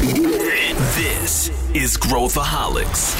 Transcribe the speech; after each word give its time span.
This 0.00 1.50
is 1.74 1.94
Growthaholics. 1.98 3.14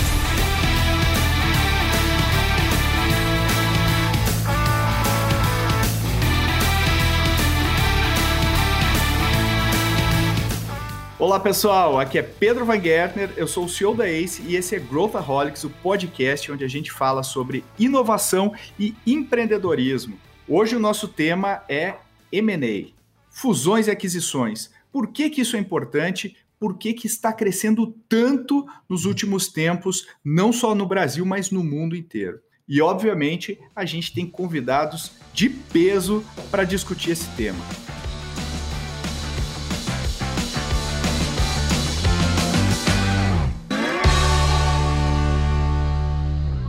Olá 11.18 11.38
pessoal, 11.38 12.00
aqui 12.00 12.18
é 12.18 12.22
Pedro 12.22 12.64
Van 12.64 12.80
Gertner, 12.80 13.30
eu 13.36 13.46
sou 13.46 13.66
o 13.66 13.68
CEO 13.68 13.94
da 13.94 14.08
ACE 14.08 14.40
e 14.46 14.56
esse 14.56 14.74
é 14.74 14.78
Growthaholics, 14.78 15.64
o 15.64 15.68
podcast 15.68 16.50
onde 16.50 16.64
a 16.64 16.68
gente 16.68 16.90
fala 16.90 17.22
sobre 17.22 17.62
inovação 17.78 18.54
e 18.78 18.94
empreendedorismo. 19.06 20.18
Hoje 20.48 20.76
o 20.76 20.80
nosso 20.80 21.08
tema 21.08 21.62
é 21.68 21.96
M&A, 22.32 22.88
fusões 23.30 23.86
e 23.86 23.90
aquisições. 23.90 24.70
Por 24.90 25.08
que, 25.08 25.28
que 25.28 25.42
isso 25.42 25.56
é 25.56 25.58
importante? 25.58 26.36
Por 26.60 26.76
que, 26.76 26.92
que 26.92 27.06
está 27.06 27.32
crescendo 27.32 27.96
tanto 28.06 28.66
nos 28.86 29.06
últimos 29.06 29.48
tempos, 29.48 30.06
não 30.22 30.52
só 30.52 30.74
no 30.74 30.84
Brasil, 30.84 31.24
mas 31.24 31.50
no 31.50 31.64
mundo 31.64 31.96
inteiro? 31.96 32.38
E, 32.68 32.82
obviamente, 32.82 33.58
a 33.74 33.86
gente 33.86 34.12
tem 34.12 34.26
convidados 34.26 35.12
de 35.32 35.48
peso 35.48 36.22
para 36.50 36.64
discutir 36.64 37.12
esse 37.12 37.26
tema. 37.34 37.58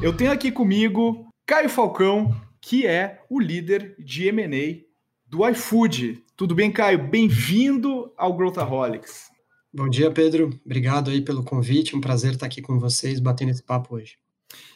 Eu 0.02 0.16
tenho 0.16 0.32
aqui 0.32 0.54
comigo 0.54 1.28
Caio 1.46 1.68
Falcão, 1.68 2.34
que 2.62 2.88
é 2.88 3.22
o 3.30 3.42
líder 3.42 3.94
de 4.00 4.30
M&A 4.30 4.86
do 5.28 5.46
iFood. 5.50 6.24
Tudo 6.38 6.56
bem, 6.56 6.72
Caio? 6.72 7.10
Bem-vindo 7.10 8.14
ao 8.16 8.34
Growthaholics. 8.38 9.31
Bom 9.74 9.88
dia, 9.88 10.12
Pedro. 10.12 10.60
Obrigado 10.66 11.10
aí 11.10 11.22
pelo 11.22 11.44
convite. 11.44 11.96
Um 11.96 12.02
prazer 12.02 12.34
estar 12.34 12.46
aqui 12.46 12.62
com 12.62 12.78
vocês, 12.78 13.22
batendo 13.22 13.52
esse 13.52 13.64
papo 13.64 13.96
hoje. 13.96 14.18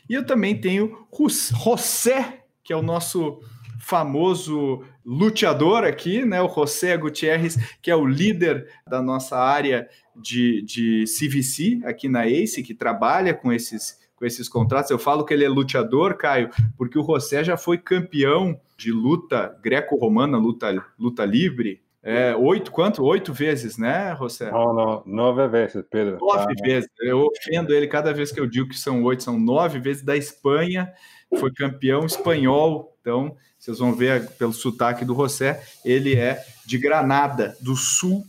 E 0.10 0.14
eu 0.14 0.26
também 0.26 0.60
tenho 0.60 1.06
José, 1.20 2.46
que 2.64 2.72
é 2.72 2.78
o 2.78 2.82
nosso 2.82 3.42
famoso 3.78 4.84
luteador 5.06 5.84
aqui, 5.84 6.24
né? 6.24 6.42
O 6.42 6.48
José 6.48 6.96
Gutierrez, 6.96 7.58
que 7.82 7.92
é 7.92 7.96
o 7.96 8.06
líder 8.06 8.70
da 8.90 9.02
nossa 9.02 9.38
área 9.38 9.90
de, 10.16 10.62
de 10.62 11.04
CVC 11.04 11.82
aqui 11.84 12.08
na 12.08 12.26
ACE, 12.26 12.64
que 12.64 12.74
trabalha 12.74 13.34
com 13.34 13.52
esses 13.52 14.00
com 14.16 14.26
esses 14.26 14.48
contratos. 14.48 14.90
Eu 14.92 14.98
falo 14.98 15.26
que 15.26 15.34
ele 15.34 15.44
é 15.44 15.50
luteador, 15.50 16.16
Caio, 16.16 16.50
porque 16.78 16.98
o 16.98 17.04
José 17.04 17.44
já 17.44 17.58
foi 17.58 17.78
campeão 17.78 18.58
de 18.78 18.92
luta 18.92 19.58
greco-romana, 19.62 20.38
luta, 20.38 20.86
luta 20.98 21.26
livre. 21.26 21.82
É, 22.08 22.36
oito, 22.36 22.72
quanto? 22.72 23.04
Oito 23.04 23.34
vezes, 23.34 23.80
né, 23.80 24.16
José? 24.16 24.52
Não, 24.52 24.72
não, 24.76 25.04
nove 25.08 25.48
vezes, 25.48 25.84
Pedro. 25.90 26.20
Nove 26.22 26.56
tá. 26.56 26.64
vezes. 26.64 26.88
Eu 27.02 27.26
ofendo 27.26 27.74
ele 27.74 27.88
cada 27.88 28.14
vez 28.14 28.32
que 28.32 28.40
eu 28.40 28.46
digo 28.46 28.70
que 28.70 28.78
são 28.78 29.04
oito, 29.04 29.24
são 29.24 29.40
nove 29.40 29.80
vezes 29.80 30.04
da 30.04 30.16
Espanha. 30.16 30.94
Foi 31.40 31.52
campeão 31.52 32.06
espanhol. 32.06 32.96
Então, 33.02 33.36
vocês 33.58 33.80
vão 33.80 33.92
ver 33.92 34.30
pelo 34.34 34.54
sotaque 34.54 35.04
do 35.04 35.16
José, 35.16 35.64
ele 35.84 36.16
é 36.16 36.40
de 36.64 36.78
Granada, 36.78 37.58
do 37.60 37.76
sul 37.76 38.24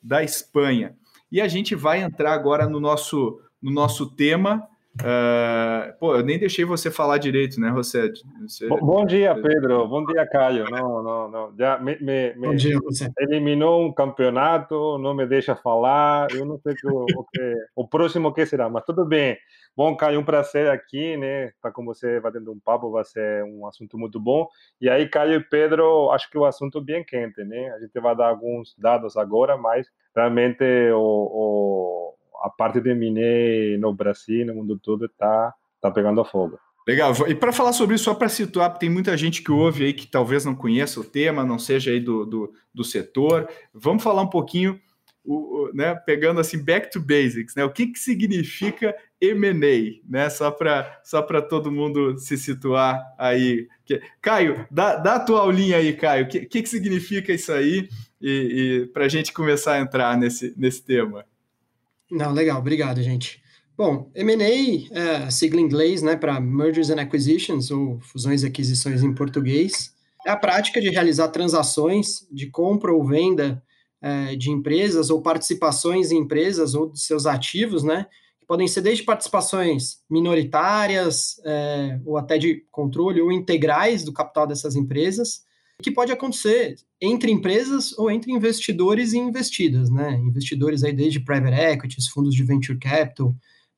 da 0.00 0.22
Espanha. 0.22 0.94
E 1.30 1.40
a 1.40 1.48
gente 1.48 1.74
vai 1.74 2.02
entrar 2.02 2.32
agora 2.32 2.68
no 2.68 2.78
nosso, 2.78 3.40
no 3.60 3.72
nosso 3.72 4.06
tema, 4.06 4.68
Uh, 5.02 5.92
pô, 5.98 6.16
eu 6.16 6.24
nem 6.24 6.38
deixei 6.38 6.64
você 6.64 6.90
falar 6.90 7.18
direito, 7.18 7.60
né, 7.60 7.70
José? 7.70 8.10
Você... 8.42 8.66
Bom, 8.66 8.78
bom, 8.78 9.06
dia, 9.06 9.34
Pedro. 9.34 9.86
Bom 9.86 10.04
dia, 10.06 10.26
Caio. 10.26 10.64
Não, 10.70 11.02
não, 11.02 11.28
não. 11.30 11.54
Já 11.56 11.78
me, 11.78 11.98
me, 12.00 12.34
me 12.34 12.46
bom 12.48 12.54
dia, 12.54 12.78
José. 12.82 13.10
eliminou 13.18 13.84
um 13.84 13.92
campeonato, 13.92 14.96
não 14.98 15.14
me 15.14 15.26
deixa 15.26 15.54
falar. 15.54 16.28
Eu 16.32 16.46
não 16.46 16.58
sei 16.58 16.74
o, 16.84 17.04
o, 17.14 17.24
que, 17.24 17.54
o 17.74 17.86
próximo 17.86 18.32
que 18.32 18.46
será, 18.46 18.70
mas 18.70 18.84
tudo 18.84 19.04
bem. 19.04 19.36
Bom, 19.76 19.94
Caio, 19.94 20.18
um 20.18 20.24
prazer 20.24 20.70
aqui, 20.70 21.18
né? 21.18 21.48
Estar 21.48 21.70
com 21.70 21.84
você 21.84 22.18
batendo 22.18 22.50
um 22.50 22.58
papo, 22.58 22.90
vai 22.90 23.04
ser 23.04 23.44
um 23.44 23.66
assunto 23.66 23.98
muito 23.98 24.18
bom. 24.18 24.48
E 24.80 24.88
aí, 24.88 25.06
Caio 25.06 25.34
e 25.34 25.44
Pedro, 25.44 26.10
acho 26.10 26.30
que 26.30 26.38
o 26.38 26.46
assunto 26.46 26.78
é 26.78 26.82
bem 26.82 27.04
quente, 27.04 27.44
né? 27.44 27.70
A 27.72 27.80
gente 27.80 28.00
vai 28.00 28.16
dar 28.16 28.28
alguns 28.28 28.74
dados 28.78 29.18
agora, 29.18 29.58
mas 29.58 29.86
realmente 30.14 30.64
o, 30.94 30.98
o 30.98 32.14
a 32.42 32.50
parte 32.50 32.80
de 32.80 32.94
Miné 32.94 33.76
no 33.78 33.92
Brasil, 33.92 34.46
no 34.46 34.54
mundo 34.54 34.78
todo, 34.78 35.06
está 35.06 35.54
tá 35.80 35.90
pegando 35.90 36.24
fogo. 36.24 36.58
Legal. 36.86 37.12
E 37.26 37.34
para 37.34 37.52
falar 37.52 37.72
sobre 37.72 37.96
isso, 37.96 38.04
só 38.04 38.14
para 38.14 38.28
situar, 38.28 38.78
tem 38.78 38.88
muita 38.88 39.16
gente 39.16 39.42
que 39.42 39.50
ouve 39.50 39.84
aí 39.84 39.92
que 39.92 40.06
talvez 40.06 40.44
não 40.44 40.54
conheça 40.54 41.00
o 41.00 41.04
tema, 41.04 41.44
não 41.44 41.58
seja 41.58 41.90
aí 41.90 41.98
do, 41.98 42.24
do, 42.24 42.52
do 42.72 42.84
setor. 42.84 43.48
Vamos 43.74 44.04
falar 44.04 44.22
um 44.22 44.30
pouquinho, 44.30 44.80
o, 45.24 45.34
o, 45.34 45.70
né, 45.74 45.96
pegando 46.06 46.38
assim, 46.38 46.62
back 46.62 46.88
to 46.88 47.00
basics, 47.00 47.56
né? 47.56 47.64
O 47.64 47.72
que, 47.72 47.88
que 47.88 47.98
significa 47.98 48.94
M&A, 49.20 50.00
né? 50.08 50.30
Só 50.30 50.48
para 50.52 51.00
só 51.02 51.20
todo 51.22 51.72
mundo 51.72 52.16
se 52.18 52.38
situar 52.38 53.02
aí. 53.18 53.66
Caio, 54.22 54.64
dá, 54.70 54.94
dá 54.94 55.14
a 55.16 55.20
tua 55.20 55.40
aulinha 55.40 55.78
aí, 55.78 55.92
Caio. 55.92 56.26
O 56.26 56.28
que, 56.28 56.46
que, 56.46 56.62
que 56.62 56.68
significa 56.68 57.32
isso 57.32 57.52
aí? 57.52 57.88
E, 58.20 58.84
e 58.84 58.86
para 58.92 59.06
a 59.06 59.08
gente 59.08 59.32
começar 59.32 59.72
a 59.72 59.80
entrar 59.80 60.16
nesse, 60.16 60.54
nesse 60.56 60.84
tema. 60.84 61.24
Não, 62.10 62.32
legal, 62.32 62.58
obrigado, 62.58 63.02
gente. 63.02 63.42
Bom, 63.76 64.10
M&A, 64.14 64.98
é, 64.98 65.30
sigla 65.30 65.60
em 65.60 65.64
inglês, 65.64 66.00
né, 66.00 66.16
para 66.16 66.40
Mergers 66.40 66.88
and 66.88 67.00
Acquisitions, 67.00 67.70
ou 67.70 68.00
fusões 68.00 68.42
e 68.42 68.46
aquisições 68.46 69.02
em 69.02 69.12
português, 69.12 69.94
é 70.26 70.30
a 70.30 70.36
prática 70.36 70.80
de 70.80 70.88
realizar 70.88 71.28
transações 71.28 72.26
de 72.32 72.46
compra 72.46 72.92
ou 72.92 73.04
venda 73.04 73.62
é, 74.00 74.34
de 74.34 74.50
empresas 74.50 75.10
ou 75.10 75.20
participações 75.20 76.10
em 76.10 76.18
empresas 76.18 76.74
ou 76.74 76.90
de 76.90 77.00
seus 77.00 77.26
ativos, 77.26 77.82
né, 77.82 78.06
que 78.40 78.46
podem 78.46 78.66
ser 78.66 78.80
desde 78.80 79.04
participações 79.04 79.98
minoritárias 80.08 81.40
é, 81.44 82.00
ou 82.06 82.16
até 82.16 82.38
de 82.38 82.64
controle 82.70 83.20
ou 83.20 83.30
integrais 83.30 84.04
do 84.04 84.12
capital 84.12 84.46
dessas 84.46 84.74
empresas, 84.74 85.45
que 85.82 85.90
pode 85.90 86.10
acontecer 86.12 86.76
entre 87.00 87.30
empresas 87.30 87.96
ou 87.98 88.10
entre 88.10 88.32
investidores 88.32 89.12
e 89.12 89.18
investidas, 89.18 89.90
né? 89.90 90.14
Investidores 90.14 90.82
aí 90.82 90.92
desde 90.92 91.20
private 91.20 91.54
equities, 91.54 92.08
fundos 92.08 92.34
de 92.34 92.42
venture 92.42 92.78
capital, 92.78 93.34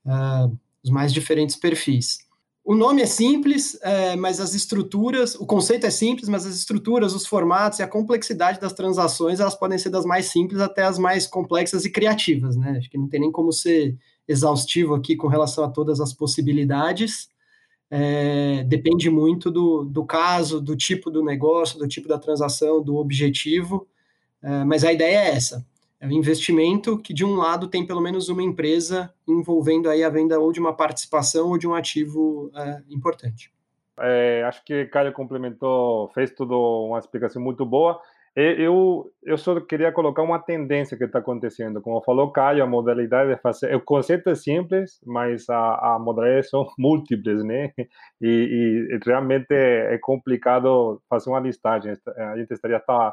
uh, 0.06 0.56
os 0.82 0.90
mais 0.90 1.12
diferentes 1.12 1.56
perfis. 1.56 2.26
O 2.64 2.74
nome 2.74 3.00
é 3.00 3.06
simples, 3.06 3.78
é, 3.80 4.14
mas 4.14 4.40
as 4.40 4.54
estruturas, 4.54 5.34
o 5.34 5.46
conceito 5.46 5.86
é 5.86 5.90
simples, 5.90 6.28
mas 6.28 6.44
as 6.44 6.54
estruturas, 6.54 7.14
os 7.14 7.26
formatos 7.26 7.78
e 7.78 7.82
a 7.82 7.88
complexidade 7.88 8.60
das 8.60 8.74
transações, 8.74 9.40
elas 9.40 9.54
podem 9.54 9.78
ser 9.78 9.88
das 9.88 10.04
mais 10.04 10.26
simples 10.26 10.60
até 10.60 10.82
as 10.82 10.98
mais 10.98 11.26
complexas 11.26 11.86
e 11.86 11.90
criativas, 11.90 12.56
né? 12.56 12.76
Acho 12.76 12.90
que 12.90 12.98
não 12.98 13.08
tem 13.08 13.20
nem 13.20 13.32
como 13.32 13.52
ser 13.52 13.96
exaustivo 14.28 14.94
aqui 14.94 15.16
com 15.16 15.28
relação 15.28 15.64
a 15.64 15.70
todas 15.70 15.98
as 15.98 16.12
possibilidades 16.12 17.30
é, 17.90 18.64
depende 18.64 19.08
muito 19.08 19.50
do, 19.50 19.84
do 19.84 20.04
caso, 20.04 20.60
do 20.60 20.76
tipo 20.76 21.10
do 21.10 21.24
negócio, 21.24 21.78
do 21.78 21.88
tipo 21.88 22.08
da 22.08 22.18
transação, 22.18 22.82
do 22.82 22.96
objetivo, 22.96 23.86
é, 24.42 24.64
mas 24.64 24.84
a 24.84 24.92
ideia 24.92 25.16
é 25.16 25.36
essa. 25.36 25.66
É 26.00 26.06
um 26.06 26.12
investimento 26.12 26.96
que, 26.98 27.12
de 27.12 27.24
um 27.24 27.34
lado, 27.34 27.66
tem 27.66 27.84
pelo 27.84 28.00
menos 28.00 28.28
uma 28.28 28.42
empresa 28.42 29.12
envolvendo 29.26 29.90
aí 29.90 30.04
a 30.04 30.08
venda 30.08 30.38
ou 30.38 30.52
de 30.52 30.60
uma 30.60 30.72
participação 30.72 31.48
ou 31.48 31.58
de 31.58 31.66
um 31.66 31.74
ativo 31.74 32.50
é, 32.54 32.82
importante. 32.88 33.52
É, 33.98 34.44
acho 34.46 34.64
que 34.64 34.86
Caio 34.86 35.12
complementou, 35.12 36.08
fez 36.10 36.30
tudo 36.30 36.56
uma 36.86 36.98
explicação 36.98 37.42
muito 37.42 37.66
boa. 37.66 38.00
Eu, 38.40 39.10
eu 39.24 39.36
só 39.36 39.58
queria 39.60 39.90
colocar 39.90 40.22
uma 40.22 40.38
tendência 40.38 40.96
que 40.96 41.02
está 41.02 41.18
acontecendo. 41.18 41.82
Como 41.82 42.00
falou 42.02 42.30
Caio, 42.30 42.62
a 42.62 42.66
modalidade 42.68 43.34
de 43.34 43.40
fazer. 43.40 43.74
O 43.74 43.80
conceito 43.80 44.30
é 44.30 44.36
simples, 44.36 45.00
mas 45.04 45.48
a, 45.48 45.94
a 45.96 45.98
modalidade 45.98 46.48
são 46.48 46.64
múltiplas, 46.78 47.42
né? 47.42 47.72
E, 48.20 48.28
e, 48.92 48.98
realmente 49.04 49.52
é 49.52 49.98
complicado 50.00 51.02
fazer 51.10 51.30
uma 51.30 51.40
listagem. 51.40 51.92
A 52.16 52.36
gente 52.36 52.52
estaria 52.52 52.76
hasta 52.76 53.12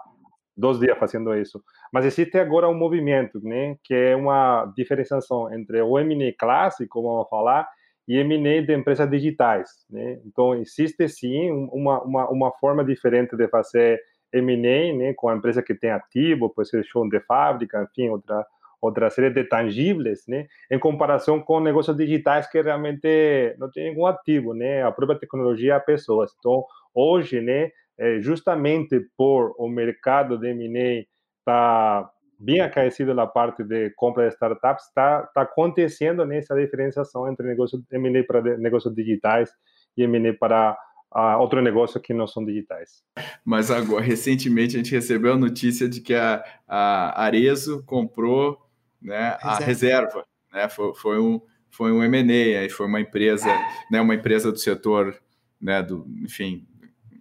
dois 0.56 0.80
dias 0.80 0.96
fazendo 1.00 1.36
isso. 1.36 1.60
Mas 1.92 2.06
existe 2.06 2.38
agora 2.38 2.70
um 2.70 2.78
movimento, 2.78 3.40
né? 3.42 3.78
Que 3.84 3.96
é 3.96 4.16
uma 4.16 4.72
diferenciação 4.78 5.52
entre 5.52 5.82
o 5.82 5.98
M&A 5.98 6.34
clássico, 6.38 7.02
vamos 7.02 7.28
falar, 7.30 7.68
e 8.08 8.18
M&A 8.18 8.62
de 8.62 8.76
empresas 8.76 9.10
digitais, 9.10 9.70
né? 9.90 10.20
Então, 10.24 10.54
existe 10.54 11.08
sim 11.10 11.50
uma, 11.72 12.04
uma, 12.04 12.30
uma 12.30 12.52
forma 12.60 12.86
diferente 12.86 13.36
de 13.36 13.48
fazer 13.48 14.00
M&A, 14.36 14.94
né, 14.94 15.14
com 15.14 15.30
a 15.30 15.36
empresa 15.36 15.64
que 15.64 15.74
tem 15.74 15.92
ativo, 15.92 16.50
pode 16.50 16.70
ser 16.70 16.84
chão 16.86 17.08
de 17.08 17.20
fábrica, 17.22 17.82
enfim, 17.84 18.10
outra 18.10 18.46
outra 18.82 19.10
série 19.10 19.32
de 19.32 19.44
tangíveis, 19.44 20.28
né, 20.28 20.46
em 20.70 20.78
comparação 20.78 21.42
com 21.42 21.60
negócios 21.60 21.96
digitais 21.98 22.48
que 22.48 22.62
realmente 22.62 23.56
não 23.58 23.72
tem 23.72 23.92
nenhum 23.92 24.06
ativo, 24.06 24.54
né, 24.54 24.84
a 24.84 24.92
própria 24.92 25.18
tecnologia, 25.18 25.80
pessoas. 25.80 26.32
Então, 26.38 26.64
hoje, 26.94 27.42
né, 27.42 27.72
é 27.98 28.20
justamente 28.20 29.00
por 29.18 29.56
o 29.58 29.68
mercado 29.68 30.38
de 30.38 30.50
M&A 30.50 31.06
tá 31.46 32.10
bem 32.40 32.60
aquecido 32.60 33.14
na 33.14 33.26
parte 33.26 33.64
de 33.64 33.92
compra 33.92 34.28
de 34.28 34.34
startups, 34.34 34.86
está 34.86 35.24
tá 35.34 35.42
acontecendo 35.42 36.26
nessa 36.26 36.54
né, 36.54 36.66
diferenciação 36.66 37.30
entre 37.30 37.48
negócios 37.48 37.82
M&A 37.92 38.24
para 38.24 38.42
negócios 38.58 38.94
digitais 38.94 39.52
e 39.96 40.04
M&A 40.04 40.34
para 40.34 40.78
a 41.16 41.38
outro 41.38 41.62
negócio 41.62 42.00
que 42.02 42.14
não 42.14 42.28
são 42.28 42.44
digitais. 42.44 43.02
Mas 43.46 43.72
agora, 43.72 44.04
recentemente, 44.04 44.76
a 44.76 44.80
gente 44.80 44.92
recebeu 44.92 45.32
a 45.32 45.38
notícia 45.38 45.88
de 45.88 46.02
que 46.02 46.14
a, 46.14 46.44
a 46.68 47.24
Arezo 47.24 47.82
comprou 47.86 48.60
né, 49.02 49.38
a 49.42 49.56
reserva. 49.56 50.26
Né, 50.52 50.68
foi, 50.68 50.94
foi 50.94 51.20
um, 51.22 51.40
foi 51.70 51.94
um 51.94 52.04
M&A, 52.04 52.60
aí 52.60 52.70
foi 52.70 52.86
uma 52.86 53.00
empresa, 53.00 53.48
né, 53.90 54.02
uma 54.02 54.14
empresa 54.14 54.52
do 54.52 54.58
setor, 54.58 55.18
né, 55.60 55.82
do, 55.82 56.06
enfim, 56.22 56.68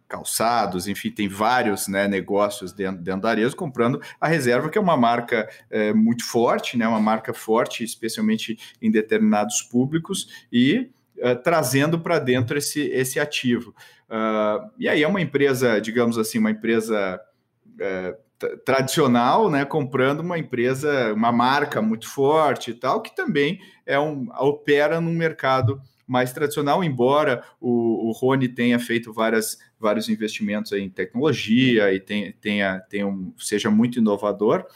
calçados, 0.09 0.89
enfim, 0.89 1.13
tem 1.13 1.29
vários 1.29 1.87
né, 1.87 2.09
negócios 2.09 2.73
dentro, 2.73 3.01
dentro 3.01 3.21
da 3.23 3.31
Arezzo 3.31 3.57
comprando 3.57 4.01
a 4.21 4.27
reserva, 4.27 4.69
que 4.69 4.79
é 4.79 4.81
uma 4.81 4.97
marca 4.97 5.49
é, 5.71 5.93
muito 5.93 6.27
forte, 6.27 6.77
né, 6.77 6.87
uma 6.89 7.01
marca 7.01 7.33
forte, 7.33 7.85
especialmente 7.85 8.59
em 8.83 8.91
determinados 8.91 9.63
públicos, 9.63 10.47
e 10.53 10.91
uh, 11.19 11.37
trazendo 11.43 11.99
para 11.99 12.19
dentro 12.19 12.57
esse, 12.59 12.81
esse 12.81 13.19
ativo. 13.19 13.75
Uh, 14.09 14.71
e 14.79 14.89
aí 14.89 15.03
é 15.03 15.09
uma 15.09 15.21
empresa, 15.21 15.81
digamos 15.81 16.19
assim, 16.19 16.39
uma 16.39 16.51
empresa 16.51 17.21
uh, 17.69 18.25
tradicional, 18.65 19.51
né, 19.51 19.65
comprando 19.65 20.21
uma 20.21 20.39
empresa, 20.39 21.13
uma 21.15 21.33
marca 21.33 21.81
muito 21.81 22.09
forte 22.09 22.73
e 22.73 22.75
tal, 22.75 23.01
que 23.01 23.15
também 23.15 23.61
é 23.87 23.99
um, 23.99 24.29
opera 24.39 25.01
num 25.01 25.13
mercado 25.13 25.81
mais 26.07 26.33
tradicional, 26.33 26.85
embora 26.85 27.43
o, 27.61 28.09
o 28.09 28.13
Rony 28.13 28.49
tenha 28.49 28.79
feito 28.79 29.13
várias, 29.13 29.59
vários 29.79 30.09
investimentos 30.09 30.73
em 30.73 30.91
tecnologia 30.91 31.93
e 31.95 32.01
tenha, 32.01 32.35
tenha, 32.41 32.81
tenha 32.81 33.07
um, 33.07 33.33
seja 33.39 33.71
muito 33.71 33.99
inovador. 33.99 34.67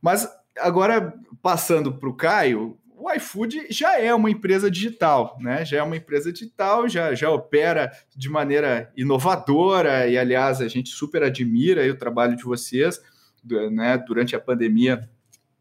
Mas 0.00 0.28
agora, 0.58 1.14
passando 1.42 1.92
para 1.92 2.08
o 2.08 2.14
Caio, 2.14 2.78
o 3.04 3.12
iFood 3.12 3.66
já 3.68 4.00
é 4.00 4.14
uma 4.14 4.30
empresa 4.30 4.70
digital, 4.70 5.36
né? 5.38 5.62
Já 5.62 5.76
é 5.76 5.82
uma 5.82 5.96
empresa 5.96 6.32
digital, 6.32 6.88
já, 6.88 7.14
já 7.14 7.30
opera 7.30 7.92
de 8.16 8.30
maneira 8.30 8.90
inovadora, 8.96 10.08
e 10.08 10.16
aliás, 10.16 10.62
a 10.62 10.68
gente 10.68 10.88
super 10.88 11.22
admira 11.22 11.86
o 11.90 11.98
trabalho 11.98 12.34
de 12.34 12.42
vocês, 12.42 12.98
né? 13.70 13.98
Durante 13.98 14.34
a 14.34 14.40
pandemia, 14.40 15.06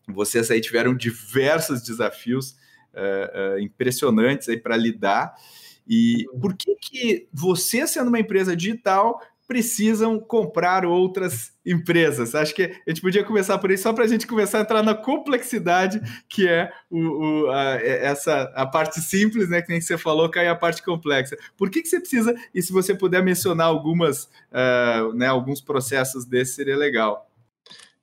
vocês 0.07 0.49
aí 0.49 0.61
tiveram 0.61 0.95
diversos 0.95 1.83
desafios 1.83 2.51
uh, 2.93 3.55
uh, 3.55 3.59
impressionantes 3.59 4.47
aí 4.47 4.57
para 4.57 4.77
lidar. 4.77 5.35
E 5.85 6.25
por 6.39 6.55
que, 6.55 6.75
que 6.75 7.27
você, 7.33 7.85
sendo 7.85 8.07
uma 8.07 8.21
empresa 8.21 8.55
digital, 8.55 9.19
precisam 9.47 10.19
comprar 10.19 10.85
outras 10.85 11.51
empresas. 11.65 12.33
Acho 12.33 12.55
que 12.55 12.63
a 12.63 12.89
gente 12.89 13.01
podia 13.01 13.23
começar 13.23 13.57
por 13.57 13.71
isso, 13.71 13.83
só 13.83 13.93
para 13.93 14.05
a 14.05 14.07
gente 14.07 14.25
começar 14.25 14.59
a 14.59 14.61
entrar 14.61 14.83
na 14.83 14.95
complexidade 14.95 16.01
que 16.29 16.47
é 16.47 16.71
o, 16.89 16.99
o 16.99 17.51
a, 17.51 17.75
essa 17.81 18.43
a 18.55 18.65
parte 18.65 18.99
simples, 19.01 19.49
né? 19.49 19.61
Que 19.61 19.69
nem 19.71 19.81
você 19.81 19.97
falou, 19.97 20.29
cai 20.29 20.47
a 20.47 20.55
parte 20.55 20.81
complexa. 20.81 21.37
Por 21.57 21.69
que, 21.69 21.81
que 21.81 21.87
você 21.87 21.99
precisa? 21.99 22.33
E 22.53 22.61
se 22.61 22.71
você 22.71 22.95
puder 22.95 23.23
mencionar 23.23 23.67
algumas, 23.67 24.25
uh, 24.51 25.13
né, 25.13 25.27
alguns 25.27 25.61
processos 25.61 26.25
desses, 26.25 26.55
seria 26.55 26.77
legal. 26.77 27.29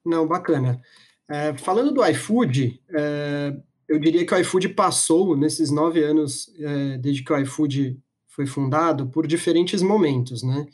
Não, 0.05 0.27
bacana. 0.27 0.81
É, 1.29 1.57
falando 1.57 1.93
do 1.93 2.05
iFood, 2.07 2.81
é, 2.91 3.57
eu 3.89 3.99
diria 3.99 4.27
que 4.27 4.35
o 4.35 4.39
iFood 4.39 4.71
passou 4.71 5.37
nesses 5.37 5.71
nove 5.71 6.03
anos 6.03 6.53
é, 6.59 6.99
desde 6.99 7.23
que 7.23 7.33
o 7.33 7.39
iFood 7.39 7.99
foi 8.27 8.47
fundado 8.47 9.09
por 9.09 9.27
diferentes 9.27 9.83
momentos, 9.83 10.43
né? 10.43 10.67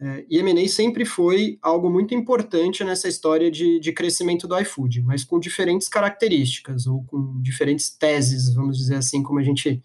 É, 0.00 0.24
e 0.28 0.38
M&A 0.38 0.68
sempre 0.68 1.04
foi 1.04 1.58
algo 1.60 1.90
muito 1.90 2.14
importante 2.14 2.84
nessa 2.84 3.08
história 3.08 3.50
de, 3.50 3.80
de 3.80 3.92
crescimento 3.92 4.46
do 4.46 4.56
iFood, 4.60 5.02
mas 5.02 5.24
com 5.24 5.40
diferentes 5.40 5.88
características, 5.88 6.86
ou 6.86 7.02
com 7.04 7.40
diferentes 7.42 7.90
teses, 7.90 8.54
vamos 8.54 8.78
dizer 8.78 8.94
assim, 8.94 9.22
como 9.22 9.40
a 9.40 9.42
gente, 9.42 9.82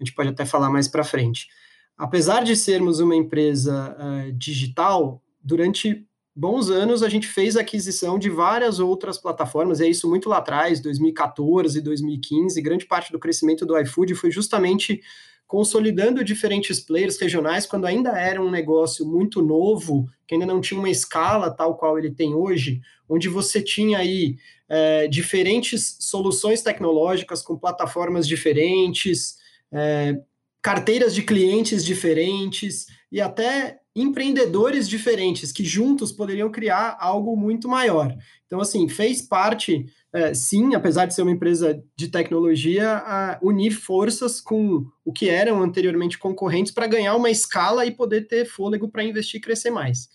a 0.00 0.04
gente 0.04 0.14
pode 0.14 0.30
até 0.30 0.46
falar 0.46 0.70
mais 0.70 0.88
para 0.88 1.04
frente. 1.04 1.48
Apesar 1.96 2.42
de 2.42 2.56
sermos 2.56 3.00
uma 3.00 3.14
empresa 3.14 3.94
uh, 3.98 4.32
digital, 4.32 5.22
durante 5.42 6.06
bons 6.34 6.70
anos 6.70 7.02
a 7.02 7.10
gente 7.10 7.26
fez 7.26 7.54
aquisição 7.54 8.18
de 8.18 8.30
várias 8.30 8.80
outras 8.80 9.18
plataformas, 9.18 9.80
e 9.80 9.84
é 9.84 9.88
isso 9.90 10.08
muito 10.08 10.26
lá 10.26 10.38
atrás, 10.38 10.80
2014, 10.80 11.82
2015, 11.82 12.62
grande 12.62 12.86
parte 12.86 13.12
do 13.12 13.18
crescimento 13.18 13.66
do 13.66 13.78
iFood 13.78 14.14
foi 14.14 14.30
justamente 14.30 15.02
consolidando 15.50 16.22
diferentes 16.22 16.78
players 16.78 17.18
regionais 17.18 17.66
quando 17.66 17.84
ainda 17.84 18.16
era 18.16 18.40
um 18.40 18.52
negócio 18.52 19.04
muito 19.04 19.42
novo, 19.42 20.08
que 20.24 20.36
ainda 20.36 20.46
não 20.46 20.60
tinha 20.60 20.78
uma 20.78 20.88
escala 20.88 21.50
tal 21.50 21.76
qual 21.76 21.98
ele 21.98 22.12
tem 22.12 22.32
hoje, 22.32 22.80
onde 23.08 23.28
você 23.28 23.60
tinha 23.60 23.98
aí 23.98 24.36
é, 24.68 25.08
diferentes 25.08 25.96
soluções 25.98 26.62
tecnológicas 26.62 27.42
com 27.42 27.58
plataformas 27.58 28.28
diferentes, 28.28 29.38
é, 29.72 30.20
carteiras 30.62 31.12
de 31.16 31.22
clientes 31.22 31.84
diferentes 31.84 32.86
e 33.10 33.20
até 33.20 33.80
empreendedores 33.92 34.88
diferentes 34.88 35.50
que 35.50 35.64
juntos 35.64 36.12
poderiam 36.12 36.48
criar 36.48 36.96
algo 37.00 37.36
muito 37.36 37.68
maior. 37.68 38.16
Então, 38.46 38.60
assim, 38.60 38.88
fez 38.88 39.20
parte, 39.20 39.84
é, 40.12 40.34
sim, 40.34 40.74
apesar 40.74 41.06
de 41.06 41.14
ser 41.14 41.22
uma 41.22 41.30
empresa 41.30 41.80
de 41.96 42.08
tecnologia, 42.08 43.38
unir 43.42 43.70
forças 43.70 44.40
com 44.40 44.84
o 45.04 45.12
que 45.12 45.28
eram 45.28 45.62
anteriormente 45.62 46.18
concorrentes 46.18 46.72
para 46.72 46.88
ganhar 46.88 47.14
uma 47.14 47.30
escala 47.30 47.86
e 47.86 47.92
poder 47.92 48.26
ter 48.26 48.44
fôlego 48.44 48.88
para 48.88 49.04
investir 49.04 49.38
e 49.38 49.42
crescer 49.42 49.70
mais. 49.70 50.08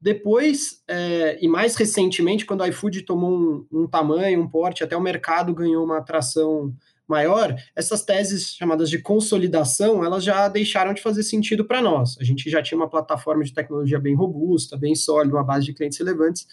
Depois, 0.00 0.82
é, 0.88 1.38
e 1.40 1.48
mais 1.48 1.76
recentemente, 1.76 2.44
quando 2.44 2.62
a 2.62 2.68
iFood 2.68 3.02
tomou 3.02 3.30
um, 3.30 3.66
um 3.70 3.86
tamanho, 3.86 4.40
um 4.40 4.48
porte, 4.48 4.82
até 4.82 4.96
o 4.96 5.00
mercado 5.00 5.54
ganhou 5.54 5.84
uma 5.84 5.98
atração 5.98 6.74
maior, 7.12 7.54
essas 7.76 8.02
teses 8.02 8.54
chamadas 8.54 8.88
de 8.88 8.98
consolidação, 8.98 10.02
elas 10.02 10.24
já 10.24 10.48
deixaram 10.48 10.94
de 10.94 11.02
fazer 11.02 11.22
sentido 11.22 11.64
para 11.64 11.82
nós. 11.82 12.16
A 12.18 12.24
gente 12.24 12.48
já 12.48 12.62
tinha 12.62 12.78
uma 12.78 12.88
plataforma 12.88 13.44
de 13.44 13.52
tecnologia 13.52 14.00
bem 14.00 14.14
robusta, 14.14 14.76
bem 14.76 14.94
sólida, 14.94 15.36
uma 15.36 15.44
base 15.44 15.66
de 15.66 15.74
clientes 15.74 15.98
relevantes, 15.98 16.46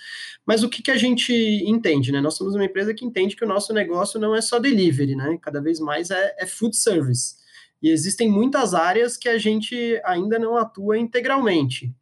mas 0.46 0.62
o 0.62 0.70
que, 0.70 0.84
que 0.84 0.92
a 0.92 0.98
gente 0.98 1.34
entende, 1.66 2.12
né? 2.12 2.20
Nós 2.20 2.36
somos 2.36 2.54
uma 2.54 2.66
empresa 2.66 2.94
que 2.94 3.06
entende 3.06 3.36
que 3.36 3.46
o 3.46 3.48
nosso 3.48 3.74
negócio 3.74 4.20
não 4.20 4.36
é 4.36 4.42
só 4.42 4.60
delivery, 4.60 5.16
né? 5.16 5.40
Cada 5.42 5.62
vez 5.62 5.80
mais 5.80 6.12
é, 6.12 6.36
é 6.38 6.46
food 6.46 6.76
service. 6.76 7.36
E 7.82 7.90
existem 7.90 8.30
muitas 8.30 8.74
áreas 8.74 9.16
que 9.16 9.30
a 9.30 9.38
gente 9.38 10.02
ainda 10.04 10.38
não 10.38 10.58
atua 10.58 10.98
integralmente. 10.98 11.94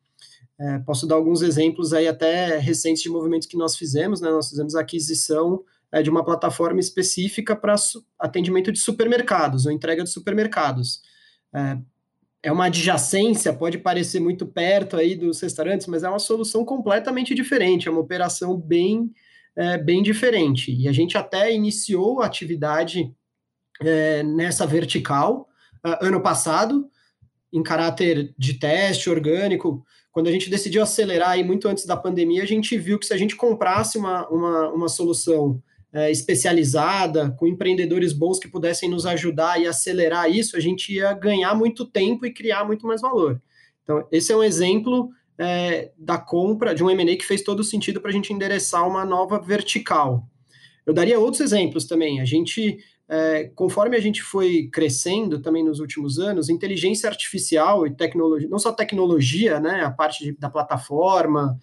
É, 0.59 0.80
posso 0.80 1.06
dar 1.06 1.15
alguns 1.15 1.44
exemplos 1.44 1.94
aí 1.94 2.07
até 2.07 2.57
recentes 2.57 3.04
de 3.04 3.09
movimentos 3.09 3.48
que 3.48 3.56
nós 3.56 3.77
fizemos, 3.77 4.19
né? 4.19 4.31
Nós 4.31 4.50
fizemos 4.50 4.74
aquisição 4.74 5.63
é, 5.91 6.01
de 6.01 6.09
uma 6.09 6.23
plataforma 6.23 6.79
específica 6.79 7.55
para 7.55 7.75
atendimento 8.19 8.71
de 8.71 8.79
supermercados 8.79 9.65
ou 9.65 9.71
entrega 9.71 10.03
de 10.03 10.09
supermercados. 10.09 11.01
É, 11.53 11.77
é 12.43 12.51
uma 12.51 12.65
adjacência, 12.65 13.53
pode 13.53 13.77
parecer 13.77 14.19
muito 14.19 14.45
perto 14.45 14.95
aí 14.95 15.15
dos 15.15 15.41
restaurantes, 15.41 15.87
mas 15.87 16.03
é 16.03 16.09
uma 16.09 16.19
solução 16.19 16.63
completamente 16.63 17.33
diferente, 17.33 17.87
é 17.87 17.91
uma 17.91 17.99
operação 17.99 18.55
bem, 18.55 19.11
é, 19.55 19.77
bem 19.77 20.03
diferente. 20.03 20.73
E 20.73 20.87
a 20.87 20.91
gente 20.91 21.17
até 21.17 21.53
iniciou 21.53 22.21
a 22.21 22.25
atividade 22.25 23.13
é, 23.81 24.23
nessa 24.23 24.65
vertical 24.65 25.47
uh, 25.85 26.06
ano 26.06 26.21
passado, 26.21 26.89
em 27.51 27.63
caráter 27.63 28.33
de 28.37 28.56
teste 28.56 29.09
orgânico, 29.09 29.85
quando 30.11 30.27
a 30.27 30.31
gente 30.31 30.49
decidiu 30.49 30.81
acelerar 30.81 31.29
aí 31.29 31.44
muito 31.44 31.67
antes 31.67 31.85
da 31.85 31.95
pandemia, 31.95 32.44
a 32.44 32.47
gente 32.47 32.77
viu 32.77 32.97
que 32.97 33.06
se 33.06 33.13
a 33.13 33.17
gente 33.17 33.35
comprasse 33.35 33.97
uma, 33.97 34.27
uma, 34.29 34.69
uma 34.69 34.89
solução 34.89 35.61
é, 35.94 36.11
especializada, 36.11 37.31
com 37.31 37.47
empreendedores 37.47 38.13
bons 38.13 38.39
que 38.39 38.47
pudessem 38.47 38.89
nos 38.89 39.06
ajudar 39.06 39.59
e 39.59 39.67
acelerar 39.67 40.29
isso, 40.29 40.57
a 40.57 40.59
gente 40.59 40.94
ia 40.94 41.13
ganhar 41.13 41.56
muito 41.56 41.85
tempo 41.85 42.25
e 42.25 42.33
criar 42.33 42.65
muito 42.65 42.85
mais 42.85 43.01
valor. 43.01 43.41
Então, 43.83 44.06
esse 44.11 44.31
é 44.31 44.35
um 44.35 44.44
exemplo 44.44 45.09
é, 45.37 45.91
da 45.97 46.17
compra 46.17 46.75
de 46.75 46.83
um 46.83 46.89
M&A 46.89 47.15
que 47.15 47.25
fez 47.25 47.41
todo 47.41 47.63
sentido 47.63 48.01
para 48.01 48.09
a 48.09 48.13
gente 48.13 48.33
endereçar 48.33 48.87
uma 48.87 49.06
nova 49.06 49.39
vertical. 49.39 50.27
Eu 50.85 50.94
daria 50.94 51.19
outros 51.19 51.41
exemplos 51.41 51.85
também. 51.85 52.19
A 52.19 52.25
gente, 52.25 52.79
é, 53.07 53.45
conforme 53.56 53.95
a 53.95 53.99
gente 53.99 54.21
foi 54.21 54.69
crescendo 54.71 55.39
também 55.39 55.63
nos 55.63 55.79
últimos 55.79 56.19
anos, 56.19 56.49
inteligência 56.49 57.09
artificial 57.09 57.85
e 57.85 57.95
tecnologia, 57.95 58.49
não 58.49 58.59
só 58.59 58.71
tecnologia, 58.71 59.59
né, 59.59 59.83
a 59.83 59.91
parte 59.91 60.23
de, 60.23 60.31
da 60.37 60.49
plataforma, 60.49 61.57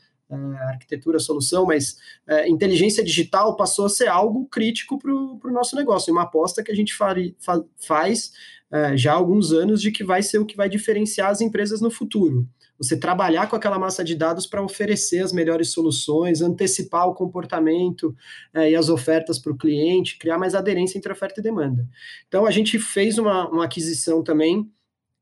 arquitetura, 0.69 1.19
solução, 1.19 1.67
mas 1.67 1.97
uh, 2.29 2.49
inteligência 2.49 3.03
digital 3.03 3.57
passou 3.57 3.87
a 3.87 3.88
ser 3.88 4.09
algo 4.09 4.47
crítico 4.47 4.99
para 4.99 5.12
o 5.12 5.53
nosso 5.53 5.76
negócio, 5.76 6.12
uma 6.12 6.23
aposta 6.23 6.62
que 6.62 6.71
a 6.71 6.75
gente 6.75 6.95
fari, 6.95 7.37
fa, 7.38 7.62
faz 7.76 8.33
uh, 8.73 8.97
já 8.97 9.12
há 9.12 9.17
alguns 9.17 9.53
anos 9.53 9.81
de 9.81 9.91
que 9.91 10.05
vai 10.05 10.23
ser 10.23 10.38
o 10.38 10.47
que 10.47 10.57
vai 10.57 10.69
diferenciar 10.69 11.31
as 11.31 11.41
empresas 11.41 11.81
no 11.81 11.91
futuro. 11.91 12.47
Você 12.76 12.97
trabalhar 12.97 13.49
com 13.49 13.55
aquela 13.55 13.79
massa 13.79 14.03
de 14.03 14.17
dados 14.17 14.47
para 14.47 14.62
oferecer 14.62 15.21
as 15.21 15.33
melhores 15.33 15.71
soluções, 15.71 16.43
antecipar 16.43 17.09
o 17.09 17.14
comportamento 17.14 18.14
e 18.53 18.75
as 18.75 18.88
ofertas 18.88 19.38
para 19.38 19.53
o 19.53 19.57
cliente, 19.57 20.19
criar 20.19 20.38
mais 20.38 20.57
aderência 20.57 20.99
entre 20.99 21.12
oferta 21.12 21.38
e 21.38 21.43
demanda. 21.43 21.88
Então, 22.26 22.45
a 22.45 22.50
gente 22.50 22.76
fez 22.81 23.17
uma, 23.17 23.49
uma 23.49 23.64
aquisição 23.64 24.25
também 24.25 24.69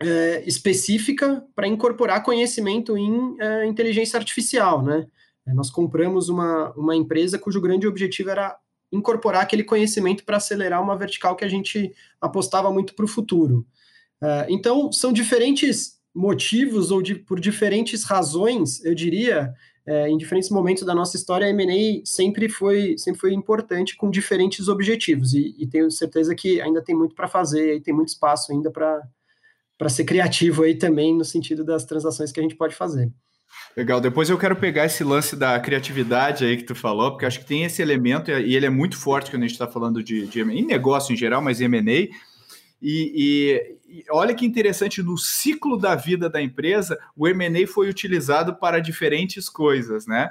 é, 0.02 0.42
específica 0.47 1.44
para 1.54 1.66
incorporar 1.66 2.23
conhecimento 2.23 2.97
em 2.97 3.37
é, 3.40 3.66
inteligência 3.66 4.18
artificial, 4.18 4.82
né? 4.82 5.06
É, 5.47 5.52
nós 5.52 5.71
compramos 5.71 6.28
uma, 6.28 6.73
uma 6.73 6.94
empresa 6.94 7.38
cujo 7.38 7.61
grande 7.61 7.87
objetivo 7.87 8.30
era 8.30 8.56
incorporar 8.92 9.42
aquele 9.42 9.64
conhecimento 9.64 10.25
para 10.25 10.37
acelerar 10.37 10.82
uma 10.82 10.97
vertical 10.97 11.35
que 11.35 11.44
a 11.44 11.49
gente 11.49 11.92
apostava 12.21 12.71
muito 12.71 12.94
para 12.94 13.04
o 13.04 13.09
futuro. 13.09 13.66
Então, 14.49 14.92
são 14.92 15.12
diferentes 15.12 15.99
motivos 16.14 16.90
ou 16.90 17.00
de, 17.00 17.14
por 17.14 17.40
diferentes 17.40 18.04
razões, 18.04 18.85
eu 18.85 18.94
diria, 18.94 19.52
é, 19.87 20.09
em 20.09 20.16
diferentes 20.16 20.50
momentos 20.50 20.85
da 20.85 20.94
nossa 20.94 21.16
história, 21.16 21.47
a 21.47 21.50
M&A 21.50 22.04
sempre 22.04 22.49
foi, 22.49 22.97
sempre 22.99 23.21
foi 23.21 23.32
importante 23.32 23.97
com 23.97 24.11
diferentes 24.11 24.68
objetivos, 24.68 25.32
e, 25.35 25.54
e 25.59 25.66
tenho 25.66 25.90
certeza 25.90 26.35
que 26.35 26.61
ainda 26.61 26.82
tem 26.82 26.94
muito 26.94 27.14
para 27.14 27.28
fazer, 27.28 27.76
e 27.76 27.80
tem 27.80 27.94
muito 27.94 28.09
espaço 28.09 28.52
ainda 28.52 28.71
para 28.71 29.02
ser 29.89 30.05
criativo 30.05 30.62
aí 30.62 30.75
também, 30.75 31.17
no 31.17 31.25
sentido 31.25 31.65
das 31.65 31.85
transações 31.85 32.33
que 32.33 32.41
a 32.41 32.43
gente 32.43 32.57
pode 32.57 32.75
fazer. 32.75 33.11
Legal, 33.77 34.01
depois 34.01 34.29
eu 34.29 34.37
quero 34.37 34.57
pegar 34.57 34.85
esse 34.85 35.03
lance 35.03 35.35
da 35.35 35.59
criatividade 35.59 36.45
aí 36.45 36.57
que 36.57 36.65
tu 36.65 36.75
falou, 36.75 37.12
porque 37.12 37.25
acho 37.25 37.41
que 37.41 37.47
tem 37.47 37.65
esse 37.65 37.81
elemento, 37.81 38.31
e 38.31 38.55
ele 38.55 38.67
é 38.67 38.71
muito 38.71 38.99
forte 38.99 39.31
quando 39.31 39.45
a 39.45 39.47
gente 39.47 39.55
está 39.55 39.67
falando 39.67 40.03
de, 40.03 40.27
de 40.27 40.41
em 40.43 40.65
negócio 40.65 41.12
em 41.12 41.17
geral, 41.17 41.41
mas 41.41 41.61
M&A, 41.61 41.83
e, 41.83 42.11
e, 42.83 43.77
e, 43.89 44.05
olha 44.11 44.35
que 44.35 44.45
interessante, 44.45 45.03
no 45.03 45.17
ciclo 45.17 45.79
da 45.79 45.95
vida 45.95 46.29
da 46.29 46.43
empresa, 46.43 46.99
o 47.17 47.29
M&A 47.29 47.67
foi 47.67 47.89
utilizado 47.89 48.57
para 48.57 48.81
diferentes 48.81 49.49
coisas, 49.49 50.07
né? 50.07 50.31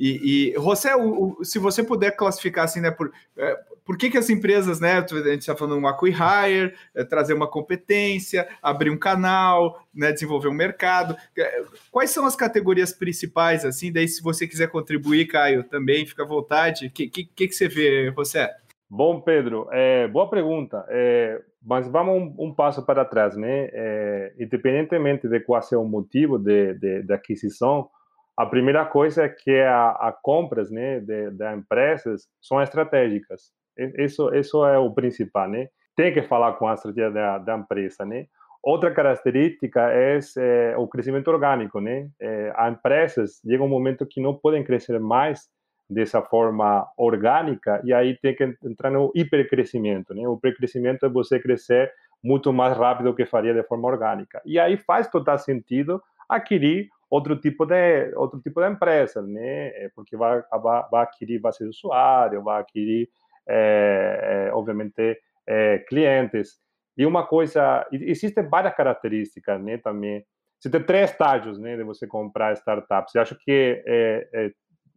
E, 0.00 0.54
e 0.54 0.54
José, 0.54 0.96
o, 0.96 1.36
o, 1.38 1.44
se 1.44 1.58
você 1.58 1.84
puder 1.84 2.12
classificar 2.16 2.64
assim, 2.64 2.80
né, 2.80 2.90
por, 2.90 3.12
é, 3.36 3.60
por 3.84 3.98
que, 3.98 4.08
que 4.08 4.16
as 4.16 4.30
empresas, 4.30 4.80
né, 4.80 4.94
a 4.94 5.00
gente 5.00 5.40
está 5.40 5.54
falando 5.54 5.78
um 5.78 5.86
acquire, 5.86 6.72
é, 6.94 7.04
trazer 7.04 7.34
uma 7.34 7.46
competência, 7.46 8.48
abrir 8.62 8.88
um 8.88 8.96
canal, 8.96 9.84
né, 9.94 10.10
desenvolver 10.10 10.48
um 10.48 10.54
mercado, 10.54 11.14
é, 11.36 11.62
quais 11.90 12.08
são 12.12 12.24
as 12.24 12.34
categorias 12.34 12.94
principais, 12.94 13.62
assim, 13.62 13.92
daí 13.92 14.08
se 14.08 14.22
você 14.22 14.48
quiser 14.48 14.68
contribuir, 14.68 15.26
Caio, 15.26 15.64
também, 15.64 16.06
fica 16.06 16.22
à 16.22 16.26
vontade, 16.26 16.86
o 16.86 16.90
que, 16.90 17.06
que, 17.06 17.26
que, 17.26 17.52
você 17.52 17.68
vê, 17.68 18.10
José? 18.16 18.50
Bom, 18.88 19.20
Pedro, 19.20 19.68
é, 19.70 20.08
boa 20.08 20.30
pergunta, 20.30 20.82
é, 20.88 21.42
mas 21.62 21.86
vamos 21.86 22.14
um, 22.38 22.46
um, 22.46 22.54
passo 22.54 22.82
para 22.86 23.04
trás, 23.04 23.36
né, 23.36 23.68
é, 23.70 24.32
independentemente 24.38 25.28
de 25.28 25.40
qual 25.40 25.60
seja 25.60 25.78
o 25.78 25.86
motivo 25.86 26.38
de, 26.38 26.72
de, 26.72 27.02
de 27.02 27.12
aquisição, 27.12 27.90
a 28.36 28.46
primeira 28.46 28.84
coisa 28.84 29.24
é 29.24 29.28
que 29.28 29.58
a, 29.60 29.90
a 29.90 30.12
compras 30.12 30.70
né, 30.70 31.00
de, 31.00 31.30
de 31.30 31.54
empresas 31.54 32.26
são 32.40 32.60
estratégicas. 32.60 33.52
Isso, 33.98 34.34
isso 34.34 34.64
é 34.64 34.78
o 34.78 34.92
principal, 34.92 35.48
né? 35.48 35.68
Tem 35.96 36.12
que 36.12 36.22
falar 36.22 36.54
com 36.54 36.68
a 36.68 36.74
estratégia 36.74 37.10
da, 37.10 37.38
da 37.38 37.56
empresa, 37.56 38.04
né? 38.04 38.26
Outra 38.62 38.92
característica 38.92 39.90
é, 39.90 40.18
é, 40.38 40.74
o 40.76 40.86
crescimento 40.86 41.28
orgânico, 41.28 41.80
né? 41.80 42.08
É, 42.20 42.52
as 42.54 42.72
empresas 42.72 43.40
chega 43.46 43.62
um 43.62 43.68
momento 43.68 44.06
que 44.06 44.20
não 44.20 44.34
podem 44.34 44.62
crescer 44.62 44.98
mais 45.00 45.48
dessa 45.88 46.22
forma 46.22 46.86
orgânica 46.96 47.80
e 47.84 47.92
aí 47.92 48.16
tem 48.16 48.34
que 48.34 48.54
entrar 48.64 48.90
no 48.90 49.10
hipercrescimento, 49.14 50.14
né? 50.14 50.28
O 50.28 50.34
hipercrescimento 50.34 51.06
é 51.06 51.08
você 51.08 51.40
crescer 51.40 51.90
muito 52.22 52.52
mais 52.52 52.76
rápido 52.76 53.10
do 53.10 53.16
que 53.16 53.24
faria 53.24 53.54
de 53.54 53.62
forma 53.62 53.88
orgânica. 53.88 54.42
E 54.44 54.58
aí 54.58 54.76
faz 54.76 55.08
total 55.08 55.38
sentido 55.38 56.02
adquirir 56.28 56.88
outro 57.10 57.36
tipo 57.36 57.66
de 57.66 58.14
outro 58.14 58.40
tipo 58.40 58.60
de 58.62 58.70
empresa, 58.70 59.20
né? 59.20 59.68
É, 59.68 59.90
porque 59.94 60.16
vai, 60.16 60.42
vai, 60.62 60.84
vai 60.90 61.02
adquirir 61.02 61.40
base 61.40 61.58
de 61.58 61.68
usuário, 61.68 62.42
vai 62.42 62.60
adquirir, 62.60 63.08
é, 63.48 64.46
é, 64.48 64.54
obviamente, 64.54 65.20
é, 65.46 65.78
clientes. 65.80 66.60
E 66.96 67.04
uma 67.04 67.26
coisa, 67.26 67.86
existem 67.92 68.48
várias 68.48 68.74
características, 68.74 69.60
né? 69.60 69.78
Também, 69.78 70.24
você 70.58 70.70
tem 70.70 70.82
três 70.82 71.10
estágios, 71.10 71.58
né? 71.58 71.76
De 71.76 71.82
você 71.82 72.06
comprar 72.06 72.52
startups. 72.52 73.14
Eu 73.14 73.22
acho 73.22 73.36
que 73.40 73.82
é, 73.86 74.52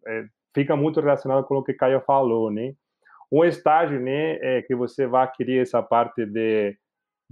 é, 0.07 0.25
fica 0.53 0.75
muito 0.75 1.01
relacionado 1.01 1.45
com 1.45 1.55
o 1.55 1.63
que 1.63 1.73
Caio 1.73 2.01
falou, 2.01 2.51
né? 2.51 2.73
Um 3.31 3.43
estágio, 3.43 3.99
né? 3.99 4.37
É 4.41 4.61
que 4.61 4.75
você 4.75 5.07
vai 5.07 5.23
adquirir 5.23 5.61
essa 5.61 5.81
parte 5.81 6.25
de 6.25 6.77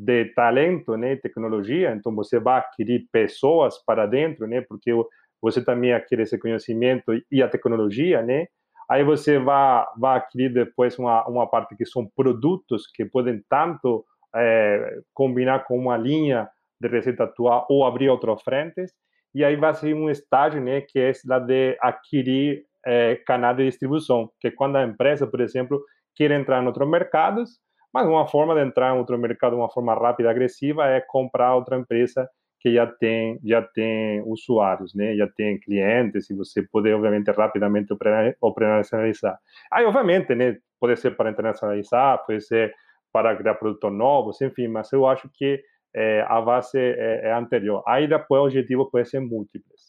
de 0.03 0.25
talento, 0.33 0.97
né, 0.97 1.15
tecnologia, 1.15 1.93
então 1.93 2.13
você 2.15 2.39
vai 2.39 2.57
adquirir 2.57 3.07
pessoas 3.11 3.77
para 3.85 4.07
dentro, 4.07 4.47
né, 4.47 4.61
porque 4.61 4.91
você 5.39 5.63
também 5.63 5.93
adquire 5.93 6.23
esse 6.23 6.39
conhecimento 6.39 7.11
e 7.31 7.43
a 7.43 7.47
tecnologia, 7.47 8.23
né, 8.23 8.47
aí 8.89 9.03
você 9.03 9.37
vai, 9.37 9.85
vai 9.95 10.17
adquirir 10.17 10.51
depois 10.51 10.97
uma, 10.97 11.23
uma 11.27 11.47
parte 11.47 11.75
que 11.75 11.85
são 11.85 12.09
produtos 12.15 12.87
que 12.87 13.05
podem 13.05 13.43
tanto 13.47 14.03
é, 14.35 15.01
combinar 15.13 15.65
com 15.65 15.77
uma 15.77 15.97
linha 15.97 16.49
de 16.79 16.87
receita 16.87 17.25
atual 17.25 17.67
ou 17.69 17.85
abrir 17.85 18.09
outras 18.09 18.41
frentes, 18.41 18.91
e 19.35 19.45
aí 19.45 19.55
vai 19.55 19.71
ser 19.75 19.93
um 19.93 20.09
estágio, 20.09 20.59
né, 20.59 20.81
que 20.81 20.97
é 20.97 21.11
lá 21.27 21.37
de 21.37 21.77
adquirir 21.79 22.63
é, 22.83 23.17
canal 23.17 23.53
de 23.53 23.65
distribuição, 23.65 24.31
que 24.39 24.47
é 24.47 24.51
quando 24.51 24.77
a 24.77 24.83
empresa, 24.83 25.27
por 25.27 25.41
exemplo, 25.41 25.79
quer 26.15 26.31
entrar 26.31 26.63
em 26.63 26.65
outros 26.65 26.89
mercados, 26.89 27.59
mas 27.93 28.07
uma 28.07 28.27
forma 28.27 28.55
de 28.55 28.61
entrar 28.61 28.95
em 28.95 28.99
outro 28.99 29.17
mercado 29.17 29.53
de 29.53 29.61
uma 29.61 29.69
forma 29.69 29.93
rápida 29.93 30.29
e 30.29 30.31
agressiva 30.31 30.87
é 30.87 31.01
comprar 31.01 31.55
outra 31.55 31.77
empresa 31.77 32.29
que 32.59 32.73
já 32.75 32.85
tem 32.85 33.39
já 33.43 33.61
tem 33.61 34.21
usuários, 34.25 34.93
né? 34.93 35.15
Já 35.15 35.27
tem 35.27 35.59
clientes 35.59 36.29
e 36.29 36.35
você 36.35 36.61
pode 36.61 36.93
obviamente 36.93 37.31
rapidamente 37.31 37.93
operacionalizar. 38.39 39.37
Aí 39.71 39.85
obviamente, 39.85 40.35
né? 40.35 40.57
Pode 40.79 40.97
ser 40.97 41.15
para 41.17 41.31
internacionalizar, 41.31 42.23
pode 42.25 42.41
ser 42.41 42.73
para 43.11 43.35
criar 43.35 43.55
produtos 43.55 43.91
novos, 43.91 44.41
enfim. 44.41 44.67
Mas 44.67 44.91
eu 44.93 45.07
acho 45.07 45.29
que 45.33 45.61
é, 45.93 46.21
a 46.27 46.39
base 46.41 46.77
é, 46.77 47.29
é 47.29 47.33
anterior. 47.33 47.83
Aí 47.87 48.07
depois 48.07 48.41
o 48.41 48.45
objetivo 48.45 48.89
pode 48.89 49.09
ser 49.09 49.19
múltiplos. 49.19 49.80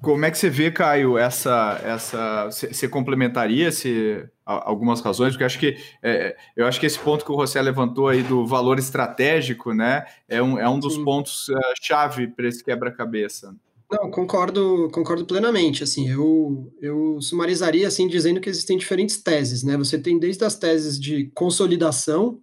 Como 0.00 0.24
é 0.24 0.30
que 0.30 0.38
você 0.38 0.48
vê, 0.48 0.70
Caio, 0.70 1.18
essa, 1.18 1.80
essa, 1.82 2.44
você 2.46 2.86
complementaria 2.88 3.72
se 3.72 4.24
algumas 4.44 5.00
razões? 5.00 5.32
Porque 5.32 5.44
acho 5.44 5.58
que 5.58 5.76
é, 6.02 6.36
eu 6.56 6.66
acho 6.66 6.78
que 6.78 6.86
esse 6.86 6.98
ponto 6.98 7.24
que 7.24 7.32
o 7.32 7.40
José 7.40 7.60
levantou 7.60 8.06
aí 8.08 8.22
do 8.22 8.46
valor 8.46 8.78
estratégico, 8.78 9.74
né, 9.74 10.04
é 10.28 10.40
um, 10.40 10.56
é 10.56 10.68
um 10.68 10.78
dos 10.78 10.94
Sim. 10.94 11.04
pontos 11.04 11.48
uh, 11.48 11.58
chave 11.82 12.28
para 12.28 12.46
esse 12.46 12.62
quebra-cabeça. 12.62 13.54
Não, 13.90 14.10
concordo, 14.10 14.88
concordo 14.92 15.24
plenamente. 15.24 15.82
Assim, 15.82 16.08
eu, 16.08 16.70
eu 16.80 17.20
sumarizaria 17.20 17.88
assim 17.88 18.06
dizendo 18.06 18.40
que 18.40 18.48
existem 18.48 18.76
diferentes 18.76 19.16
teses, 19.20 19.64
né? 19.64 19.76
Você 19.78 19.98
tem 19.98 20.18
desde 20.18 20.44
as 20.44 20.54
teses 20.54 21.00
de 21.00 21.30
consolidação, 21.34 22.38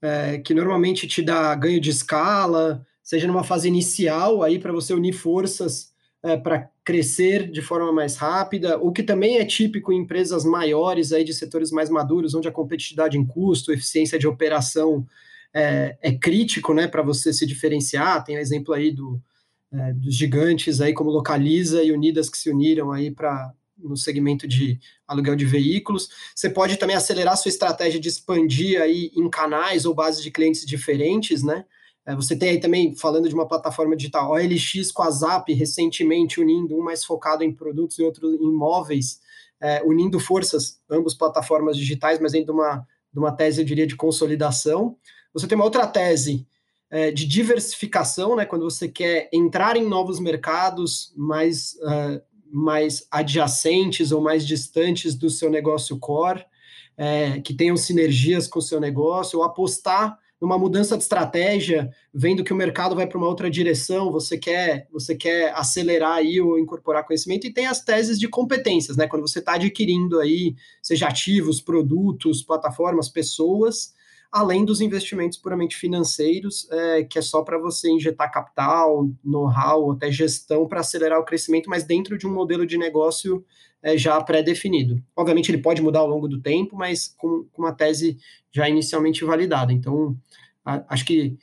é, 0.00 0.38
que 0.38 0.54
normalmente 0.54 1.08
te 1.08 1.22
dá 1.22 1.54
ganho 1.54 1.80
de 1.80 1.90
escala, 1.90 2.86
seja 3.02 3.26
numa 3.26 3.42
fase 3.42 3.66
inicial 3.66 4.42
aí 4.42 4.58
para 4.58 4.72
você 4.72 4.92
unir 4.92 5.14
forças 5.14 5.89
é, 6.22 6.36
para 6.36 6.70
crescer 6.84 7.50
de 7.50 7.62
forma 7.62 7.92
mais 7.92 8.16
rápida, 8.16 8.78
o 8.78 8.92
que 8.92 9.02
também 9.02 9.38
é 9.38 9.44
típico 9.44 9.92
em 9.92 9.98
empresas 9.98 10.44
maiores 10.44 11.12
aí 11.12 11.24
de 11.24 11.32
setores 11.32 11.70
mais 11.70 11.88
maduros, 11.88 12.34
onde 12.34 12.48
a 12.48 12.52
competitividade 12.52 13.16
em 13.16 13.24
custo, 13.24 13.72
eficiência 13.72 14.18
de 14.18 14.26
operação 14.26 15.06
é, 15.52 15.96
é 16.02 16.12
crítico, 16.12 16.74
né, 16.74 16.86
para 16.86 17.02
você 17.02 17.32
se 17.32 17.46
diferenciar. 17.46 18.22
Tem 18.24 18.36
o 18.36 18.40
exemplo 18.40 18.74
aí 18.74 18.92
do, 18.92 19.20
é, 19.72 19.92
dos 19.94 20.14
gigantes 20.14 20.80
aí 20.80 20.92
como 20.92 21.10
Localiza 21.10 21.82
e 21.82 21.92
Unidas 21.92 22.28
que 22.28 22.38
se 22.38 22.50
uniram 22.50 22.92
aí 22.92 23.10
para 23.10 23.52
no 23.82 23.96
segmento 23.96 24.46
de 24.46 24.78
aluguel 25.08 25.34
de 25.34 25.46
veículos. 25.46 26.10
Você 26.34 26.50
pode 26.50 26.76
também 26.76 26.94
acelerar 26.94 27.34
sua 27.38 27.48
estratégia 27.48 27.98
de 27.98 28.08
expandir 28.08 28.78
aí 28.78 29.10
em 29.16 29.28
canais 29.30 29.86
ou 29.86 29.94
bases 29.94 30.22
de 30.22 30.30
clientes 30.30 30.66
diferentes, 30.66 31.42
né? 31.42 31.64
É, 32.06 32.14
você 32.14 32.36
tem 32.36 32.50
aí 32.50 32.60
também, 32.60 32.94
falando 32.96 33.28
de 33.28 33.34
uma 33.34 33.46
plataforma 33.46 33.96
digital, 33.96 34.32
OLX 34.32 34.90
com 34.92 35.02
a 35.02 35.10
Zap, 35.10 35.52
recentemente 35.52 36.40
unindo 36.40 36.76
um 36.76 36.82
mais 36.82 37.04
focado 37.04 37.44
em 37.44 37.52
produtos 37.52 37.98
e 37.98 38.02
outro 38.02 38.34
em 38.34 38.48
imóveis, 38.48 39.20
é, 39.60 39.82
unindo 39.82 40.18
forças, 40.18 40.80
ambas 40.90 41.14
plataformas 41.14 41.76
digitais, 41.76 42.18
mas 42.18 42.32
dentro 42.32 42.52
de 42.54 42.58
uma, 42.58 42.86
de 43.12 43.18
uma 43.18 43.32
tese, 43.32 43.60
eu 43.60 43.64
diria, 43.64 43.86
de 43.86 43.96
consolidação. 43.96 44.96
Você 45.34 45.46
tem 45.46 45.56
uma 45.56 45.64
outra 45.64 45.86
tese 45.86 46.46
é, 46.90 47.10
de 47.10 47.26
diversificação, 47.26 48.34
né, 48.34 48.44
quando 48.44 48.64
você 48.64 48.88
quer 48.88 49.28
entrar 49.32 49.76
em 49.76 49.86
novos 49.86 50.18
mercados 50.18 51.12
mais, 51.16 51.74
uh, 51.74 52.20
mais 52.50 53.06
adjacentes 53.10 54.10
ou 54.10 54.20
mais 54.20 54.44
distantes 54.46 55.14
do 55.14 55.30
seu 55.30 55.50
negócio 55.50 55.98
core, 55.98 56.44
é, 56.96 57.40
que 57.40 57.54
tenham 57.54 57.76
sinergias 57.76 58.48
com 58.48 58.58
o 58.58 58.62
seu 58.62 58.80
negócio, 58.80 59.38
ou 59.38 59.44
apostar 59.44 60.18
numa 60.40 60.58
mudança 60.58 60.96
de 60.96 61.02
estratégia, 61.02 61.90
vendo 62.12 62.42
que 62.42 62.52
o 62.52 62.56
mercado 62.56 62.94
vai 62.94 63.06
para 63.06 63.18
uma 63.18 63.28
outra 63.28 63.50
direção, 63.50 64.10
você 64.10 64.38
quer, 64.38 64.88
você 64.90 65.14
quer 65.14 65.52
acelerar 65.54 66.14
aí 66.14 66.40
ou 66.40 66.58
incorporar 66.58 67.06
conhecimento, 67.06 67.46
e 67.46 67.52
tem 67.52 67.66
as 67.66 67.84
teses 67.84 68.18
de 68.18 68.26
competências, 68.26 68.96
né? 68.96 69.06
Quando 69.06 69.26
você 69.26 69.38
está 69.38 69.54
adquirindo 69.54 70.18
aí, 70.18 70.54
seja 70.82 71.08
ativos, 71.08 71.60
produtos, 71.60 72.42
plataformas, 72.42 73.08
pessoas, 73.08 73.92
além 74.30 74.64
dos 74.64 74.80
investimentos 74.80 75.36
puramente 75.36 75.76
financeiros, 75.76 76.68
é, 76.70 77.04
que 77.04 77.18
é 77.18 77.22
só 77.22 77.42
para 77.42 77.58
você 77.58 77.90
injetar 77.90 78.30
capital, 78.30 79.08
know-how, 79.24 79.92
até 79.92 80.10
gestão 80.10 80.66
para 80.68 80.80
acelerar 80.80 81.18
o 81.18 81.24
crescimento, 81.24 81.68
mas 81.68 81.84
dentro 81.84 82.16
de 82.16 82.26
um 82.26 82.32
modelo 82.32 82.64
de 82.64 82.78
negócio 82.78 83.44
é, 83.82 83.96
já 83.96 84.20
pré-definido. 84.20 85.02
Obviamente, 85.16 85.50
ele 85.50 85.62
pode 85.62 85.82
mudar 85.82 86.00
ao 86.00 86.06
longo 86.06 86.28
do 86.28 86.40
tempo, 86.40 86.76
mas 86.76 87.14
com, 87.18 87.44
com 87.52 87.62
uma 87.62 87.72
tese 87.72 88.18
já 88.52 88.68
inicialmente 88.68 89.24
validada. 89.24 89.72
Então, 89.72 90.16
a, 90.64 90.84
acho 90.88 91.04
que 91.04 91.36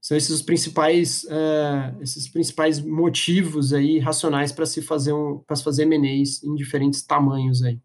são 0.00 0.16
esses 0.16 0.30
os 0.30 0.42
principais, 0.42 1.24
uh, 1.24 2.00
esses 2.00 2.28
principais 2.28 2.80
motivos 2.80 3.72
aí 3.72 3.98
racionais 3.98 4.52
para 4.52 4.66
se 4.66 4.80
fazer 4.80 5.12
um, 5.12 5.38
para 5.38 5.56
fazer 5.56 5.82
M&As 5.82 6.44
em 6.44 6.54
diferentes 6.54 7.02
tamanhos 7.02 7.62
aí. 7.62 7.80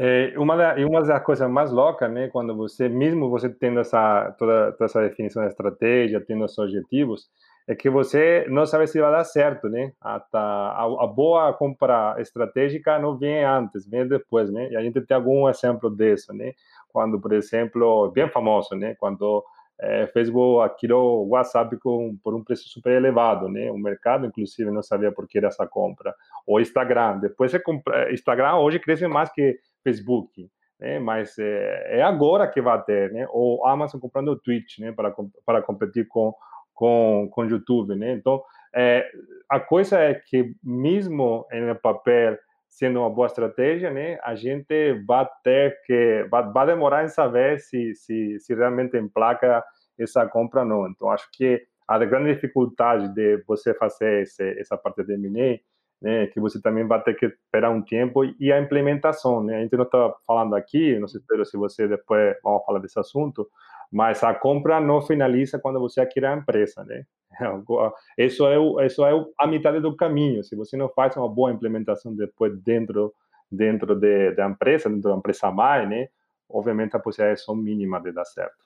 É, 0.00 0.32
uma, 0.38 0.56
da, 0.56 0.76
uma 0.76 1.02
das 1.02 1.24
coisas 1.24 1.50
mais 1.50 1.72
loucas, 1.72 2.08
né, 2.08 2.28
quando 2.28 2.56
você, 2.56 2.88
mesmo 2.88 3.28
você 3.28 3.48
tendo 3.48 3.80
essa, 3.80 4.32
toda, 4.38 4.70
toda 4.72 4.84
essa 4.84 5.02
definição 5.02 5.42
da 5.42 5.48
estratégia, 5.48 6.20
tendo 6.20 6.44
os 6.44 6.56
objetivos, 6.56 7.28
é 7.66 7.74
que 7.74 7.90
você 7.90 8.46
não 8.48 8.64
sabe 8.64 8.86
se 8.86 9.00
vai 9.00 9.10
dar 9.10 9.24
certo, 9.24 9.68
né? 9.68 9.92
A, 10.00 10.24
a, 10.32 10.84
a 10.84 11.06
boa 11.06 11.52
compra 11.52 12.16
estratégica 12.18 12.98
não 12.98 13.18
vem 13.18 13.44
antes, 13.44 13.86
vem 13.86 14.08
depois, 14.08 14.50
né? 14.50 14.70
E 14.70 14.76
a 14.76 14.80
gente 14.80 15.02
tem 15.02 15.14
algum 15.14 15.46
exemplo 15.46 15.94
disso, 15.94 16.32
né? 16.32 16.54
Quando, 16.90 17.20
por 17.20 17.30
exemplo, 17.34 18.10
bem 18.10 18.26
famoso, 18.30 18.74
né? 18.74 18.94
Quando 18.98 19.44
é, 19.78 20.06
Facebook 20.06 20.64
adquiriu 20.64 20.96
o 20.96 21.28
WhatsApp 21.28 21.76
com, 21.76 22.16
por 22.24 22.34
um 22.34 22.42
preço 22.42 22.66
super 22.70 22.92
elevado, 22.92 23.50
né? 23.50 23.70
O 23.70 23.76
mercado, 23.76 24.24
inclusive, 24.24 24.70
não 24.70 24.82
sabia 24.82 25.12
por 25.12 25.28
que 25.28 25.36
era 25.36 25.48
essa 25.48 25.66
compra. 25.66 26.14
O 26.46 26.58
Instagram, 26.58 27.18
depois 27.18 27.50
você 27.50 27.60
compra, 27.60 28.10
Instagram 28.12 28.56
hoje 28.56 28.78
cresce 28.78 29.06
mais 29.06 29.30
que 29.30 29.58
Facebook, 29.82 30.48
né? 30.80 30.98
Mas 30.98 31.38
é, 31.38 31.98
é 31.98 32.02
agora 32.02 32.48
que 32.48 32.60
vai 32.60 32.82
ter, 32.84 33.12
né? 33.12 33.26
O 33.30 33.64
Amazon 33.66 34.00
comprando 34.00 34.28
o 34.28 34.38
Twitch, 34.38 34.78
né? 34.78 34.92
Para 34.92 35.14
para 35.44 35.62
competir 35.62 36.06
com 36.08 36.34
com, 36.74 37.28
com 37.32 37.44
YouTube, 37.44 37.96
né? 37.96 38.12
Então, 38.12 38.40
é, 38.72 39.10
a 39.48 39.58
coisa 39.58 39.98
é 39.98 40.14
que 40.14 40.54
mesmo 40.62 41.44
no 41.50 41.74
papel 41.74 42.38
sendo 42.68 43.00
uma 43.00 43.10
boa 43.10 43.26
estratégia, 43.26 43.90
né, 43.90 44.18
a 44.22 44.36
gente 44.36 44.92
vai 45.04 45.26
ter 45.42 45.80
que 45.84 46.26
vai, 46.30 46.48
vai 46.52 46.66
demorar 46.66 47.04
em 47.04 47.08
saber 47.08 47.58
se, 47.58 47.94
se, 47.94 48.38
se 48.38 48.54
realmente 48.54 48.96
emplaca 48.96 49.64
essa 49.98 50.26
compra 50.26 50.60
ou 50.60 50.66
não. 50.66 50.88
Então, 50.88 51.10
acho 51.10 51.28
que 51.32 51.60
a 51.88 51.98
grande 51.98 52.34
dificuldade 52.34 53.12
de 53.14 53.42
você 53.48 53.74
fazer 53.74 54.22
esse, 54.22 54.60
essa 54.60 54.76
parte 54.76 55.02
de 55.02 55.14
M&A 55.14 55.58
né, 56.00 56.26
que 56.28 56.40
você 56.40 56.60
também 56.60 56.86
vai 56.86 57.02
ter 57.02 57.14
que 57.14 57.26
esperar 57.26 57.70
um 57.70 57.82
tempo 57.82 58.24
e 58.38 58.52
a 58.52 58.60
implementação, 58.60 59.42
né? 59.42 59.56
A 59.56 59.60
gente 59.62 59.76
não 59.76 59.84
está 59.84 60.14
falando 60.26 60.54
aqui, 60.54 60.98
não 60.98 61.08
sei 61.08 61.20
se 61.44 61.56
você 61.56 61.88
depois 61.88 62.36
vamos 62.42 62.64
falar 62.64 62.78
desse 62.78 62.98
assunto, 62.98 63.48
mas 63.90 64.22
a 64.22 64.34
compra 64.34 64.80
não 64.80 65.02
finaliza 65.02 65.58
quando 65.58 65.80
você 65.80 66.00
adquire 66.00 66.26
a 66.26 66.36
empresa, 66.36 66.84
né? 66.84 67.04
Isso 68.16 68.46
é, 68.46 68.58
o, 68.58 68.80
isso 68.80 69.04
é 69.04 69.12
a 69.38 69.46
metade 69.46 69.80
do 69.80 69.94
caminho. 69.94 70.42
Se 70.42 70.56
você 70.56 70.76
não 70.76 70.88
faz 70.88 71.16
uma 71.16 71.28
boa 71.28 71.52
implementação 71.52 72.14
depois 72.14 72.56
dentro 72.62 73.14
dentro 73.50 73.94
de, 73.94 74.32
da 74.32 74.46
empresa, 74.46 74.88
dentro 74.88 75.10
da 75.10 75.16
empresa 75.16 75.50
mãe, 75.50 75.86
né? 75.86 76.08
Obviamente 76.48 76.96
a 76.96 76.98
possibilidade 76.98 77.42
são 77.42 77.54
mínima 77.54 78.00
de 78.00 78.12
dar 78.12 78.24
certo. 78.24 78.56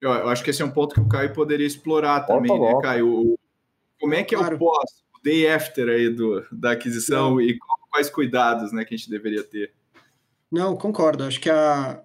Eu, 0.00 0.10
eu, 0.10 0.28
acho 0.28 0.42
que 0.42 0.50
esse 0.50 0.62
é 0.62 0.64
um 0.64 0.70
ponto 0.70 0.94
que 0.94 1.00
o 1.00 1.08
Caio 1.08 1.32
poderia 1.32 1.66
explorar 1.66 2.26
também, 2.26 2.58
né, 2.60 2.72
Caio? 2.82 3.38
Como 4.00 4.14
é 4.14 4.24
que 4.24 4.34
é 4.34 4.38
claro. 4.38 4.56
o 4.56 4.58
pós, 4.58 5.04
o 5.11 5.11
day 5.22 5.48
after 5.48 5.88
aí 5.88 6.10
do, 6.10 6.44
da 6.50 6.72
aquisição 6.72 7.40
e 7.40 7.58
quais 7.90 8.10
cuidados, 8.10 8.72
né, 8.72 8.84
que 8.84 8.94
a 8.94 8.96
gente 8.96 9.10
deveria 9.10 9.42
ter? 9.42 9.72
Não, 10.50 10.76
concordo. 10.76 11.24
Acho 11.24 11.40
que 11.40 11.50
a, 11.50 12.02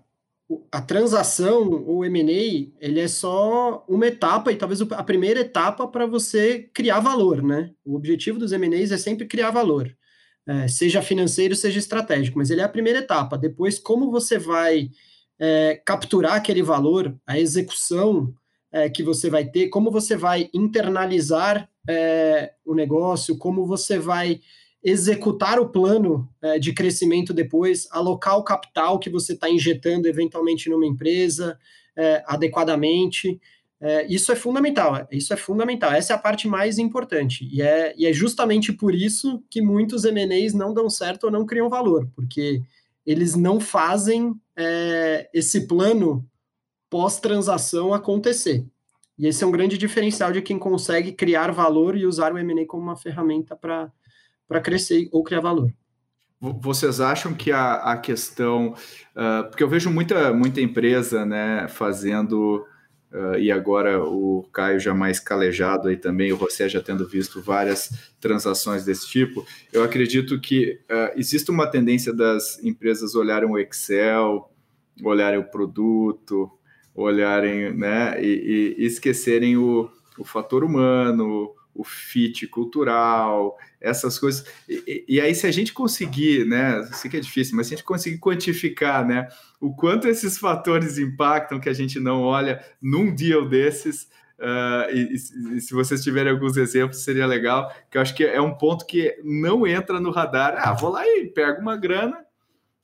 a 0.72 0.82
transação, 0.82 1.68
o 1.86 2.06
M&A, 2.06 2.86
ele 2.86 3.00
é 3.00 3.08
só 3.08 3.84
uma 3.88 4.08
etapa 4.08 4.52
e 4.52 4.56
talvez 4.56 4.82
a 4.82 5.04
primeira 5.04 5.42
etapa 5.42 5.88
para 5.88 6.06
você 6.06 6.70
criar 6.74 7.00
valor, 7.00 7.44
né? 7.44 7.72
O 7.84 7.96
objetivo 7.96 8.40
dos 8.40 8.52
M&As 8.54 8.92
é 8.92 8.98
sempre 8.98 9.26
criar 9.26 9.52
valor, 9.52 9.94
é, 10.48 10.68
seja 10.68 11.02
financeiro, 11.02 11.56
seja 11.56 11.80
estratégico, 11.80 12.38
mas 12.38 12.50
ele 12.50 12.62
é 12.62 12.64
a 12.64 12.70
primeira 12.70 13.00
etapa. 13.00 13.38
Depois, 13.38 13.78
como 13.78 14.10
você 14.10 14.38
vai 14.38 14.90
é, 15.38 15.82
capturar 15.86 16.36
aquele 16.36 16.64
valor, 16.64 17.14
a 17.26 17.38
execução 17.38 18.34
é, 18.72 18.90
que 18.90 19.04
você 19.04 19.30
vai 19.30 19.46
ter, 19.46 19.68
como 19.68 19.92
você 19.92 20.16
vai 20.16 20.50
internalizar 20.54 21.70
é, 21.88 22.54
o 22.66 22.76
negócio, 22.76 23.38
como 23.38 23.66
você 23.66 23.98
vai 23.98 24.42
executar 24.84 25.60
o 25.60 25.70
plano 25.70 26.30
é, 26.42 26.60
de 26.60 26.74
crescimento 26.74 27.34
depois, 27.34 27.88
alocar 27.92 28.38
o 28.38 28.44
capital 28.44 29.00
que 29.00 29.10
você 29.10 29.34
está 29.34 29.50
injetando 29.50 30.08
eventualmente 30.08 30.70
numa 30.70 30.86
empresa 30.86 31.58
é, 31.96 32.24
adequadamente. 32.26 33.40
É, 33.80 34.08
isso 34.08 34.32
é 34.32 34.36
fundamental, 34.36 35.08
isso 35.12 35.34
é 35.34 35.38
fundamental. 35.38 35.92
Essa 35.92 36.14
é 36.14 36.16
a 36.16 36.20
parte 36.20 36.48
mais 36.48 36.78
importante. 36.78 37.48
E 37.52 37.62
é, 37.62 37.94
e 37.98 38.06
é 38.06 38.14
justamente 38.14 38.72
por 38.72 38.94
isso 38.94 39.44
que 39.50 39.62
muitos 39.62 40.04
MNEs 40.04 40.54
não 40.54 40.74
dão 40.74 40.90
certo 40.90 41.26
ou 41.26 41.32
não 41.32 41.46
criam 41.46 41.70
valor, 41.70 42.10
porque 42.16 42.62
eles 43.06 43.36
não 43.36 43.60
fazem 43.60 44.34
é, 44.56 45.30
esse 45.34 45.68
plano 45.68 46.26
pós-transação 46.90 47.94
acontecer. 47.94 48.66
E 49.18 49.28
esse 49.28 49.44
é 49.44 49.48
um 49.48 49.52
grande 49.52 49.78
diferencial 49.78 50.32
de 50.32 50.42
quem 50.42 50.60
consegue 50.60 51.12
criar 51.12 51.52
valor 51.52 51.98
e 51.98 52.06
usar 52.06 52.32
o 52.32 52.38
M&A 52.38 52.66
como 52.68 52.84
uma 52.84 52.96
ferramenta 52.96 53.56
para 53.56 54.62
crescer 54.62 55.10
ou 55.12 55.24
criar 55.24 55.42
valor. 55.42 55.74
Vocês 56.40 57.02
acham 57.02 57.34
que 57.34 57.52
a, 57.52 57.76
a 57.76 57.98
questão. 57.98 58.76
Uh, 59.16 59.50
porque 59.50 59.64
eu 59.64 59.70
vejo 59.70 59.90
muita, 59.90 60.32
muita 60.32 60.62
empresa 60.62 61.26
né, 61.26 61.68
fazendo. 61.68 62.64
Uh, 63.12 63.40
e 63.40 63.52
agora 63.52 64.04
o 64.04 64.44
Caio 64.52 64.80
já 64.80 64.94
mais 64.94 65.18
calejado 65.20 65.88
aí 65.88 65.96
também, 65.96 66.32
o 66.34 66.38
José 66.38 66.68
já 66.68 66.82
tendo 66.82 67.08
visto 67.08 67.42
várias 67.42 68.14
transações 68.20 68.84
desse 68.84 69.08
tipo, 69.08 69.48
eu 69.72 69.82
acredito 69.82 70.38
que 70.42 70.82
uh, 70.92 71.18
existe 71.18 71.50
uma 71.50 71.66
tendência 71.66 72.14
das 72.14 72.62
empresas 72.62 73.16
olharem 73.16 73.50
o 73.50 73.58
Excel, 73.58 74.52
olharem 75.02 75.40
o 75.40 75.50
produto, 75.50 76.52
olharem, 76.98 77.74
né, 77.74 78.22
e, 78.22 78.76
e 78.78 78.86
esquecerem 78.86 79.56
o, 79.56 79.90
o 80.18 80.26
fator 80.26 80.64
humano, 80.64 81.54
o 81.78 81.84
fit 81.84 82.48
cultural, 82.48 83.56
essas 83.80 84.18
coisas. 84.18 84.46
E, 84.68 85.06
e, 85.08 85.22
aí, 85.22 85.34
se 85.36 85.46
a 85.46 85.52
gente 85.52 85.72
conseguir, 85.72 86.46
né? 86.46 86.84
Sei 86.94 87.10
que 87.10 87.18
é 87.18 87.20
difícil, 87.20 87.56
mas 87.56 87.68
se 87.68 87.76
a 87.76 87.78
gente 87.78 87.86
conseguir 87.86 88.18
quantificar, 88.18 89.06
né? 89.06 89.28
O 89.62 89.76
quanto 89.76 90.08
esses 90.08 90.40
fatores 90.40 90.98
impactam 90.98 91.60
que 91.60 91.70
a 91.70 91.74
gente 91.74 92.00
não 92.00 92.24
olha 92.24 92.66
num 92.82 93.14
deal 93.14 93.48
desses. 93.48 94.10
Uh, 94.40 94.92
e, 94.92 95.14
e, 95.56 95.62
se 95.62 95.74
vocês 95.74 96.04
tiverem 96.04 96.32
alguns 96.32 96.58
exemplos, 96.58 97.04
seria 97.04 97.28
legal, 97.28 97.72
que 97.92 97.98
eu 97.98 98.02
acho 98.02 98.16
que 98.16 98.24
é 98.24 98.42
um 98.42 98.56
ponto 98.56 98.86
que 98.86 99.16
não 99.24 99.68
entra 99.68 100.00
no 100.00 100.10
radar. 100.10 100.56
Ah, 100.58 100.74
vou 100.74 100.90
lá 100.90 101.06
e 101.06 101.28
pego 101.28 101.62
uma 101.62 101.78
grana 101.78 102.26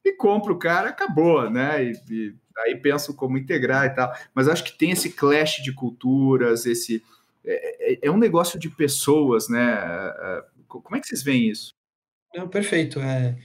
e 0.06 0.12
compro 0.14 0.54
o 0.54 0.60
cara, 0.60 0.90
acabou, 0.90 1.50
né? 1.50 1.84
E 1.84 2.36
aí 2.60 2.76
penso 2.76 3.14
como 3.14 3.38
integrar 3.38 3.86
e 3.86 3.90
tal. 3.92 4.14
Mas 4.34 4.48
acho 4.48 4.64
que 4.64 4.78
tem 4.78 4.92
esse 4.92 5.12
clash 5.12 5.62
de 5.64 5.74
culturas, 5.74 6.66
esse 6.66 7.04
é, 7.46 7.94
é, 7.94 8.00
é 8.04 8.12
um 8.12 8.18
negócio 8.18 8.58
de 8.58 8.70
pessoas, 8.70 9.50
né? 9.50 9.74
É, 9.74 10.38
é, 10.40 10.44
como 10.68 10.96
é 10.96 11.00
que 11.00 11.08
vocês 11.08 11.24
veem 11.24 11.50
isso? 11.50 11.74
Não, 12.34 12.48
perfeito. 12.48 13.00
É, 13.00 13.38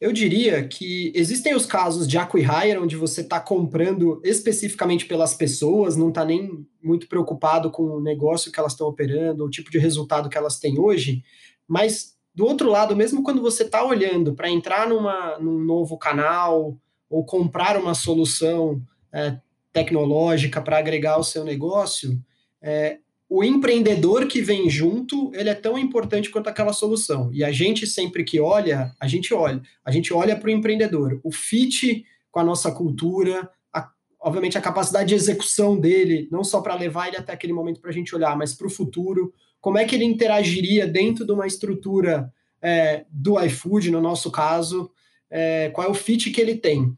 eu 0.00 0.12
diria 0.12 0.66
que 0.66 1.12
existem 1.14 1.54
os 1.54 1.64
casos 1.64 2.08
de 2.08 2.18
acquihire, 2.18 2.78
onde 2.78 2.96
você 2.96 3.20
está 3.20 3.38
comprando 3.38 4.20
especificamente 4.24 5.06
pelas 5.06 5.34
pessoas, 5.34 5.96
não 5.96 6.08
está 6.08 6.24
nem 6.24 6.66
muito 6.82 7.06
preocupado 7.06 7.70
com 7.70 7.84
o 7.84 8.00
negócio 8.00 8.50
que 8.50 8.58
elas 8.58 8.72
estão 8.72 8.88
operando, 8.88 9.44
o 9.44 9.50
tipo 9.50 9.70
de 9.70 9.78
resultado 9.78 10.28
que 10.28 10.36
elas 10.36 10.58
têm 10.58 10.76
hoje, 10.76 11.22
mas 11.68 12.16
do 12.34 12.44
outro 12.44 12.68
lado, 12.68 12.96
mesmo 12.96 13.22
quando 13.22 13.40
você 13.40 13.62
está 13.62 13.84
olhando 13.84 14.34
para 14.34 14.50
entrar 14.50 14.88
numa, 14.88 15.38
num 15.38 15.58
novo 15.58 15.96
canal 15.96 16.76
ou 17.12 17.22
comprar 17.22 17.76
uma 17.76 17.92
solução 17.92 18.82
é, 19.12 19.36
tecnológica 19.70 20.62
para 20.62 20.78
agregar 20.78 21.18
o 21.18 21.22
seu 21.22 21.44
negócio, 21.44 22.18
é, 22.62 23.00
o 23.28 23.44
empreendedor 23.44 24.26
que 24.26 24.40
vem 24.40 24.70
junto, 24.70 25.30
ele 25.34 25.50
é 25.50 25.54
tão 25.54 25.78
importante 25.78 26.30
quanto 26.30 26.48
aquela 26.48 26.72
solução. 26.72 27.30
E 27.30 27.44
a 27.44 27.52
gente 27.52 27.86
sempre 27.86 28.24
que 28.24 28.40
olha, 28.40 28.94
a 28.98 29.06
gente 29.06 29.34
olha, 29.34 29.60
a 29.84 29.90
gente 29.90 30.12
olha 30.12 30.34
para 30.34 30.48
o 30.48 30.50
empreendedor, 30.50 31.20
o 31.22 31.30
fit 31.30 32.02
com 32.30 32.40
a 32.40 32.44
nossa 32.44 32.72
cultura, 32.72 33.50
a, 33.70 33.90
obviamente 34.18 34.56
a 34.56 34.62
capacidade 34.62 35.10
de 35.10 35.14
execução 35.14 35.78
dele, 35.78 36.28
não 36.32 36.42
só 36.42 36.62
para 36.62 36.74
levar 36.74 37.08
ele 37.08 37.18
até 37.18 37.34
aquele 37.34 37.52
momento 37.52 37.78
para 37.78 37.90
a 37.90 37.94
gente 37.94 38.14
olhar, 38.14 38.34
mas 38.38 38.54
para 38.54 38.66
o 38.66 38.70
futuro, 38.70 39.34
como 39.60 39.76
é 39.76 39.84
que 39.84 39.94
ele 39.94 40.04
interagiria 40.04 40.86
dentro 40.86 41.26
de 41.26 41.32
uma 41.32 41.46
estrutura 41.46 42.32
é, 42.62 43.04
do 43.10 43.38
iFood, 43.44 43.90
no 43.90 44.00
nosso 44.00 44.30
caso, 44.30 44.90
é, 45.30 45.70
qual 45.70 45.86
é 45.86 45.90
o 45.90 45.94
fit 45.94 46.30
que 46.30 46.40
ele 46.40 46.56
tem. 46.56 46.96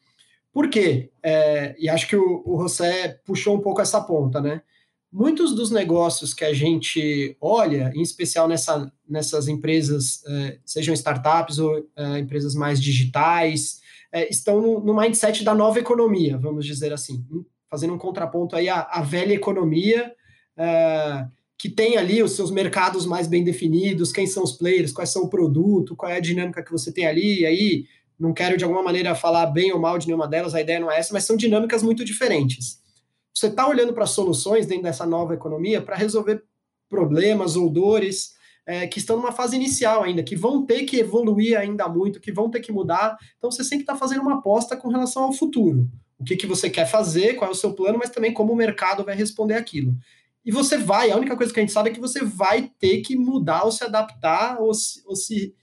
Por 0.55 0.71
quê? 0.71 1.11
É, 1.23 1.77
e 1.79 1.89
acho 1.89 2.09
que 2.09 2.17
o, 2.17 2.43
o 2.47 2.63
José 2.63 3.21
puxou 3.27 3.57
um 3.57 3.61
pouco 3.61 3.83
essa 3.83 4.01
ponta, 4.01 4.41
né? 4.41 4.63
muitos 5.15 5.55
dos 5.55 5.71
negócios 5.71 6.35
que 6.35 6.45
a 6.45 6.53
gente 6.53 7.37
olha, 7.41 7.93
em 7.95 8.03
especial 8.03 8.49
nessa, 8.49 8.93
nessas 9.09 9.47
empresas, 9.47 10.25
eh, 10.27 10.59
sejam 10.65 10.93
startups 10.93 11.61
ou 11.61 11.89
eh, 11.97 12.19
empresas 12.19 12.57
mais 12.57 12.83
digitais, 12.83 13.81
eh, 14.13 14.29
estão 14.29 14.61
no, 14.61 14.81
no, 14.81 14.93
mindset 14.93 15.45
da 15.45 15.55
nova 15.55 15.79
economia, 15.79 16.37
vamos 16.37 16.67
dizer 16.67 16.93
assim, 16.93 17.25
fazendo 17.71 17.95
um 17.95 17.99
contraponto 17.99 18.57
aí 18.57 18.69
à, 18.69 18.81
à 18.81 19.03
velha 19.03 19.33
economia, 19.33 20.13
que 21.59 21.69
tem 21.69 21.97
ali 21.97 22.23
os 22.23 22.33
seus 22.33 22.49
mercados 22.49 23.07
mais 23.07 23.27
bem 23.27 23.43
definidos, 23.43 24.13
quem 24.13 24.25
são 24.25 24.45
os 24.45 24.53
players, 24.53 24.93
quais 24.93 25.11
são 25.11 25.23
o 25.23 25.29
produto, 25.29 25.97
qual 25.97 26.13
é 26.13 26.17
a 26.17 26.21
dinâmica 26.21 26.63
que 26.63 26.71
você 26.71 26.93
tem 26.93 27.07
ali, 27.07 27.41
e 27.41 27.47
aí 27.47 27.85
não 28.19 28.33
quero 28.33 28.57
de 28.57 28.65
alguma 28.65 28.83
maneira 28.83 29.15
falar 29.15 29.47
bem 29.47 29.73
ou 29.73 29.81
mal 29.81 29.99
de 29.99 30.07
nenhuma 30.07 30.29
delas, 30.29 30.55
a 30.55 30.61
ideia 30.61 30.81
não 30.81 30.91
é 30.91 30.99
essa, 30.99 31.13
mas 31.13 31.25
são 31.25 31.37
dinâmicas 31.37 31.83
muito 31.83 32.05
diferentes 32.05 32.83
você 33.35 33.49
está 33.49 33.67
olhando 33.67 33.93
para 33.93 34.07
soluções 34.07 34.65
dentro 34.67 34.85
dessa 34.85 35.05
nova 35.05 35.35
economia 35.35 35.83
para 35.83 35.97
resolver 35.97 36.45
problemas 36.89 37.57
ou 37.57 37.69
dores 37.69 38.35
é, 38.65 38.87
que 38.87 38.99
estão 38.99 39.17
numa 39.17 39.33
fase 39.33 39.57
inicial 39.57 40.05
ainda, 40.05 40.23
que 40.23 40.37
vão 40.37 40.65
ter 40.65 40.85
que 40.85 40.99
evoluir 40.99 41.59
ainda 41.59 41.89
muito, 41.89 42.21
que 42.21 42.33
vão 42.33 42.49
ter 42.49 42.61
que 42.61 42.73
mudar. 42.73 43.19
Então 43.37 43.51
você 43.51 43.65
sempre 43.65 43.83
está 43.83 43.97
fazendo 43.97 44.23
uma 44.23 44.39
aposta 44.39 44.77
com 44.77 44.89
relação 44.89 45.25
ao 45.25 45.33
futuro. 45.33 45.91
O 46.17 46.25
que, 46.25 46.37
que 46.37 46.47
você 46.47 46.71
quer 46.71 46.87
fazer, 46.87 47.35
qual 47.35 47.51
é 47.51 47.53
o 47.53 47.57
seu 47.57 47.75
plano, 47.75 47.99
mas 47.99 48.11
também 48.11 48.33
como 48.33 48.53
o 48.53 48.57
mercado 48.57 49.05
vai 49.05 49.17
responder 49.17 49.55
aquilo. 49.55 49.95
e 50.45 50.53
você 50.53 50.77
vai, 50.77 51.11
a 51.11 51.17
única 51.17 51.37
coisa 51.37 51.53
que 51.53 51.59
a 51.59 51.63
gente 51.63 51.73
sabe 51.73 51.91
é 51.91 51.93
que 51.93 52.01
você 52.01 52.23
vai 52.23 52.71
ter 52.79 53.01
que 53.01 53.17
mudar 53.17 53.65
ou 53.65 53.73
se 53.73 53.83
adaptar 53.83 54.61
ou 54.61 54.73
se, 54.73 55.03
ou 55.07 55.17
se 55.17 55.55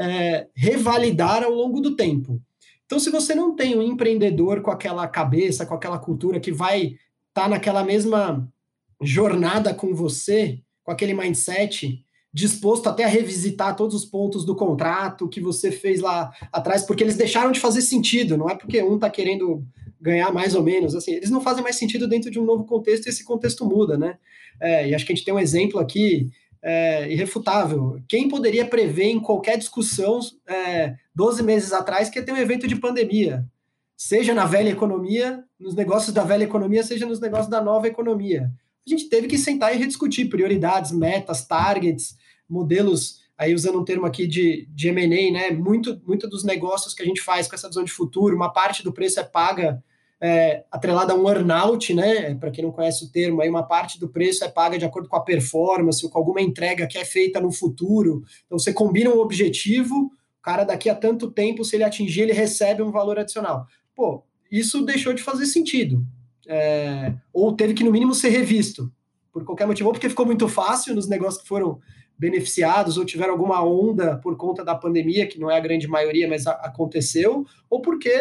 é, 0.00 0.46
revalidar 0.54 1.44
ao 1.44 1.52
longo 1.52 1.78
do 1.78 1.94
tempo. 1.94 2.40
Então, 2.86 2.98
se 2.98 3.10
você 3.10 3.34
não 3.34 3.54
tem 3.54 3.76
um 3.76 3.82
empreendedor 3.82 4.62
com 4.62 4.70
aquela 4.70 5.06
cabeça, 5.06 5.66
com 5.66 5.74
aquela 5.74 5.98
cultura 5.98 6.40
que 6.40 6.50
vai 6.50 6.86
estar 7.28 7.42
tá 7.42 7.48
naquela 7.48 7.84
mesma 7.84 8.50
jornada 9.02 9.74
com 9.74 9.94
você, 9.94 10.58
com 10.82 10.90
aquele 10.90 11.12
mindset, 11.12 12.02
disposto 12.32 12.88
até 12.88 13.04
a 13.04 13.08
revisitar 13.08 13.76
todos 13.76 13.94
os 13.94 14.04
pontos 14.06 14.44
do 14.44 14.56
contrato 14.56 15.28
que 15.28 15.40
você 15.40 15.70
fez 15.70 16.00
lá 16.00 16.32
atrás, 16.50 16.82
porque 16.82 17.04
eles 17.04 17.16
deixaram 17.16 17.52
de 17.52 17.60
fazer 17.60 17.82
sentido, 17.82 18.38
não 18.38 18.48
é 18.48 18.54
porque 18.54 18.82
um 18.82 18.94
está 18.94 19.10
querendo 19.10 19.62
ganhar 20.00 20.32
mais 20.32 20.54
ou 20.54 20.62
menos, 20.62 20.94
assim, 20.94 21.12
eles 21.12 21.30
não 21.30 21.42
fazem 21.42 21.62
mais 21.62 21.76
sentido 21.76 22.08
dentro 22.08 22.30
de 22.30 22.40
um 22.40 22.44
novo 22.44 22.64
contexto 22.64 23.06
e 23.06 23.10
esse 23.10 23.22
contexto 23.22 23.66
muda, 23.66 23.98
né? 23.98 24.16
É, 24.58 24.88
e 24.88 24.94
acho 24.94 25.04
que 25.04 25.12
a 25.12 25.14
gente 25.14 25.24
tem 25.24 25.34
um 25.34 25.38
exemplo 25.38 25.78
aqui 25.78 26.30
é, 26.62 27.10
irrefutável. 27.10 28.00
Quem 28.08 28.28
poderia 28.28 28.66
prever 28.66 29.06
em 29.06 29.20
qualquer 29.20 29.56
discussão 29.56 30.20
é, 30.46 30.94
12 31.14 31.42
meses 31.42 31.72
atrás 31.72 32.08
que 32.08 32.18
ia 32.18 32.24
ter 32.24 32.32
um 32.32 32.36
evento 32.36 32.66
de 32.66 32.76
pandemia? 32.76 33.46
Seja 33.96 34.34
na 34.34 34.46
velha 34.46 34.70
economia, 34.70 35.44
nos 35.58 35.74
negócios 35.74 36.12
da 36.12 36.24
velha 36.24 36.44
economia, 36.44 36.82
seja 36.82 37.06
nos 37.06 37.20
negócios 37.20 37.50
da 37.50 37.62
nova 37.62 37.86
economia. 37.86 38.50
A 38.86 38.90
gente 38.90 39.08
teve 39.08 39.28
que 39.28 39.36
sentar 39.36 39.74
e 39.74 39.78
rediscutir 39.78 40.28
prioridades, 40.28 40.90
metas, 40.90 41.46
targets, 41.46 42.16
modelos 42.48 43.20
aí 43.36 43.54
usando 43.54 43.80
um 43.80 43.84
termo 43.84 44.04
aqui 44.04 44.26
de, 44.26 44.68
de 44.70 44.88
M&A, 44.88 45.32
né, 45.32 45.50
muito, 45.50 45.98
muito 46.06 46.28
dos 46.28 46.44
negócios 46.44 46.92
que 46.92 47.02
a 47.02 47.06
gente 47.06 47.22
faz 47.22 47.48
com 47.48 47.54
essa 47.54 47.68
visão 47.68 47.82
de 47.82 47.90
futuro, 47.90 48.36
uma 48.36 48.52
parte 48.52 48.82
do 48.82 48.92
preço 48.92 49.18
é 49.18 49.24
paga 49.24 49.82
é, 50.20 50.64
atrelada 50.70 51.12
a 51.12 51.16
um 51.16 51.28
earnout, 51.28 51.94
né? 51.94 52.34
Para 52.34 52.50
quem 52.50 52.62
não 52.62 52.70
conhece 52.70 53.04
o 53.04 53.08
termo, 53.10 53.40
aí 53.40 53.48
uma 53.48 53.62
parte 53.62 53.98
do 53.98 54.08
preço 54.08 54.44
é 54.44 54.48
paga 54.48 54.78
de 54.78 54.84
acordo 54.84 55.08
com 55.08 55.16
a 55.16 55.24
performance 55.24 56.04
ou 56.04 56.10
com 56.10 56.18
alguma 56.18 56.42
entrega 56.42 56.86
que 56.86 56.98
é 56.98 57.04
feita 57.04 57.40
no 57.40 57.50
futuro. 57.50 58.22
Então 58.44 58.58
você 58.58 58.72
combina 58.72 59.10
um 59.10 59.18
objetivo, 59.18 60.12
o 60.40 60.42
cara 60.42 60.64
daqui 60.64 60.90
a 60.90 60.94
tanto 60.94 61.30
tempo, 61.30 61.64
se 61.64 61.76
ele 61.76 61.84
atingir, 61.84 62.22
ele 62.22 62.32
recebe 62.32 62.82
um 62.82 62.90
valor 62.90 63.18
adicional. 63.18 63.66
Pô, 63.94 64.22
isso 64.50 64.84
deixou 64.84 65.14
de 65.14 65.22
fazer 65.22 65.46
sentido. 65.46 66.04
É, 66.46 67.14
ou 67.32 67.54
teve 67.54 67.74
que, 67.74 67.84
no 67.84 67.92
mínimo, 67.92 68.14
ser 68.14 68.30
revisto 68.30 68.92
por 69.32 69.44
qualquer 69.44 69.66
motivo, 69.66 69.88
ou 69.88 69.92
porque 69.92 70.08
ficou 70.08 70.26
muito 70.26 70.48
fácil 70.48 70.94
nos 70.94 71.08
negócios 71.08 71.42
que 71.42 71.48
foram 71.48 71.78
beneficiados 72.20 72.98
ou 72.98 73.04
tiveram 73.06 73.32
alguma 73.32 73.64
onda 73.64 74.18
por 74.18 74.36
conta 74.36 74.62
da 74.62 74.74
pandemia, 74.74 75.26
que 75.26 75.40
não 75.40 75.50
é 75.50 75.56
a 75.56 75.60
grande 75.60 75.88
maioria, 75.88 76.28
mas 76.28 76.46
aconteceu, 76.46 77.46
ou 77.70 77.80
porque 77.80 78.12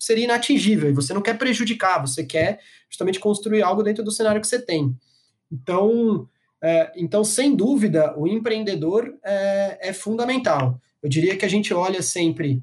seria 0.00 0.24
inatingível 0.24 0.90
e 0.90 0.92
você 0.92 1.14
não 1.14 1.22
quer 1.22 1.38
prejudicar, 1.38 2.00
você 2.00 2.24
quer 2.24 2.58
justamente 2.90 3.20
construir 3.20 3.62
algo 3.62 3.84
dentro 3.84 4.02
do 4.02 4.10
cenário 4.10 4.40
que 4.40 4.48
você 4.48 4.60
tem. 4.60 4.92
Então, 5.50 6.28
é, 6.60 6.92
então 6.96 7.22
sem 7.22 7.54
dúvida, 7.54 8.18
o 8.18 8.26
empreendedor 8.26 9.16
é, 9.24 9.90
é, 9.90 9.92
fundamental. 9.92 10.80
Eu 11.00 11.08
diria 11.08 11.36
que 11.36 11.44
a 11.44 11.48
gente 11.48 11.72
olha 11.72 12.02
sempre 12.02 12.60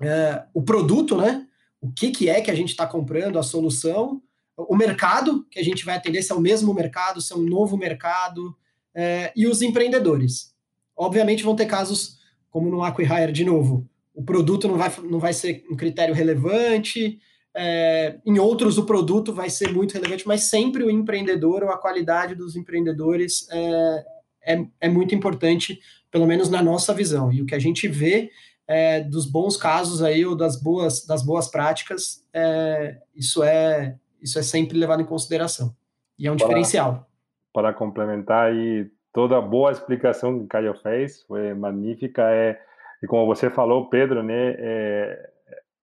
é, 0.00 0.44
o 0.54 0.62
produto, 0.62 1.16
né? 1.16 1.44
O 1.80 1.90
que, 1.90 2.12
que 2.12 2.28
é 2.28 2.40
que 2.40 2.52
a 2.52 2.54
gente 2.54 2.68
está 2.68 2.86
comprando, 2.86 3.36
a 3.36 3.42
solução, 3.42 4.22
o 4.56 4.76
mercado 4.76 5.44
que 5.50 5.58
a 5.58 5.64
gente 5.64 5.84
vai 5.84 5.96
atender, 5.96 6.22
se 6.22 6.30
é 6.30 6.36
o 6.36 6.40
mesmo 6.40 6.72
mercado, 6.72 7.20
se 7.20 7.32
é 7.32 7.36
um 7.36 7.42
novo 7.42 7.76
mercado, 7.76 8.56
é, 8.94 9.32
e 9.34 9.46
os 9.46 9.62
empreendedores. 9.62 10.54
Obviamente 10.96 11.42
vão 11.42 11.56
ter 11.56 11.66
casos 11.66 12.18
como 12.50 12.70
no 12.70 12.84
Acquihire, 12.84 13.32
de 13.32 13.44
novo, 13.44 13.88
o 14.14 14.22
produto 14.22 14.68
não 14.68 14.78
vai, 14.78 14.92
não 15.02 15.18
vai 15.18 15.32
ser 15.32 15.64
um 15.68 15.74
critério 15.74 16.14
relevante, 16.14 17.18
é, 17.52 18.16
em 18.24 18.38
outros 18.38 18.78
o 18.78 18.84
produto 18.84 19.32
vai 19.32 19.50
ser 19.50 19.72
muito 19.72 19.92
relevante, 19.94 20.26
mas 20.26 20.44
sempre 20.44 20.84
o 20.84 20.90
empreendedor 20.90 21.64
ou 21.64 21.70
a 21.70 21.78
qualidade 21.78 22.36
dos 22.36 22.54
empreendedores 22.54 23.48
é, 23.50 24.04
é, 24.46 24.64
é 24.82 24.88
muito 24.88 25.14
importante, 25.14 25.80
pelo 26.12 26.26
menos 26.26 26.48
na 26.48 26.62
nossa 26.62 26.94
visão. 26.94 27.32
E 27.32 27.42
o 27.42 27.46
que 27.46 27.56
a 27.56 27.58
gente 27.58 27.88
vê 27.88 28.30
é, 28.68 29.00
dos 29.00 29.26
bons 29.26 29.56
casos 29.56 30.00
aí, 30.00 30.24
ou 30.24 30.36
das 30.36 30.60
boas, 30.60 31.04
das 31.04 31.24
boas 31.24 31.48
práticas, 31.48 32.24
é, 32.32 32.98
isso, 33.16 33.42
é, 33.42 33.96
isso 34.22 34.38
é 34.38 34.42
sempre 34.42 34.78
levado 34.78 35.02
em 35.02 35.06
consideração. 35.06 35.74
E 36.16 36.28
é 36.28 36.30
um 36.30 36.36
diferencial 36.36 37.08
para 37.54 37.72
complementar 37.72 38.48
aí 38.48 38.90
toda 39.12 39.38
a 39.38 39.40
boa 39.40 39.70
explicação 39.70 40.36
que 40.36 40.44
o 40.44 40.48
Caio 40.48 40.74
fez, 40.74 41.22
foi 41.22 41.54
magnífica. 41.54 42.22
É, 42.30 42.60
e 43.02 43.06
como 43.06 43.24
você 43.26 43.48
falou, 43.48 43.88
Pedro, 43.88 44.24
né, 44.24 44.56
é, 44.58 45.30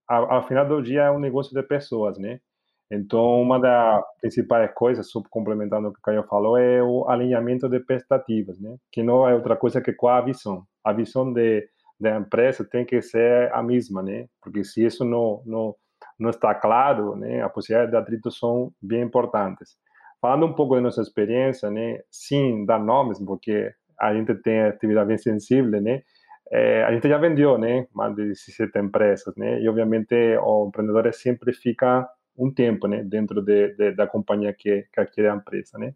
ao, 0.08 0.46
final 0.46 0.68
do 0.68 0.82
dia 0.82 1.04
é 1.04 1.12
um 1.12 1.20
negócio 1.20 1.56
de 1.56 1.64
pessoas, 1.64 2.18
né? 2.18 2.42
Então, 2.92 3.42
uma 3.42 3.58
das 3.58 4.04
principais 4.20 4.70
coisas, 4.74 5.10
complementando 5.30 5.88
o 5.88 5.94
que 5.94 6.00
o 6.00 6.02
Caio 6.02 6.24
falou, 6.24 6.58
é 6.58 6.84
o 6.84 7.08
alinhamento 7.08 7.70
de 7.70 7.78
expectativas, 7.78 8.60
né? 8.60 8.76
Que 8.92 9.02
não 9.02 9.28
é 9.28 9.34
outra 9.34 9.56
coisa 9.56 9.80
que 9.80 9.94
qual 9.94 10.18
a 10.18 10.22
visão. 10.22 10.66
A 10.84 10.92
visão 10.92 11.32
de, 11.32 11.70
da 11.98 12.18
empresa 12.18 12.68
tem 12.70 12.84
que 12.84 13.02
ser 13.02 13.50
a 13.54 13.64
mesma, 13.64 14.04
né? 14.04 14.28
Porque 14.42 14.66
se 14.66 14.86
isso 14.86 15.06
não, 15.06 15.42
não, 15.46 15.74
não 16.20 16.32
está 16.32 16.54
claro, 16.54 17.16
né, 17.16 17.42
a 17.42 17.48
possibilidade 17.48 17.92
de 17.92 17.98
atritos 17.98 18.38
são 18.38 18.74
bem 18.82 19.02
importantes. 19.04 19.78
Falando 20.22 20.46
um 20.46 20.54
pouco 20.54 20.76
da 20.76 20.82
nossa 20.82 21.02
experiência, 21.02 21.72
né, 21.72 22.00
sim, 22.12 22.64
dar 22.66 22.80
nomes, 22.80 23.20
porque 23.20 23.74
a 24.00 24.14
gente 24.14 24.36
tem 24.36 24.62
atividade 24.62 25.08
bem 25.08 25.18
sensível, 25.18 25.82
né, 25.82 26.04
é, 26.52 26.84
a 26.84 26.92
gente 26.92 27.08
já 27.10 27.18
vendeu, 27.18 27.58
né, 27.58 27.88
mais 27.94 28.16
de 28.16 28.28
17 28.28 28.78
empresas, 28.78 29.36
né, 29.36 29.60
e 29.62 29.68
obviamente 29.68 30.14
o 30.44 30.68
empreendedor 30.68 31.12
sempre 31.14 31.52
fica 31.54 32.08
um 32.38 32.54
tempo, 32.54 32.88
né, 32.88 33.04
dentro 33.04 33.42
de, 33.42 33.76
de, 33.76 33.92
da 33.94 34.06
companhia 34.06 34.54
que, 34.54 34.86
que 34.94 35.00
adquire 35.00 35.28
a 35.28 35.36
empresa, 35.36 35.78
né. 35.80 35.94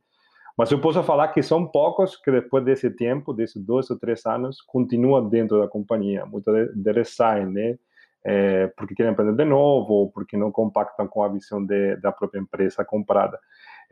Mas 0.58 0.72
eu 0.72 0.80
posso 0.80 1.04
falar 1.04 1.28
que 1.28 1.44
são 1.44 1.68
poucos 1.68 2.16
que 2.16 2.32
depois 2.32 2.64
desse 2.64 2.90
tempo, 2.90 3.34
desses 3.34 3.62
dois 3.62 3.90
ou 3.90 4.00
três 4.00 4.26
anos, 4.26 4.62
continuam 4.62 5.28
dentro 5.28 5.60
da 5.60 5.68
companhia. 5.68 6.26
Muitos 6.26 6.54
deles 6.74 7.14
saem, 7.14 7.46
né, 7.46 7.78
é, 8.26 8.68
porque 8.76 8.96
querem 8.96 9.12
aprender 9.12 9.36
de 9.36 9.46
novo 9.46 9.94
ou 9.94 10.12
porque 10.12 10.36
não 10.36 10.52
compactam 10.52 11.08
com 11.08 11.22
a 11.22 11.28
visão 11.28 11.64
de, 11.64 11.98
da 11.98 12.12
própria 12.12 12.40
empresa 12.40 12.84
comprada. 12.84 13.38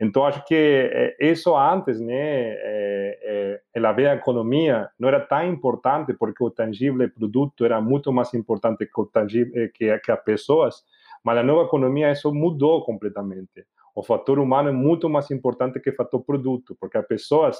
Então, 0.00 0.24
acho 0.24 0.44
que 0.44 0.54
eh, 0.54 1.16
isso 1.20 1.56
antes, 1.56 2.00
né, 2.00 2.14
é, 2.14 3.60
é, 3.74 3.86
a 3.86 3.92
velha 3.92 4.14
economia 4.14 4.88
não 4.98 5.08
era 5.08 5.20
tão 5.20 5.46
importante 5.46 6.14
porque 6.14 6.42
o 6.42 6.50
tangível 6.50 7.08
produto 7.10 7.64
era 7.64 7.80
muito 7.80 8.12
mais 8.12 8.34
importante 8.34 8.86
que, 8.86 9.00
o 9.00 9.06
tangível, 9.06 9.52
eh, 9.62 9.68
que, 9.68 9.98
que 9.98 10.10
as 10.10 10.22
pessoas, 10.22 10.82
mas 11.22 11.36
na 11.36 11.42
nova 11.42 11.64
economia 11.64 12.10
isso 12.10 12.32
mudou 12.34 12.84
completamente. 12.84 13.66
O 13.94 14.02
fator 14.02 14.38
humano 14.38 14.68
é 14.70 14.72
muito 14.72 15.08
mais 15.08 15.30
importante 15.30 15.78
que 15.78 15.90
o 15.90 15.94
fator 15.94 16.22
produto, 16.24 16.76
porque 16.80 16.98
as 16.98 17.06
pessoas, 17.06 17.56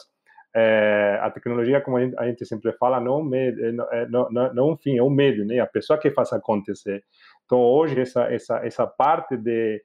é, 0.55 1.19
a 1.23 1.31
tecnologia, 1.31 1.81
como 1.81 1.97
a 1.97 2.01
gente, 2.01 2.43
a 2.43 2.47
sempre 2.47 2.73
fala, 2.73 3.01
não, 3.01 3.29
é, 3.33 4.07
não, 4.09 4.31
não, 4.31 4.55
não 4.55 4.71
um 4.73 4.77
fim, 4.77 4.99
é 4.99 5.03
um 5.03 5.11
meio, 5.11 5.47
né? 5.47 5.61
A 5.61 5.67
pessoa 5.67 5.99
que 5.99 6.11
faz 6.11 6.33
acontecer. 6.33 7.05
Então, 7.45 7.61
hoje, 7.61 8.01
essa, 8.01 8.25
essa, 8.25 8.67
essa 8.67 8.87
parte 8.87 9.37
de 9.37 9.81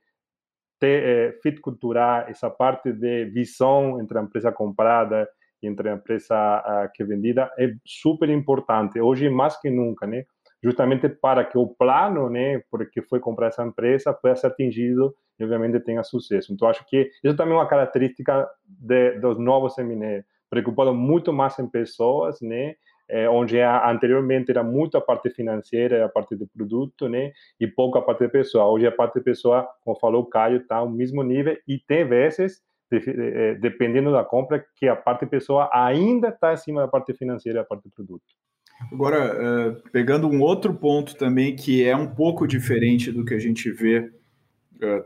ter 0.79 1.03
é, 1.03 1.31
fit 1.41 1.59
cultural, 1.59 2.25
essa 2.27 2.49
parte 2.49 2.91
de 2.93 3.25
visão 3.25 3.99
entre 3.99 4.17
a 4.17 4.21
empresa 4.21 4.51
comprada 4.51 5.27
e 5.61 5.67
entre 5.67 5.89
a 5.89 5.93
empresa 5.93 6.89
que 6.93 7.03
é 7.03 7.05
vendida 7.05 7.51
é 7.57 7.73
super 7.85 8.29
importante, 8.29 8.99
hoje 8.99 9.29
mais 9.29 9.59
que 9.59 9.69
nunca, 9.69 10.07
né? 10.07 10.25
Justamente 10.63 11.07
para 11.07 11.45
que 11.45 11.57
o 11.57 11.67
plano, 11.67 12.29
né, 12.29 12.61
porque 12.69 13.01
foi 13.01 13.19
comprar 13.19 13.47
essa 13.47 13.63
empresa, 13.63 14.13
possa 14.13 14.41
ser 14.41 14.47
atingido 14.47 15.15
e, 15.39 15.43
obviamente, 15.43 15.79
tenha 15.79 16.03
sucesso. 16.03 16.53
Então, 16.53 16.67
acho 16.67 16.85
que 16.85 17.09
isso 17.23 17.35
também 17.35 17.53
é 17.53 17.57
uma 17.57 17.67
característica 17.67 18.45
de, 18.65 19.19
dos 19.19 19.37
novos 19.37 19.77
MNE, 19.77 20.23
preocupado 20.49 20.93
muito 20.93 21.31
mais 21.31 21.57
em 21.59 21.67
pessoas, 21.67 22.41
né, 22.41 22.75
é, 23.09 23.27
onde 23.27 23.59
anteriormente 23.59 24.51
era 24.51 24.63
muito 24.63 24.97
a 24.97 25.01
parte 25.01 25.29
financeira, 25.29 26.05
a 26.05 26.09
parte 26.09 26.35
do 26.35 26.47
produto, 26.47 27.09
né, 27.09 27.31
e 27.59 27.67
pouco 27.67 27.97
a 27.97 28.01
parte 28.01 28.27
pessoal. 28.27 28.71
Hoje 28.71 28.85
a 28.85 28.91
parte 28.91 29.19
pessoal, 29.19 29.67
como 29.83 29.99
falou 29.99 30.21
o 30.21 30.25
Caio, 30.25 30.57
está 30.57 30.77
ao 30.77 30.89
mesmo 30.89 31.23
nível 31.23 31.57
e 31.67 31.79
tem 31.79 32.07
vezes, 32.07 32.61
é, 32.91 33.55
dependendo 33.55 34.11
da 34.11 34.23
compra, 34.23 34.63
que 34.75 34.87
a 34.87 34.95
parte 34.95 35.25
pessoal 35.25 35.69
ainda 35.73 36.29
está 36.29 36.51
acima 36.51 36.81
da 36.81 36.87
parte 36.87 37.13
financeira 37.13 37.59
e 37.59 37.61
da 37.61 37.67
parte 37.67 37.83
do 37.83 37.91
produto. 37.91 38.23
Agora, 38.93 39.75
pegando 39.91 40.29
um 40.29 40.41
outro 40.41 40.73
ponto 40.73 41.17
também 41.17 41.53
que 41.53 41.83
é 41.83 41.93
um 41.93 42.07
pouco 42.07 42.47
diferente 42.47 43.11
do 43.11 43.25
que 43.25 43.33
a 43.33 43.39
gente 43.39 43.69
vê 43.69 44.09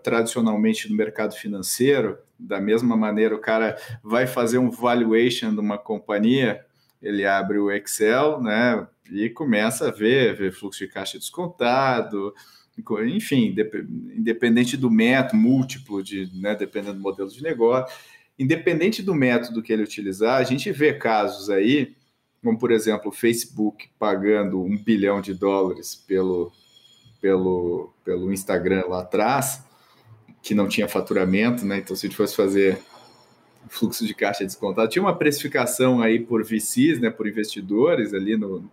tradicionalmente 0.04 0.88
no 0.90 0.96
mercado 0.96 1.34
financeiro, 1.34 2.20
da 2.38 2.62
mesma 2.62 2.96
maneira 2.96 3.34
o 3.34 3.42
cara 3.42 3.76
vai 4.04 4.28
fazer 4.28 4.60
um 4.60 4.70
valuation 4.70 5.52
de 5.52 5.60
uma 5.60 5.78
companhia, 5.80 6.64
ele 7.04 7.26
abre 7.26 7.60
o 7.60 7.70
Excel, 7.70 8.42
né, 8.42 8.88
e 9.12 9.30
começa 9.30 9.90
a 9.90 9.92
ver, 9.92 10.36
ver 10.36 10.54
fluxo 10.54 10.80
de 10.80 10.88
caixa 10.88 11.20
descontado, 11.20 12.34
enfim, 13.06 13.56
independente 14.16 14.76
do 14.76 14.90
método, 14.90 15.38
múltiplo, 15.38 16.02
de, 16.02 16.32
né, 16.34 16.56
dependendo 16.56 16.96
do 16.96 17.02
modelo 17.02 17.30
de 17.30 17.44
negócio, 17.44 17.96
independente 18.40 19.04
do 19.04 19.14
método 19.14 19.62
que 19.62 19.72
ele 19.72 19.84
utilizar, 19.84 20.40
a 20.40 20.44
gente 20.44 20.72
vê 20.72 20.94
casos 20.94 21.50
aí, 21.50 21.96
como 22.42 22.58
por 22.58 22.72
exemplo 22.72 23.10
o 23.10 23.14
Facebook 23.14 23.90
pagando 24.00 24.62
um 24.62 24.78
bilhão 24.78 25.22
de 25.22 25.34
dólares 25.34 25.94
pelo, 25.96 26.52
pelo, 27.22 27.94
pelo 28.04 28.34
Instagram 28.34 28.86
lá 28.88 29.02
atrás, 29.02 29.64
que 30.42 30.56
não 30.56 30.68
tinha 30.68 30.90
faturamento, 30.90 31.66
né? 31.66 31.78
Então, 31.78 31.96
se 31.96 32.06
a 32.06 32.10
gente 32.10 32.18
fosse 32.18 32.36
fazer 32.36 32.82
fluxo 33.68 34.06
de 34.06 34.14
caixa 34.14 34.46
descontado. 34.46 34.90
Tinha 34.90 35.04
uma 35.04 35.18
precificação 35.18 36.02
aí 36.02 36.20
por 36.20 36.44
VCs, 36.44 37.00
né, 37.00 37.10
por 37.10 37.28
investidores 37.28 38.14
ali 38.14 38.38
no 38.38 38.70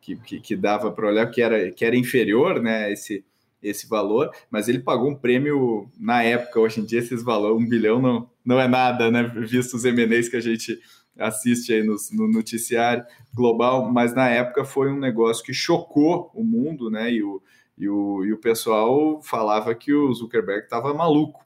que, 0.00 0.16
que, 0.16 0.40
que 0.40 0.56
dava 0.56 0.90
para 0.90 1.08
olhar 1.08 1.26
que 1.30 1.42
era, 1.42 1.70
que 1.70 1.84
era 1.84 1.96
inferior, 1.96 2.60
né, 2.60 2.92
esse, 2.92 3.24
esse 3.62 3.86
valor, 3.86 4.30
mas 4.50 4.68
ele 4.68 4.78
pagou 4.78 5.10
um 5.10 5.14
prêmio 5.14 5.88
na 5.98 6.22
época. 6.22 6.60
Hoje 6.60 6.80
em 6.80 6.84
dia, 6.84 6.98
esses 6.98 7.22
valores, 7.22 7.62
um 7.62 7.68
bilhão 7.68 8.00
não, 8.00 8.30
não 8.44 8.60
é 8.60 8.66
nada, 8.66 9.10
né, 9.10 9.22
visto 9.22 9.74
os 9.74 9.84
MNEs 9.84 10.28
que 10.28 10.36
a 10.36 10.40
gente 10.40 10.80
assiste 11.18 11.72
aí 11.72 11.82
no, 11.82 11.96
no, 12.12 12.28
noticiário 12.28 13.04
global, 13.34 13.90
mas 13.92 14.14
na 14.14 14.28
época 14.28 14.64
foi 14.64 14.90
um 14.90 14.98
negócio 14.98 15.44
que 15.44 15.52
chocou 15.52 16.30
o 16.34 16.42
mundo, 16.42 16.90
né? 16.90 17.12
E 17.12 17.22
o, 17.22 17.42
e 17.76 17.88
o, 17.88 18.24
e 18.24 18.32
o 18.32 18.38
pessoal 18.38 19.20
falava 19.22 19.74
que 19.74 19.92
o 19.92 20.12
Zuckerberg 20.14 20.64
estava 20.64 20.94
maluco. 20.94 21.44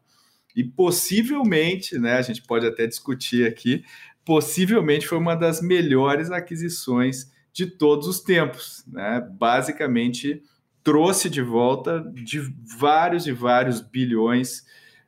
E 0.55 0.63
possivelmente, 0.63 1.99
né? 1.99 2.15
A 2.15 2.23
gente 2.23 2.43
pode 2.43 2.67
até 2.67 2.87
discutir 2.87 3.47
aqui, 3.47 3.85
possivelmente 4.25 5.07
foi 5.07 5.19
uma 5.19 5.35
das 5.35 5.61
melhores 5.61 6.31
aquisições 6.31 7.33
de 7.53 7.67
todos 7.67 8.09
os 8.09 8.21
tempos, 8.21 8.85
né? 8.87 9.21
Basicamente 9.39 10.43
trouxe 10.83 11.31
de 11.31 11.41
volta 11.41 12.05
de 12.13 12.41
vários 12.79 13.27
e 13.27 13.33
vários 13.33 13.81
bilhões 13.81 14.65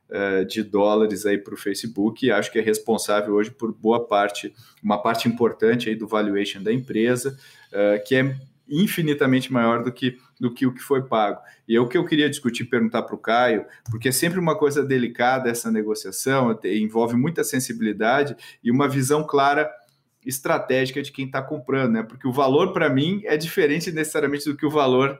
uh, 0.09 0.45
de 0.45 0.63
dólares 0.63 1.25
aí 1.25 1.37
para 1.37 1.53
o 1.53 1.57
Facebook 1.57 2.25
e 2.25 2.31
acho 2.31 2.51
que 2.51 2.57
é 2.57 2.61
responsável 2.61 3.35
hoje 3.35 3.51
por 3.51 3.71
boa 3.73 4.05
parte, 4.05 4.53
uma 4.81 5.01
parte 5.01 5.27
importante 5.27 5.87
aí 5.87 5.95
do 5.95 6.07
valuation 6.07 6.63
da 6.63 6.73
empresa, 6.73 7.37
uh, 7.71 8.03
que 8.05 8.15
é 8.15 8.35
infinitamente 8.67 9.51
maior 9.53 9.83
do 9.83 9.91
que, 9.91 10.17
do 10.39 10.53
que 10.53 10.65
o 10.65 10.73
que 10.73 10.81
foi 10.81 11.03
pago. 11.03 11.41
E 11.67 11.75
é 11.75 11.79
o 11.79 11.87
que 11.87 11.97
eu 11.97 12.05
queria 12.05 12.29
discutir, 12.29 12.65
perguntar 12.65 13.03
para 13.03 13.15
o 13.15 13.17
Caio, 13.17 13.65
porque 13.89 14.09
é 14.09 14.11
sempre 14.11 14.39
uma 14.39 14.57
coisa 14.57 14.83
delicada 14.83 15.49
essa 15.49 15.71
negociação, 15.71 16.57
envolve 16.63 17.15
muita 17.15 17.43
sensibilidade 17.43 18.35
e 18.63 18.71
uma 18.71 18.87
visão 18.87 19.23
clara 19.23 19.69
estratégica 20.25 21.01
de 21.01 21.11
quem 21.11 21.25
está 21.25 21.41
comprando, 21.41 21.93
né? 21.93 22.03
Porque 22.03 22.27
o 22.27 22.31
valor 22.33 22.73
para 22.73 22.89
mim 22.89 23.21
é 23.25 23.37
diferente 23.37 23.91
necessariamente 23.91 24.45
do 24.45 24.57
que 24.57 24.65
o 24.65 24.69
valor 24.69 25.19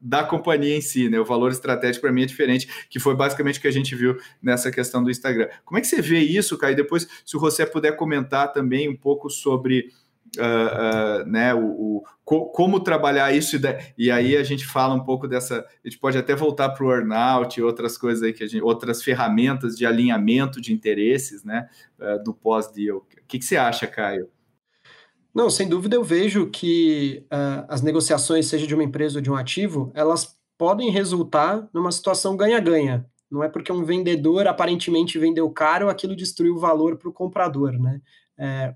da 0.00 0.24
companhia 0.24 0.76
em 0.76 0.80
si, 0.80 1.08
né? 1.08 1.18
O 1.18 1.24
valor 1.24 1.50
estratégico 1.52 2.02
para 2.02 2.12
mim 2.12 2.22
é 2.22 2.26
diferente, 2.26 2.68
que 2.90 2.98
foi 2.98 3.14
basicamente 3.14 3.58
o 3.58 3.62
que 3.62 3.68
a 3.68 3.72
gente 3.72 3.94
viu 3.94 4.16
nessa 4.42 4.70
questão 4.70 5.02
do 5.02 5.10
Instagram. 5.10 5.48
Como 5.64 5.78
é 5.78 5.80
que 5.80 5.86
você 5.86 6.02
vê 6.02 6.18
isso, 6.18 6.58
Caio? 6.58 6.76
Depois, 6.76 7.08
se 7.24 7.36
o 7.36 7.40
José 7.40 7.64
puder 7.64 7.92
comentar 7.96 8.52
também 8.52 8.88
um 8.88 8.96
pouco 8.96 9.30
sobre 9.30 9.92
Uh, 10.36 11.22
uh, 11.22 11.26
né, 11.26 11.54
o, 11.54 11.60
o 11.60 12.04
co, 12.24 12.46
como 12.46 12.80
trabalhar 12.80 13.32
isso, 13.32 13.56
e, 13.56 13.58
de, 13.58 13.78
e, 13.96 14.10
aí 14.10 14.36
a 14.36 14.42
gente 14.42 14.66
fala 14.66 14.94
um 14.94 15.02
pouco 15.02 15.26
dessa. 15.26 15.64
A 15.84 15.88
gente 15.88 15.98
pode 15.98 16.18
até 16.18 16.34
voltar 16.34 16.68
para 16.70 16.84
o 16.84 16.92
earnout 16.92 17.58
e 17.58 17.62
outras 17.62 17.96
coisas 17.96 18.22
aí 18.22 18.32
que 18.32 18.44
a 18.44 18.46
gente, 18.46 18.62
outras 18.62 19.02
ferramentas 19.02 19.76
de 19.76 19.86
alinhamento 19.86 20.60
de 20.60 20.72
interesses 20.72 21.44
né, 21.44 21.68
uh, 21.98 22.22
do 22.22 22.34
pós-deal. 22.34 22.98
O 22.98 23.26
que, 23.26 23.38
que, 23.38 23.44
você 23.44 23.56
acha, 23.56 23.86
Caio? 23.86 24.28
Não, 25.34 25.48
sem 25.48 25.68
dúvida 25.68 25.96
eu 25.96 26.02
vejo 26.02 26.50
que 26.50 27.24
as 27.68 27.80
negociações, 27.80 28.46
seja 28.46 28.66
de 28.66 28.74
uma 28.74 28.82
empresa 28.82 29.18
ou 29.18 29.22
de 29.22 29.30
um 29.30 29.36
ativo, 29.36 29.92
elas 29.94 30.36
podem 30.56 30.90
resultar 30.90 31.68
numa 31.72 31.92
situação 31.92 32.36
ganha-ganha. 32.36 33.06
Não 33.30 33.44
é 33.44 33.48
porque 33.48 33.70
um 33.70 33.84
vendedor 33.84 34.46
aparentemente 34.46 35.18
vendeu 35.18 35.48
caro, 35.50 35.88
aquilo 35.88 36.16
destruiu 36.16 36.56
o 36.56 36.58
valor 36.58 36.96
para 36.96 37.08
o 37.08 37.12
comprador, 37.12 37.72
né? 37.72 38.00
É, 38.36 38.74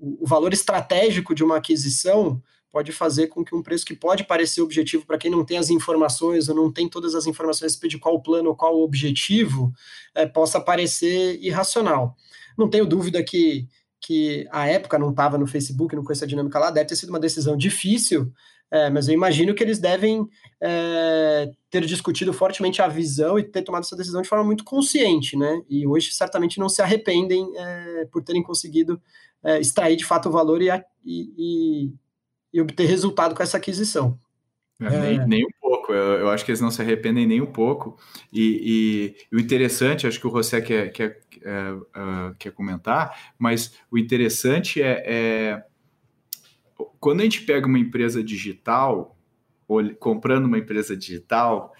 o 0.00 0.26
valor 0.26 0.52
estratégico 0.52 1.34
de 1.34 1.42
uma 1.42 1.56
aquisição 1.56 2.42
pode 2.70 2.92
fazer 2.92 3.28
com 3.28 3.44
que 3.44 3.54
um 3.54 3.62
preço 3.62 3.84
que 3.84 3.94
pode 3.94 4.24
parecer 4.24 4.60
objetivo 4.60 5.06
para 5.06 5.18
quem 5.18 5.30
não 5.30 5.44
tem 5.44 5.58
as 5.58 5.70
informações 5.70 6.48
ou 6.48 6.54
não 6.54 6.72
tem 6.72 6.88
todas 6.88 7.14
as 7.14 7.26
informações 7.26 7.76
de 7.76 7.98
qual 7.98 8.20
plano 8.22 8.50
ou 8.50 8.56
qual 8.56 8.76
o 8.76 8.82
objetivo, 8.82 9.72
é, 10.14 10.26
possa 10.26 10.60
parecer 10.60 11.38
irracional. 11.40 12.14
Não 12.56 12.68
tenho 12.68 12.86
dúvida 12.86 13.22
que, 13.22 13.66
que 14.00 14.46
a 14.50 14.66
época 14.66 14.98
não 14.98 15.10
estava 15.10 15.38
no 15.38 15.46
Facebook, 15.46 15.96
não 15.96 16.04
com 16.04 16.12
essa 16.12 16.26
dinâmica 16.26 16.58
lá, 16.58 16.70
deve 16.70 16.88
ter 16.88 16.96
sido 16.96 17.08
uma 17.08 17.20
decisão 17.20 17.56
difícil, 17.56 18.32
é, 18.70 18.90
mas 18.90 19.08
eu 19.08 19.14
imagino 19.14 19.54
que 19.54 19.62
eles 19.62 19.78
devem 19.78 20.28
é, 20.60 21.50
ter 21.70 21.84
discutido 21.86 22.32
fortemente 22.32 22.82
a 22.82 22.88
visão 22.88 23.38
e 23.38 23.42
ter 23.42 23.62
tomado 23.62 23.82
essa 23.82 23.96
decisão 23.96 24.20
de 24.20 24.28
forma 24.28 24.44
muito 24.44 24.62
consciente, 24.62 25.36
né? 25.36 25.62
E 25.70 25.86
hoje 25.86 26.12
certamente 26.12 26.58
não 26.58 26.68
se 26.68 26.82
arrependem 26.82 27.50
é, 27.56 28.04
por 28.12 28.22
terem 28.22 28.42
conseguido 28.42 29.00
é, 29.42 29.58
extrair 29.58 29.96
de 29.96 30.04
fato 30.04 30.28
o 30.28 30.32
valor 30.32 30.60
e, 30.60 30.70
e, 31.04 31.92
e, 32.52 32.60
obter 32.60 32.86
resultado 32.86 33.34
com 33.34 33.42
essa 33.42 33.56
aquisição. 33.56 34.18
É, 34.80 34.90
nem, 34.90 35.18
é. 35.18 35.26
nem, 35.26 35.44
um 35.44 35.60
pouco, 35.60 35.92
eu, 35.92 36.20
eu, 36.20 36.28
acho 36.28 36.44
que 36.44 36.50
eles 36.50 36.60
não 36.60 36.70
se 36.70 36.82
arrependem 36.82 37.26
nem 37.26 37.40
um 37.40 37.50
pouco. 37.50 37.96
E, 38.30 39.16
e 39.32 39.36
o 39.36 39.40
interessante, 39.40 40.06
acho 40.06 40.20
que 40.20 40.26
o 40.26 40.30
José 40.30 40.60
quer, 40.60 40.92
quer, 40.92 41.20
quer 42.38 42.52
comentar, 42.52 43.32
mas 43.38 43.74
o 43.90 43.96
interessante 43.96 44.82
é, 44.82 45.64
quando 47.00 47.20
a 47.20 47.24
gente 47.24 47.42
pega 47.42 47.66
uma 47.66 47.78
empresa 47.78 48.22
digital, 48.22 49.16
comprando 49.98 50.46
uma 50.46 50.58
empresa 50.58 50.96
digital, 50.96 51.74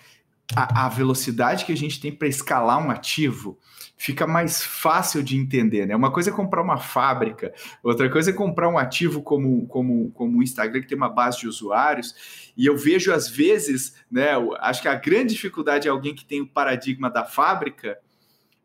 a, 0.55 0.87
a 0.87 0.89
velocidade 0.89 1.65
que 1.65 1.73
a 1.73 1.77
gente 1.77 2.01
tem 2.01 2.13
para 2.13 2.29
escalar 2.29 2.85
um 2.85 2.91
ativo 2.91 3.59
fica 3.97 4.27
mais 4.27 4.63
fácil 4.63 5.23
de 5.23 5.37
entender, 5.37 5.85
né? 5.85 5.95
Uma 5.95 6.13
coisa 6.13 6.31
é 6.31 6.33
comprar 6.33 6.63
uma 6.63 6.79
fábrica, 6.79 7.53
outra 7.83 8.09
coisa 8.09 8.31
é 8.31 8.33
comprar 8.33 8.69
um 8.69 8.79
ativo 8.79 9.23
como, 9.23 9.67
como, 9.67 10.11
como 10.13 10.39
o 10.39 10.43
Instagram, 10.43 10.81
que 10.81 10.87
tem 10.87 10.97
uma 10.97 11.09
base 11.09 11.41
de 11.41 11.49
usuários, 11.49 12.53
e 12.57 12.65
eu 12.65 12.77
vejo 12.77 13.13
às 13.13 13.29
vezes, 13.29 13.95
né? 14.11 14.29
Acho 14.61 14.83
que 14.83 14.89
a 14.89 14.95
grande 14.95 15.35
dificuldade 15.35 15.89
é 15.89 15.91
alguém 15.91 16.15
que 16.15 16.25
tem 16.25 16.41
o 16.41 16.47
paradigma 16.47 17.11
da 17.11 17.25
fábrica 17.25 17.99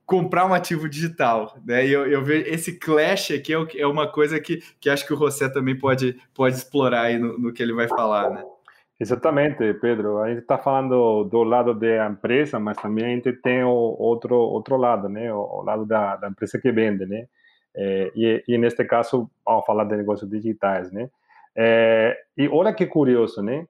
comprar 0.05 0.45
um 0.45 0.53
ativo 0.53 0.89
digital, 0.89 1.55
né? 1.65 1.85
E 1.85 1.91
eu, 1.91 2.05
eu 2.05 2.23
vejo 2.23 2.47
esse 2.47 2.77
clash 2.77 3.31
aqui 3.31 3.53
é, 3.53 3.81
é 3.81 3.87
uma 3.87 4.11
coisa 4.11 4.39
que, 4.39 4.61
que 4.79 4.89
acho 4.89 5.05
que 5.05 5.13
o 5.13 5.17
José 5.17 5.49
também 5.49 5.77
pode, 5.77 6.17
pode 6.33 6.55
explorar 6.55 7.03
aí 7.03 7.17
no, 7.17 7.37
no 7.37 7.53
que 7.53 7.63
ele 7.63 7.73
vai 7.73 7.87
falar, 7.87 8.29
né? 8.29 8.43
Exatamente, 8.99 9.73
Pedro. 9.75 10.19
A 10.19 10.29
gente 10.29 10.39
está 10.39 10.57
falando 10.57 11.23
do 11.25 11.43
lado 11.43 11.73
da 11.73 12.07
empresa, 12.07 12.59
mas 12.59 12.77
também 12.77 13.05
a 13.05 13.09
gente 13.09 13.33
tem 13.33 13.63
o 13.63 13.69
outro 13.69 14.35
outro 14.35 14.77
lado, 14.77 15.09
né? 15.09 15.33
O, 15.33 15.61
lado 15.61 15.85
da, 15.85 16.15
da 16.15 16.29
empresa 16.29 16.59
que 16.59 16.71
vende, 16.71 17.05
né? 17.05 17.27
É, 17.75 18.11
e, 18.15 18.43
e 18.47 18.57
neste 18.57 18.85
caso, 18.85 19.29
vamos 19.45 19.65
falar 19.65 19.85
de 19.85 19.95
negócios 19.97 20.29
digitais, 20.29 20.91
né? 20.91 21.09
É, 21.55 22.17
e 22.37 22.47
olha 22.47 22.73
que 22.73 22.85
curioso, 22.85 23.41
né? 23.41 23.65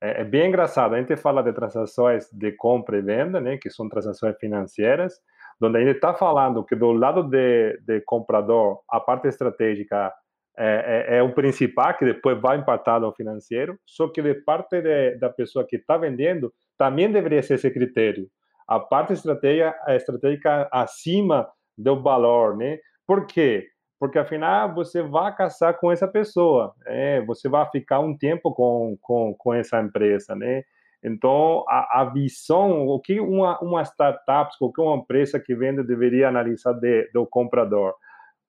É, 0.00 0.22
é, 0.22 0.24
bem 0.24 0.48
engraçado. 0.48 0.94
A 0.94 0.98
gente 0.98 1.16
fala 1.16 1.42
de 1.42 1.52
transações 1.52 2.30
de 2.32 2.52
compra 2.52 2.96
e 2.98 3.02
venda, 3.02 3.40
né? 3.40 3.58
Que 3.58 3.70
são 3.70 3.88
transações 3.88 4.36
financeiras, 4.38 5.20
onde 5.62 5.78
a 5.78 5.80
gente 5.80 5.96
está 5.96 6.14
falando 6.14 6.64
que 6.64 6.74
do 6.74 6.92
lado 6.92 7.22
de, 7.22 7.78
de 7.86 8.00
comprador, 8.02 8.80
a 8.88 9.00
parte 9.00 9.28
estratégica 9.28 10.12
é, 10.58 11.06
é, 11.08 11.16
é, 11.18 11.22
o 11.22 11.32
principal, 11.32 11.96
que 11.96 12.04
depois 12.04 12.40
vai 12.40 12.58
impactar 12.58 13.00
no 13.00 13.12
financeiro, 13.12 13.78
só 13.86 14.08
que 14.08 14.20
de 14.20 14.34
parte 14.34 14.82
de, 14.82 15.16
da 15.16 15.30
pessoa 15.30 15.66
que 15.66 15.76
está 15.76 15.96
vendendo, 15.96 16.52
também 16.76 17.10
deveria 17.10 17.42
ser 17.42 17.54
esse 17.54 17.70
critério. 17.70 18.28
A 18.66 18.78
parte 18.78 19.12
estratégica, 19.12 19.78
a 19.86 19.94
estratégica 19.94 20.68
acima 20.70 21.48
do 21.76 22.00
valor, 22.02 22.56
né? 22.56 22.78
Por 23.06 23.26
quê? 23.26 23.68
Porque, 23.98 24.18
afinal, 24.18 24.74
você 24.74 25.02
vai 25.02 25.34
casar 25.34 25.74
com 25.74 25.92
essa 25.92 26.08
pessoa, 26.08 26.74
né? 26.86 27.20
você 27.22 27.48
vai 27.48 27.68
ficar 27.70 28.00
um 28.00 28.16
tempo 28.16 28.52
com, 28.54 28.96
com, 29.00 29.34
com 29.34 29.52
essa 29.52 29.80
empresa, 29.80 30.34
né? 30.34 30.62
Então, 31.02 31.64
a, 31.66 32.02
a 32.02 32.04
visão, 32.04 32.86
o 32.86 33.00
que 33.00 33.20
uma, 33.20 33.58
uma 33.60 33.82
startup, 33.82 34.56
qualquer 34.58 34.82
uma 34.82 34.96
empresa 34.96 35.40
que 35.40 35.54
vende 35.54 35.82
deveria 35.82 36.28
analisar 36.28 36.74
de, 36.74 37.10
do 37.12 37.26
comprador? 37.26 37.94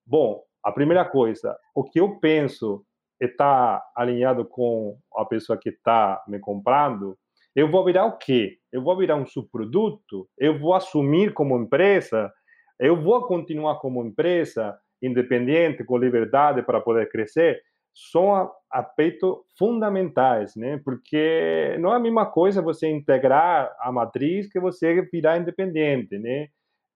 Bom, 0.06 0.44
a 0.64 0.72
primeira 0.72 1.06
coisa, 1.06 1.58
o 1.74 1.84
que 1.84 2.00
eu 2.00 2.20
penso 2.20 2.86
está 3.20 3.82
alinhado 3.96 4.46
com 4.46 4.98
a 5.16 5.26
pessoa 5.26 5.58
que 5.58 5.70
está 5.70 6.22
me 6.28 6.40
comprando, 6.40 7.18
eu 7.56 7.70
vou 7.70 7.86
virar 7.86 8.06
o 8.06 8.18
quê? 8.18 8.58
Eu 8.72 8.82
vou 8.82 8.98
virar 8.98 9.16
um 9.16 9.26
subproduto? 9.26 10.28
Eu 10.38 10.58
vou 10.58 10.74
assumir 10.74 11.34
como 11.34 11.58
empresa? 11.58 12.32
Eu 12.80 13.02
vou 13.02 13.26
continuar 13.28 13.80
como 13.80 14.06
empresa 14.06 14.78
independente, 15.02 15.84
com 15.84 15.98
liberdade 15.98 16.62
para 16.64 16.80
poder 16.80 17.10
crescer? 17.10 17.62
São 17.94 18.52
aspectos 18.70 19.38
fundamentais, 19.58 20.56
né? 20.56 20.80
Porque 20.84 21.76
não 21.80 21.94
é 21.94 21.98
a 21.98 22.00
mesma 22.00 22.26
coisa 22.26 22.62
você 22.62 22.90
integrar 22.90 23.76
a 23.80 23.92
matriz 23.92 24.48
que 24.52 24.60
você 24.60 25.02
virar 25.12 25.38
independente, 25.38 26.18
né? 26.18 26.48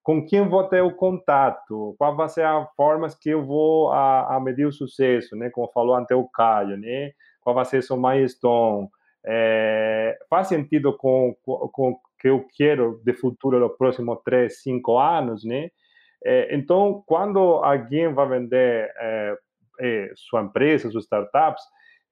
com 0.06 0.24
quem 0.24 0.48
vou 0.48 0.64
ter 0.66 0.84
o 0.84 0.96
contato, 0.96 1.96
qual 1.98 2.16
vai 2.16 2.30
ser 2.30 2.46
as 2.46 2.72
formas 2.76 3.16
que 3.16 3.32
eu 3.32 3.44
vou 3.44 3.92
a, 3.92 4.36
a, 4.36 4.40
medir 4.40 4.68
o 4.68 4.72
sucesso, 4.72 5.36
né? 5.36 5.50
Como 5.50 5.68
falou 5.72 5.96
ante 5.96 6.14
o 6.14 6.30
Caio, 6.30 6.78
né? 6.78 7.12
Qual 7.42 7.56
vai 7.56 7.66
ser 7.66 7.82
o 7.92 7.98
milestone? 7.98 8.88
É, 9.26 10.16
faz 10.30 10.48
sentido 10.48 10.96
com, 10.96 11.36
com 11.44 11.94
o 11.94 12.00
que 12.20 12.30
eu 12.30 12.46
quero 12.56 13.02
de 13.04 13.14
futuro 13.14 13.60
nos 13.60 13.76
próximos 13.76 14.20
três, 14.24 14.62
cinco 14.62 15.00
anos, 15.00 15.44
né? 15.44 15.72
É, 16.24 16.56
então, 16.56 17.04
quando 17.08 17.40
alguém 17.40 18.14
vai 18.14 18.30
vender 18.30 18.92
é, 19.00 19.36
é, 19.80 20.12
sua 20.16 20.42
empresa, 20.42 20.90
suas 20.90 21.06
startups, 21.06 21.64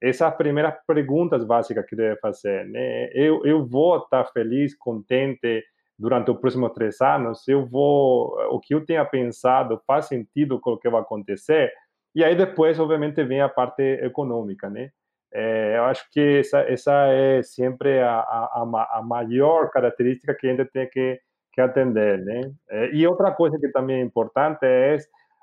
essas 0.02 0.34
primeiras 0.36 0.74
perguntas 0.86 1.44
básicas 1.44 1.86
que 1.86 1.96
deve 1.96 2.18
fazer, 2.20 2.66
né? 2.66 3.08
Eu, 3.12 3.44
eu 3.44 3.66
vou 3.66 3.96
estar 3.98 4.24
feliz, 4.32 4.76
contente, 4.76 5.64
durante 5.98 6.30
os 6.30 6.38
próximos 6.38 6.72
três 6.72 7.00
anos, 7.00 7.46
eu 7.48 7.66
vou, 7.66 8.36
o 8.50 8.60
que 8.60 8.74
eu 8.74 8.84
tenha 8.84 9.04
pensado 9.04 9.80
faz 9.86 10.06
sentido 10.06 10.60
com 10.60 10.72
o 10.72 10.78
que 10.78 10.90
vai 10.90 11.00
acontecer, 11.00 11.72
e 12.14 12.22
aí 12.22 12.36
depois, 12.36 12.78
obviamente, 12.78 13.22
vem 13.24 13.40
a 13.40 13.48
parte 13.48 13.82
econômica, 13.82 14.68
né? 14.70 14.90
É, 15.32 15.76
eu 15.78 15.84
acho 15.84 16.08
que 16.12 16.38
essa, 16.38 16.60
essa 16.60 16.92
é 17.08 17.42
sempre 17.42 18.00
a, 18.00 18.20
a, 18.20 18.88
a, 18.98 19.02
maior 19.02 19.68
característica 19.70 20.32
que 20.32 20.46
a 20.46 20.50
gente 20.50 20.70
tem 20.70 20.88
que, 20.88 21.18
que 21.52 21.60
atender, 21.60 22.18
né? 22.24 22.52
É, 22.70 22.90
e 22.94 23.04
outra 23.06 23.32
coisa 23.32 23.58
que 23.58 23.68
também 23.70 24.00
é 24.00 24.04
importante 24.04 24.60
é 24.62 24.96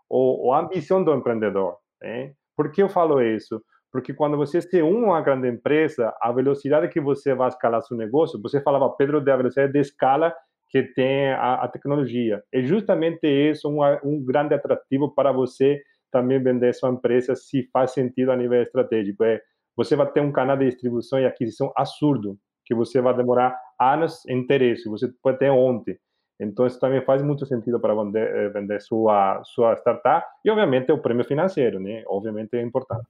o, 0.09 0.53
a 0.53 0.59
ambição 0.59 1.03
do 1.03 1.13
empreendedor, 1.13 1.77
né? 2.01 2.33
Por 2.55 2.71
que 2.71 2.81
eu 2.81 2.89
falo 2.89 3.21
isso? 3.21 3.61
Porque 3.91 4.13
quando 4.13 4.37
você 4.37 4.59
a 4.79 4.85
uma 4.85 5.21
grande 5.21 5.49
empresa, 5.49 6.13
a 6.21 6.31
velocidade 6.31 6.87
que 6.87 7.01
você 7.01 7.33
vai 7.33 7.49
escalar 7.49 7.81
seu 7.81 7.97
negócio, 7.97 8.41
você 8.41 8.61
falava, 8.61 8.89
Pedro, 8.95 9.23
da 9.23 9.35
velocidade 9.35 9.73
de 9.73 9.79
escala 9.79 10.33
que 10.69 10.83
tem 10.83 11.31
a, 11.33 11.55
a 11.55 11.67
tecnologia. 11.67 12.41
É 12.53 12.61
justamente 12.61 13.27
isso 13.27 13.67
um, 13.69 13.81
um 14.03 14.23
grande 14.23 14.55
atrativo 14.55 15.13
para 15.13 15.31
você 15.33 15.81
também 16.09 16.41
vender 16.41 16.73
sua 16.73 16.89
empresa 16.89 17.35
se 17.35 17.69
faz 17.71 17.91
sentido 17.91 18.31
a 18.31 18.37
nível 18.37 18.61
estratégico. 18.61 19.23
É, 19.23 19.41
você 19.75 19.95
vai 19.95 20.09
ter 20.11 20.21
um 20.21 20.31
canal 20.31 20.57
de 20.57 20.65
distribuição 20.65 21.19
e 21.19 21.25
aquisição 21.25 21.71
absurdo, 21.75 22.37
que 22.65 22.73
você 22.73 23.01
vai 23.01 23.15
demorar 23.15 23.57
anos 23.79 24.25
em 24.27 24.45
ter 24.45 24.61
isso, 24.61 24.89
você 24.89 25.09
pode 25.21 25.39
ter 25.39 25.49
ontem. 25.49 25.97
Então, 26.41 26.65
isso 26.65 26.79
também 26.79 27.01
faz 27.01 27.21
muito 27.21 27.45
sentido 27.45 27.79
para 27.79 27.93
vender, 27.93 28.35
eh, 28.35 28.49
vender 28.49 28.81
sua, 28.81 29.43
sua 29.43 29.75
startup. 29.75 30.25
E, 30.43 30.49
obviamente, 30.49 30.91
o 30.91 30.97
prêmio 30.97 31.23
financeiro, 31.23 31.79
né? 31.79 32.03
Obviamente, 32.07 32.55
é 32.55 32.61
importante. 32.61 33.05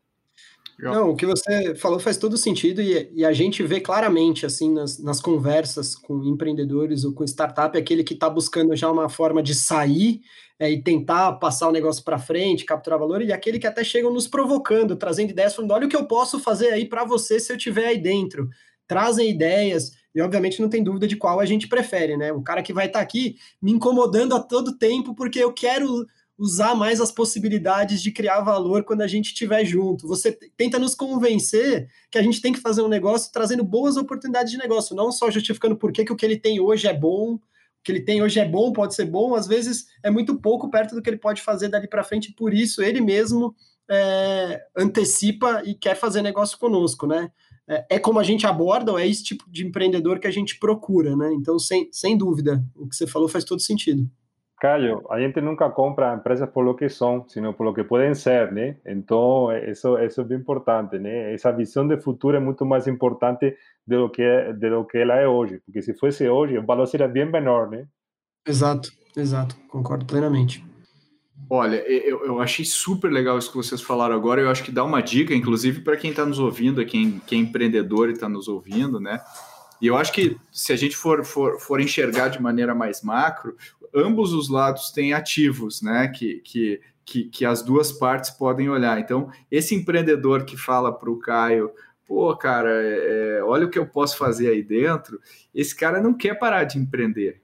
Não, 0.79 1.11
o 1.11 1.15
que 1.15 1.27
você 1.27 1.75
falou 1.75 1.99
faz 1.99 2.17
todo 2.17 2.35
sentido 2.37 2.81
e, 2.81 3.11
e 3.13 3.23
a 3.23 3.31
gente 3.31 3.61
vê 3.61 3.79
claramente, 3.79 4.47
assim, 4.47 4.73
nas, 4.73 4.97
nas, 4.97 5.21
conversas 5.21 5.95
com 5.95 6.23
empreendedores 6.23 7.05
ou 7.05 7.13
com 7.13 7.23
startup, 7.23 7.77
aquele 7.77 8.03
que 8.03 8.15
está 8.15 8.27
buscando 8.27 8.75
já 8.75 8.89
uma 8.89 9.07
forma 9.07 9.43
de 9.43 9.53
sair 9.53 10.21
é, 10.57 10.71
e 10.71 10.81
tentar 10.81 11.33
passar 11.33 11.67
o 11.67 11.71
negócio 11.71 12.03
para 12.03 12.17
frente, 12.17 12.65
capturar 12.65 12.97
valor, 12.97 13.21
e 13.21 13.31
aquele 13.31 13.59
que 13.59 13.67
até 13.67 13.83
chegam 13.83 14.11
nos 14.11 14.27
provocando, 14.27 14.95
trazendo 14.95 15.29
ideias, 15.29 15.55
falando, 15.55 15.71
olha 15.71 15.85
o 15.85 15.89
que 15.89 15.95
eu 15.95 16.05
posso 16.05 16.39
fazer 16.39 16.71
aí 16.71 16.85
para 16.85 17.05
você 17.05 17.39
se 17.39 17.53
eu 17.53 17.57
tiver 17.57 17.85
aí 17.85 17.97
dentro. 17.99 18.49
Trazem 18.87 19.29
ideias, 19.29 19.91
e 20.13 20.21
obviamente 20.21 20.61
não 20.61 20.69
tem 20.69 20.83
dúvida 20.83 21.07
de 21.07 21.15
qual 21.15 21.39
a 21.39 21.45
gente 21.45 21.67
prefere, 21.67 22.17
né? 22.17 22.31
O 22.31 22.41
cara 22.41 22.61
que 22.61 22.73
vai 22.73 22.87
estar 22.87 22.99
tá 22.99 23.03
aqui 23.03 23.37
me 23.61 23.71
incomodando 23.71 24.35
a 24.35 24.39
todo 24.39 24.77
tempo 24.77 25.15
porque 25.15 25.39
eu 25.39 25.53
quero 25.53 26.05
usar 26.37 26.73
mais 26.73 26.99
as 26.99 27.11
possibilidades 27.11 28.01
de 28.01 28.11
criar 28.11 28.41
valor 28.41 28.83
quando 28.83 29.01
a 29.01 29.07
gente 29.07 29.27
estiver 29.27 29.63
junto. 29.63 30.07
Você 30.07 30.31
tenta 30.57 30.79
nos 30.79 30.95
convencer 30.95 31.87
que 32.09 32.17
a 32.17 32.23
gente 32.23 32.41
tem 32.41 32.51
que 32.51 32.59
fazer 32.59 32.81
um 32.81 32.87
negócio 32.87 33.31
trazendo 33.31 33.63
boas 33.63 33.95
oportunidades 33.95 34.51
de 34.51 34.57
negócio, 34.57 34.95
não 34.95 35.11
só 35.11 35.29
justificando 35.29 35.75
por 35.75 35.91
que, 35.91 36.03
que 36.03 36.11
o 36.11 36.15
que 36.15 36.25
ele 36.25 36.39
tem 36.39 36.59
hoje 36.59 36.87
é 36.87 36.93
bom, 36.97 37.35
o 37.35 37.39
que 37.83 37.91
ele 37.91 38.01
tem 38.01 38.23
hoje 38.23 38.39
é 38.39 38.47
bom, 38.47 38.73
pode 38.73 38.95
ser 38.95 39.05
bom, 39.05 39.35
às 39.35 39.45
vezes 39.45 39.85
é 40.03 40.09
muito 40.09 40.35
pouco 40.35 40.69
perto 40.69 40.95
do 40.95 41.01
que 41.01 41.11
ele 41.11 41.17
pode 41.17 41.43
fazer 41.43 41.69
dali 41.69 41.87
para 41.87 42.03
frente, 42.03 42.33
por 42.33 42.53
isso 42.53 42.81
ele 42.81 43.01
mesmo 43.01 43.55
é, 43.87 44.61
antecipa 44.75 45.61
e 45.63 45.75
quer 45.75 45.95
fazer 45.95 46.23
negócio 46.23 46.57
conosco, 46.57 47.05
né? 47.05 47.31
É, 47.71 47.85
é 47.91 47.99
como 47.99 48.19
a 48.19 48.23
gente 48.23 48.45
aborda, 48.45 48.91
ou 48.91 48.99
é 48.99 49.07
esse 49.07 49.23
tipo 49.23 49.45
de 49.49 49.65
empreendedor 49.65 50.19
que 50.19 50.27
a 50.27 50.31
gente 50.31 50.59
procura, 50.59 51.15
né? 51.15 51.31
Então, 51.33 51.57
sem, 51.57 51.87
sem 51.89 52.17
dúvida, 52.17 52.61
o 52.75 52.85
que 52.85 52.95
você 52.95 53.07
falou 53.07 53.29
faz 53.29 53.45
todo 53.45 53.61
sentido. 53.61 54.05
Caio, 54.59 55.01
a 55.09 55.19
gente 55.19 55.39
nunca 55.41 55.69
compra 55.69 56.13
empresas 56.13 56.47
por 56.49 56.63
lo 56.63 56.75
que 56.75 56.87
são, 56.89 57.27
sino 57.27 57.53
por 57.53 57.63
lo 57.63 57.73
que 57.73 57.83
podem 57.83 58.13
ser, 58.13 58.51
né? 58.51 58.77
Então, 58.85 59.47
isso, 59.67 59.97
isso 59.97 60.21
é 60.21 60.23
bem 60.23 60.37
importante, 60.37 60.99
né? 60.99 61.33
Essa 61.33 61.51
visão 61.51 61.87
de 61.87 61.97
futuro 61.97 62.35
é 62.35 62.39
muito 62.39 62.65
mais 62.65 62.87
importante 62.87 63.55
do 63.87 64.09
que 64.09 64.53
de 64.53 64.69
lo 64.69 64.85
que 64.85 64.97
ela 64.97 65.15
é 65.15 65.27
hoje, 65.27 65.61
porque 65.65 65.81
se 65.81 65.93
fosse 65.93 66.27
hoje, 66.27 66.57
o 66.57 66.65
valor 66.65 66.85
seria 66.85 67.07
bem 67.07 67.25
menor, 67.25 67.69
né? 67.69 67.87
Exato, 68.45 68.91
exato, 69.15 69.55
concordo 69.69 70.05
plenamente. 70.05 70.70
Olha, 71.53 71.75
eu, 71.85 72.23
eu 72.23 72.39
achei 72.39 72.63
super 72.63 73.11
legal 73.11 73.37
isso 73.37 73.51
que 73.51 73.57
vocês 73.57 73.81
falaram 73.81 74.15
agora. 74.15 74.39
Eu 74.39 74.49
acho 74.49 74.63
que 74.63 74.71
dá 74.71 74.85
uma 74.85 75.01
dica, 75.01 75.35
inclusive, 75.35 75.81
para 75.81 75.97
quem 75.97 76.11
está 76.11 76.25
nos 76.25 76.39
ouvindo, 76.39 76.85
quem, 76.85 77.21
quem 77.27 77.41
é 77.41 77.43
empreendedor 77.43 78.07
e 78.07 78.13
está 78.13 78.29
nos 78.29 78.47
ouvindo, 78.47 79.01
né? 79.01 79.19
E 79.81 79.87
eu 79.87 79.97
acho 79.97 80.13
que 80.13 80.37
se 80.49 80.71
a 80.71 80.77
gente 80.77 80.95
for, 80.95 81.25
for, 81.25 81.59
for 81.59 81.81
enxergar 81.81 82.29
de 82.29 82.41
maneira 82.41 82.73
mais 82.73 83.01
macro, 83.01 83.57
ambos 83.93 84.31
os 84.31 84.47
lados 84.47 84.91
têm 84.91 85.11
ativos, 85.11 85.81
né? 85.81 86.07
Que, 86.07 86.35
que, 86.35 86.79
que, 87.03 87.23
que 87.25 87.45
as 87.45 87.61
duas 87.61 87.91
partes 87.91 88.29
podem 88.29 88.69
olhar. 88.69 88.97
Então, 88.97 89.29
esse 89.51 89.75
empreendedor 89.75 90.45
que 90.45 90.55
fala 90.55 90.89
para 90.89 91.11
o 91.11 91.19
Caio, 91.19 91.69
pô, 92.07 92.33
cara, 92.37 92.71
é, 92.81 93.39
é, 93.39 93.43
olha 93.43 93.65
o 93.65 93.69
que 93.69 93.77
eu 93.77 93.85
posso 93.85 94.17
fazer 94.17 94.47
aí 94.47 94.63
dentro, 94.63 95.19
esse 95.53 95.75
cara 95.75 96.01
não 96.01 96.13
quer 96.13 96.35
parar 96.39 96.63
de 96.63 96.79
empreender. 96.79 97.40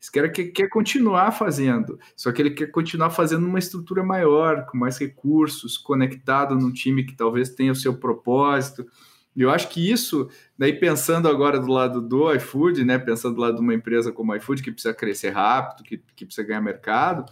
Esse 0.00 0.12
cara 0.12 0.28
quer, 0.28 0.44
quer 0.46 0.68
continuar 0.68 1.32
fazendo, 1.32 1.98
só 2.14 2.30
que 2.30 2.40
ele 2.40 2.50
quer 2.50 2.68
continuar 2.68 3.10
fazendo 3.10 3.46
uma 3.46 3.58
estrutura 3.58 4.02
maior, 4.02 4.64
com 4.66 4.78
mais 4.78 4.96
recursos, 4.98 5.76
conectado 5.76 6.54
num 6.54 6.72
time 6.72 7.04
que 7.04 7.16
talvez 7.16 7.50
tenha 7.50 7.72
o 7.72 7.76
seu 7.76 7.94
propósito. 7.94 8.86
E 9.34 9.42
eu 9.42 9.50
acho 9.50 9.68
que 9.68 9.90
isso, 9.90 10.28
daí 10.56 10.72
pensando 10.72 11.28
agora 11.28 11.58
do 11.58 11.70
lado 11.70 12.00
do 12.00 12.32
iFood, 12.34 12.84
né, 12.84 12.98
pensando 12.98 13.34
do 13.34 13.40
lado 13.40 13.56
de 13.56 13.60
uma 13.60 13.74
empresa 13.74 14.12
como 14.12 14.32
o 14.32 14.36
iFood, 14.36 14.62
que 14.62 14.70
precisa 14.70 14.94
crescer 14.94 15.30
rápido, 15.30 15.82
que, 15.82 16.02
que 16.14 16.24
precisa 16.24 16.46
ganhar 16.46 16.60
mercado, 16.60 17.24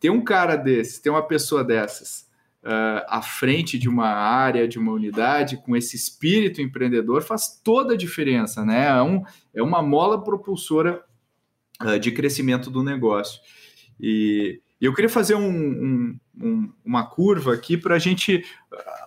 ter 0.00 0.10
um 0.10 0.22
cara 0.22 0.56
desse, 0.56 1.02
ter 1.02 1.10
uma 1.10 1.26
pessoa 1.26 1.62
dessas 1.62 2.26
uh, 2.64 3.04
à 3.08 3.22
frente 3.22 3.78
de 3.78 3.88
uma 3.88 4.08
área, 4.08 4.66
de 4.66 4.78
uma 4.78 4.92
unidade, 4.92 5.56
com 5.58 5.76
esse 5.76 5.96
espírito 5.96 6.60
empreendedor, 6.60 7.22
faz 7.22 7.60
toda 7.62 7.94
a 7.94 7.96
diferença, 7.96 8.64
né? 8.64 8.86
É, 8.86 9.02
um, 9.02 9.22
é 9.54 9.62
uma 9.62 9.82
mola 9.82 10.22
propulsora 10.22 11.02
uh, 11.82 11.98
de 11.98 12.12
crescimento 12.12 12.70
do 12.70 12.82
negócio. 12.82 13.40
E, 14.00 14.60
eu 14.80 14.92
queria 14.92 15.08
fazer 15.08 15.34
um, 15.34 15.48
um, 15.48 16.20
um, 16.38 16.72
uma 16.84 17.06
curva 17.06 17.54
aqui 17.54 17.74
para 17.74 17.94
a 17.94 17.98
gente 17.98 18.44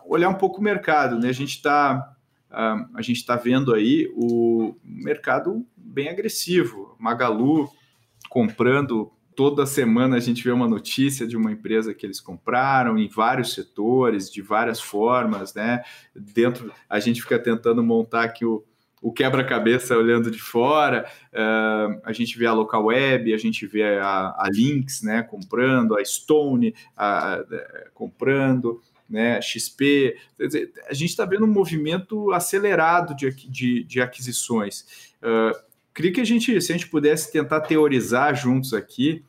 olhar 0.08 0.28
um 0.28 0.34
pouco 0.34 0.60
o 0.60 0.64
mercado, 0.64 1.20
né? 1.20 1.30
A 1.30 1.34
gente 1.34 1.56
está 1.56 2.16
uh, 2.50 2.90
a 2.96 3.02
gente 3.02 3.18
está 3.18 3.36
vendo 3.36 3.74
aí 3.74 4.12
o 4.16 4.76
mercado 4.84 5.64
bem 5.76 6.10
agressivo. 6.10 6.96
Magalu 6.98 7.70
comprando 8.30 9.12
toda 9.36 9.68
semana 9.68 10.18
a 10.18 10.20
gente 10.20 10.44
vê 10.44 10.52
uma 10.52 10.68
notícia 10.68 11.28
de 11.28 11.38
uma 11.38 11.52
empresa 11.52 11.94
que 11.94 12.06
eles 12.06 12.20
compraram 12.20 12.98
em 12.98 13.08
vários 13.08 13.54
setores, 13.54 14.32
de 14.32 14.42
várias 14.42 14.82
formas, 14.82 15.54
né? 15.54 15.84
Dentro 16.16 16.74
a 16.90 17.00
gente 17.00 17.22
fica 17.22 17.38
tentando 17.38 17.84
montar 17.84 18.24
aqui 18.24 18.44
o, 18.44 18.66
o 19.08 19.12
quebra-cabeça 19.14 19.98
olhando 19.98 20.30
de 20.30 20.38
fora, 20.38 21.10
uh, 21.32 21.98
a 22.04 22.12
gente 22.12 22.38
vê 22.38 22.46
a 22.46 22.52
local 22.52 22.88
web, 22.88 23.34
a 23.34 23.38
gente 23.38 23.66
vê 23.66 24.00
a, 24.00 24.36
a 24.38 24.50
Lynx, 24.52 25.02
né, 25.02 25.24
comprando, 25.24 25.98
a 25.98 26.04
Stone 26.04 26.76
a, 26.94 27.36
a, 27.36 27.46
comprando, 27.94 28.82
né, 29.10 29.42
XP. 29.42 30.18
A 30.90 30.94
gente 30.94 31.12
está 31.12 31.24
vendo 31.24 31.46
um 31.46 31.54
movimento 31.54 32.34
acelerado 32.34 33.16
de, 33.16 33.32
de, 33.32 33.86
de 33.86 34.02
aquisições. 34.02 35.16
Uh, 35.24 35.58
queria 35.96 36.12
que 36.12 36.20
a 36.20 36.26
gente, 36.26 36.62
se 36.62 36.74
a 36.74 36.76
gente 36.76 36.90
pudesse 36.90 37.32
tentar 37.32 37.62
teorizar 37.62 38.36
juntos 38.36 38.74
aqui, 38.74 39.24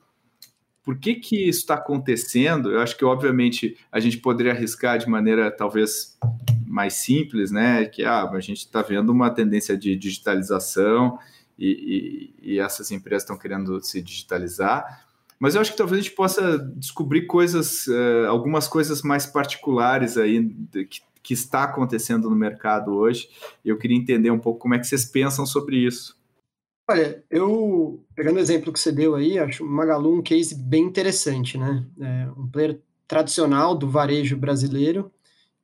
por 0.82 0.98
que 0.98 1.14
que 1.14 1.48
isso 1.48 1.60
está 1.60 1.74
acontecendo? 1.74 2.72
Eu 2.72 2.80
acho 2.80 2.96
que, 2.96 3.04
obviamente, 3.04 3.76
a 3.92 4.00
gente 4.00 4.18
poderia 4.18 4.50
arriscar 4.50 4.98
de 4.98 5.08
maneira 5.08 5.52
talvez 5.52 6.18
mais 6.78 6.94
simples, 6.94 7.50
né? 7.50 7.86
Que 7.86 8.04
ah, 8.04 8.30
a 8.30 8.40
gente 8.40 8.58
está 8.58 8.82
vendo 8.82 9.10
uma 9.10 9.30
tendência 9.30 9.76
de 9.76 9.96
digitalização 9.96 11.18
e, 11.58 12.30
e, 12.40 12.52
e 12.52 12.60
essas 12.60 12.92
empresas 12.92 13.24
estão 13.24 13.36
querendo 13.36 13.80
se 13.80 14.00
digitalizar. 14.00 15.04
Mas 15.40 15.56
eu 15.56 15.60
acho 15.60 15.72
que 15.72 15.76
talvez 15.76 15.98
a 15.98 16.02
gente 16.04 16.14
possa 16.14 16.56
descobrir 16.76 17.26
coisas, 17.26 17.88
uh, 17.88 18.28
algumas 18.28 18.68
coisas 18.68 19.02
mais 19.02 19.26
particulares 19.26 20.16
aí 20.16 20.48
que, 20.88 21.00
que 21.20 21.34
está 21.34 21.64
acontecendo 21.64 22.30
no 22.30 22.36
mercado 22.36 22.92
hoje. 22.92 23.28
Eu 23.64 23.76
queria 23.76 23.98
entender 23.98 24.30
um 24.30 24.38
pouco 24.38 24.60
como 24.60 24.74
é 24.74 24.78
que 24.78 24.86
vocês 24.86 25.04
pensam 25.04 25.44
sobre 25.44 25.78
isso. 25.84 26.16
Olha, 26.88 27.24
eu, 27.28 28.04
pegando 28.14 28.36
o 28.36 28.40
exemplo 28.40 28.72
que 28.72 28.78
você 28.78 28.92
deu 28.92 29.16
aí, 29.16 29.36
acho 29.36 29.64
o 29.64 29.68
Magalu 29.68 30.14
um 30.14 30.22
case 30.22 30.54
bem 30.54 30.84
interessante, 30.84 31.58
né? 31.58 31.84
É 32.00 32.28
um 32.36 32.46
player 32.46 32.80
tradicional 33.08 33.74
do 33.74 33.88
varejo 33.90 34.36
brasileiro, 34.36 35.10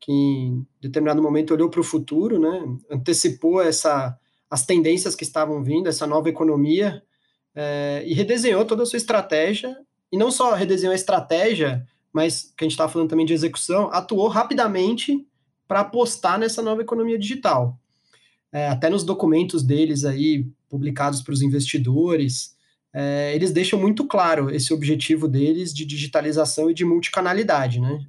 que 0.05 0.13
em 0.13 0.67
determinado 0.83 1.23
momento 1.23 1.55
olhou 1.55 1.71
para 1.71 1.81
o 1.81 1.85
futuro, 1.85 2.39
né? 2.39 2.63
Antecipou 2.91 3.63
essa, 3.63 4.15
as 4.51 4.67
tendências 4.67 5.15
que 5.15 5.25
estavam 5.25 5.65
vindo, 5.65 5.89
essa 5.89 6.07
nova 6.07 6.29
economia, 6.29 7.03
é, 7.55 8.03
e 8.07 8.13
redesenhou 8.13 8.67
toda 8.67 8.83
a 8.83 8.87
sua 8.87 8.99
estratégia, 8.99 9.75
e 10.13 10.19
não 10.19 10.31
só 10.31 10.53
redesenhou 10.53 10.93
a 10.93 10.95
estratégia, 10.95 11.87
mas 12.13 12.53
que 12.55 12.63
a 12.63 12.67
gente 12.67 12.73
estava 12.73 12.93
falando 12.93 13.09
também 13.09 13.25
de 13.25 13.33
execução, 13.33 13.89
atuou 13.93 14.29
rapidamente 14.29 15.27
para 15.67 15.81
apostar 15.81 16.39
nessa 16.39 16.61
nova 16.61 16.83
economia 16.83 17.19
digital. 17.19 17.79
É, 18.53 18.69
até 18.69 18.91
nos 18.91 19.05
documentos 19.05 19.63
deles 19.63 20.05
aí, 20.05 20.47
publicados 20.69 21.23
para 21.23 21.33
os 21.33 21.41
investidores, 21.41 22.55
é, 22.93 23.35
eles 23.35 23.53
deixam 23.53 23.81
muito 23.81 24.07
claro 24.07 24.55
esse 24.55 24.75
objetivo 24.75 25.27
deles 25.27 25.73
de 25.73 25.87
digitalização 25.87 26.71
e 26.71 26.75
de 26.75 26.85
multicanalidade, 26.85 27.81
né? 27.81 28.07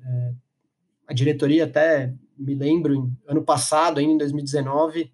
É, 1.08 1.12
a 1.12 1.14
diretoria 1.14 1.66
até, 1.66 2.14
me 2.38 2.56
lembro, 2.56 3.12
ano 3.28 3.44
passado, 3.44 4.00
ainda 4.00 4.14
em 4.14 4.18
2019, 4.18 5.12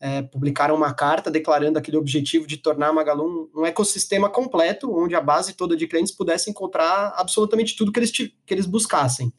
é, 0.00 0.20
publicaram 0.20 0.74
uma 0.74 0.92
carta 0.92 1.30
declarando 1.30 1.78
aquele 1.78 1.96
objetivo 1.96 2.46
de 2.46 2.56
tornar 2.56 2.88
a 2.88 2.92
Magalu 2.92 3.50
um, 3.54 3.60
um, 3.60 3.66
ecossistema 3.66 4.28
completo, 4.28 4.92
onde 4.92 5.14
a 5.14 5.20
base 5.20 5.54
toda 5.54 5.76
de 5.76 5.86
clientes 5.86 6.12
pudesse 6.12 6.50
encontrar 6.50 7.14
absolutamente 7.16 7.76
tudo 7.76 7.92
que 7.92 8.00
eles, 8.00 8.10
que 8.10 8.32
eles 8.48 8.66
buscassem. 8.66 9.32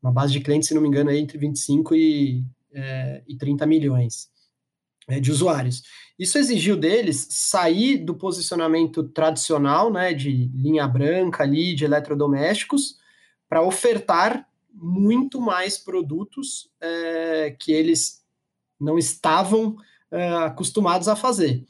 Uma 0.00 0.12
base 0.12 0.32
de 0.32 0.40
clientes, 0.40 0.68
se 0.68 0.74
não 0.74 0.80
me 0.80 0.86
engano, 0.86 1.10
aí 1.10 1.18
entre 1.18 1.36
25 1.36 1.94
e, 1.96 2.44
é, 2.72 3.22
e 3.26 3.36
30 3.36 3.66
milhões 3.66 4.28
é, 5.08 5.18
de 5.18 5.32
usuários. 5.32 5.82
Isso 6.16 6.38
exigiu 6.38 6.76
deles 6.76 7.26
sair 7.28 7.98
do 7.98 8.14
posicionamento 8.14 9.02
tradicional, 9.04 9.92
né, 9.92 10.14
de 10.14 10.50
linha 10.54 10.86
branca 10.86 11.42
ali, 11.42 11.74
de 11.74 11.84
eletrodomésticos, 11.84 12.96
para 13.48 13.62
ofertar 13.62 14.46
muito 14.76 15.40
mais 15.40 15.78
produtos 15.78 16.70
é, 16.80 17.56
que 17.58 17.72
eles 17.72 18.22
não 18.78 18.98
estavam 18.98 19.76
é, 20.10 20.28
acostumados 20.28 21.08
a 21.08 21.16
fazer. 21.16 21.64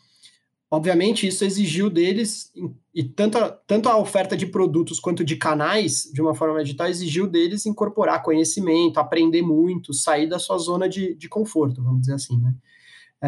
Obviamente, 0.68 1.26
isso 1.26 1.44
exigiu 1.44 1.88
deles, 1.88 2.52
e 2.92 3.04
tanto 3.04 3.38
a, 3.38 3.50
tanto 3.50 3.88
a 3.88 3.96
oferta 3.96 4.36
de 4.36 4.46
produtos 4.46 4.98
quanto 4.98 5.24
de 5.24 5.36
canais, 5.36 6.10
de 6.12 6.20
uma 6.20 6.34
forma 6.34 6.62
digital, 6.62 6.88
exigiu 6.88 7.28
deles 7.28 7.66
incorporar 7.66 8.22
conhecimento, 8.22 8.98
aprender 8.98 9.42
muito, 9.42 9.94
sair 9.94 10.28
da 10.28 10.40
sua 10.40 10.58
zona 10.58 10.88
de, 10.88 11.14
de 11.14 11.28
conforto, 11.28 11.82
vamos 11.82 12.00
dizer 12.00 12.14
assim, 12.14 12.36
né? 12.38 12.52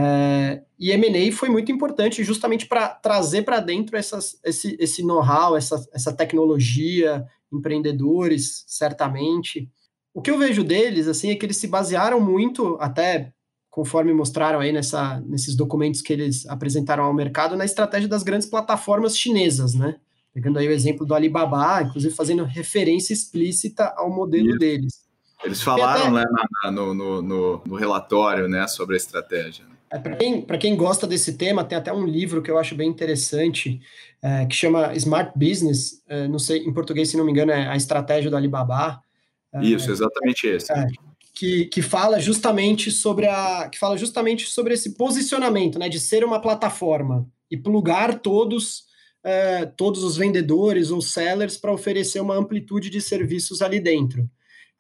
É, 0.01 0.63
e 0.79 0.93
M&A 0.93 1.33
foi 1.33 1.49
muito 1.49 1.73
importante 1.73 2.23
justamente 2.23 2.67
para 2.67 2.89
trazer 2.89 3.43
para 3.43 3.59
dentro 3.59 3.97
essas, 3.97 4.39
esse, 4.45 4.77
esse 4.79 5.03
know-how, 5.03 5.57
essa, 5.57 5.85
essa 5.93 6.13
tecnologia, 6.13 7.27
empreendedores, 7.53 8.65
certamente. 8.69 9.69
O 10.15 10.23
que 10.23 10.31
eu 10.31 10.39
vejo 10.39 10.63
deles, 10.63 11.09
assim, 11.09 11.31
é 11.31 11.35
que 11.35 11.45
eles 11.45 11.57
se 11.57 11.67
basearam 11.67 12.21
muito, 12.21 12.77
até 12.81 13.33
conforme 13.71 14.13
mostraram 14.13 14.61
aí 14.61 14.71
nessa, 14.71 15.21
nesses 15.27 15.57
documentos 15.57 16.01
que 16.01 16.13
eles 16.13 16.47
apresentaram 16.47 17.05
ao 17.05 17.15
mercado, 17.15 17.57
na 17.57 17.65
estratégia 17.65 18.09
das 18.09 18.23
grandes 18.23 18.49
plataformas 18.49 19.17
chinesas, 19.17 19.75
né? 19.75 19.97
Pegando 20.33 20.61
aí 20.61 20.69
o 20.69 20.73
exemplo 20.73 21.05
do 21.05 21.15
Alibaba, 21.15 21.83
inclusive 21.83 22.15
fazendo 22.15 22.45
referência 22.45 23.13
explícita 23.13 23.93
ao 23.97 24.11
modelo 24.11 24.51
Isso. 24.51 24.59
deles. 24.59 25.09
Eles 25.45 25.63
falaram 25.63 26.17
até... 26.17 26.31
né, 26.31 26.71
no, 26.71 26.95
no, 26.95 27.23
no, 27.23 27.63
no, 27.65 27.75
relatório 27.77 28.49
né, 28.49 28.67
sobre 28.69 28.95
a 28.95 28.97
estratégia. 28.97 29.65
Né? 29.65 29.78
É, 29.91 29.99
Para 29.99 30.17
quem, 30.17 30.43
quem 30.43 30.77
gosta 30.77 31.07
desse 31.07 31.37
tema, 31.37 31.65
tem 31.65 31.79
até 31.79 31.93
um 31.93 32.07
livro 32.07 32.43
que 32.43 32.51
eu 32.51 32.59
acho 32.59 32.75
bem 32.75 32.89
interessante, 32.89 33.81
é, 34.23 34.47
que 34.47 34.55
chama 34.55 34.95
Smart 34.95 35.33
Business, 35.37 36.03
é, 36.07 36.29
não 36.29 36.39
sei, 36.39 36.59
em 36.59 36.73
português, 36.73 37.09
se 37.09 37.17
não 37.17 37.25
me 37.25 37.31
engano, 37.31 37.53
é 37.53 37.69
A 37.69 37.77
Estratégia 37.77 38.31
do 38.31 38.37
Alibaba. 38.37 39.01
É, 39.53 39.65
Isso, 39.65 39.91
exatamente 39.91 40.47
esse. 40.47 40.73
É, 40.73 40.87
que, 41.35 41.67
que 41.67 41.81
fala 41.81 42.19
justamente 42.19 42.91
sobre 42.91 43.27
a 43.27 43.69
que 43.71 43.79
fala 43.79 43.97
justamente 43.97 44.47
sobre 44.47 44.75
esse 44.75 44.95
posicionamento, 44.95 45.79
né, 45.79 45.89
de 45.89 46.01
ser 46.01 46.25
uma 46.25 46.41
plataforma 46.41 47.27
e 47.49 47.57
plugar 47.57 48.19
todos 48.19 48.89
é, 49.23 49.65
todos 49.65 50.03
os 50.03 50.17
vendedores 50.17 50.91
ou 50.91 51.01
sellers 51.01 51.57
para 51.57 51.73
oferecer 51.73 52.21
uma 52.21 52.37
amplitude 52.37 52.91
de 52.91 53.01
serviços 53.01 53.63
ali 53.63 53.79
dentro. 53.79 54.29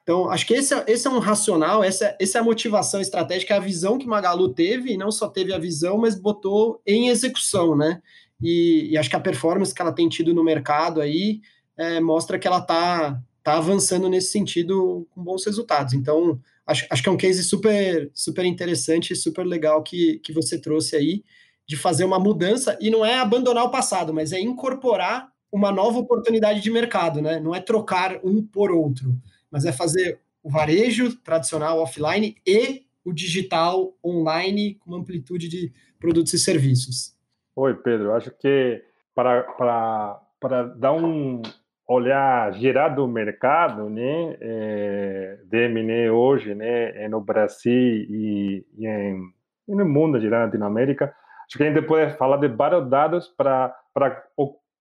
Então, 0.08 0.30
acho 0.30 0.46
que 0.46 0.54
esse 0.54 0.72
é, 0.72 0.82
esse 0.86 1.06
é 1.06 1.10
um 1.10 1.18
racional, 1.18 1.84
essa, 1.84 2.16
essa 2.18 2.38
é 2.38 2.40
a 2.40 2.44
motivação 2.44 2.98
estratégica, 2.98 3.56
a 3.56 3.60
visão 3.60 3.98
que 3.98 4.06
Magalu 4.06 4.54
teve, 4.54 4.94
e 4.94 4.96
não 4.96 5.12
só 5.12 5.28
teve 5.28 5.52
a 5.52 5.58
visão, 5.58 5.98
mas 5.98 6.18
botou 6.18 6.80
em 6.86 7.10
execução, 7.10 7.76
né? 7.76 8.00
E, 8.40 8.88
e 8.90 8.96
acho 8.96 9.10
que 9.10 9.16
a 9.16 9.20
performance 9.20 9.74
que 9.74 9.82
ela 9.82 9.92
tem 9.92 10.08
tido 10.08 10.32
no 10.32 10.42
mercado 10.42 11.02
aí 11.02 11.42
é, 11.76 12.00
mostra 12.00 12.38
que 12.38 12.46
ela 12.48 12.56
está 12.56 13.20
tá 13.42 13.58
avançando 13.58 14.08
nesse 14.08 14.32
sentido 14.32 15.06
com 15.10 15.22
bons 15.22 15.44
resultados. 15.44 15.92
Então, 15.92 16.40
acho, 16.66 16.86
acho 16.88 17.02
que 17.02 17.08
é 17.10 17.12
um 17.12 17.18
case 17.18 17.44
super, 17.44 18.10
super 18.14 18.46
interessante, 18.46 19.14
super 19.14 19.44
legal 19.44 19.82
que, 19.82 20.20
que 20.20 20.32
você 20.32 20.58
trouxe 20.58 20.96
aí, 20.96 21.22
de 21.66 21.76
fazer 21.76 22.06
uma 22.06 22.18
mudança, 22.18 22.78
e 22.80 22.88
não 22.88 23.04
é 23.04 23.18
abandonar 23.18 23.64
o 23.66 23.70
passado, 23.70 24.14
mas 24.14 24.32
é 24.32 24.40
incorporar 24.40 25.28
uma 25.52 25.70
nova 25.70 25.98
oportunidade 25.98 26.62
de 26.62 26.70
mercado, 26.70 27.20
né? 27.20 27.38
Não 27.38 27.54
é 27.54 27.60
trocar 27.60 28.18
um 28.24 28.42
por 28.42 28.70
outro 28.70 29.14
mas 29.50 29.64
é 29.64 29.72
fazer 29.72 30.20
o 30.42 30.50
varejo 30.50 31.16
tradicional 31.16 31.78
offline 31.78 32.36
e 32.46 32.86
o 33.04 33.12
digital 33.12 33.94
online 34.04 34.74
com 34.74 34.90
uma 34.90 34.98
amplitude 34.98 35.48
de 35.48 35.72
produtos 35.98 36.32
e 36.32 36.38
serviços. 36.38 37.16
Oi, 37.56 37.74
Pedro. 37.74 38.12
Acho 38.12 38.30
que 38.30 38.82
para, 39.14 39.42
para, 39.42 40.20
para 40.40 40.62
dar 40.64 40.92
um 40.92 41.42
olhar 41.86 42.52
geral 42.52 42.94
do 42.94 43.08
mercado, 43.08 43.88
né, 43.88 44.36
é, 44.40 45.38
de 45.44 45.64
M&A 45.64 46.12
hoje, 46.12 46.54
né, 46.54 47.04
é 47.04 47.08
no 47.08 47.20
Brasil 47.20 47.72
e, 47.72 48.66
e, 48.76 48.86
em, 48.86 49.22
e 49.66 49.74
no 49.74 49.88
mundo 49.88 50.20
geral, 50.20 50.44
Latinoamérica, 50.44 51.14
acho 51.46 51.56
que 51.56 51.64
a 51.64 51.72
gente 51.72 51.84
pode 51.86 52.14
falar 52.18 52.36
de 52.36 52.48
vários 52.48 52.88
dados 52.90 53.28
para 53.28 53.74
para 53.98 54.22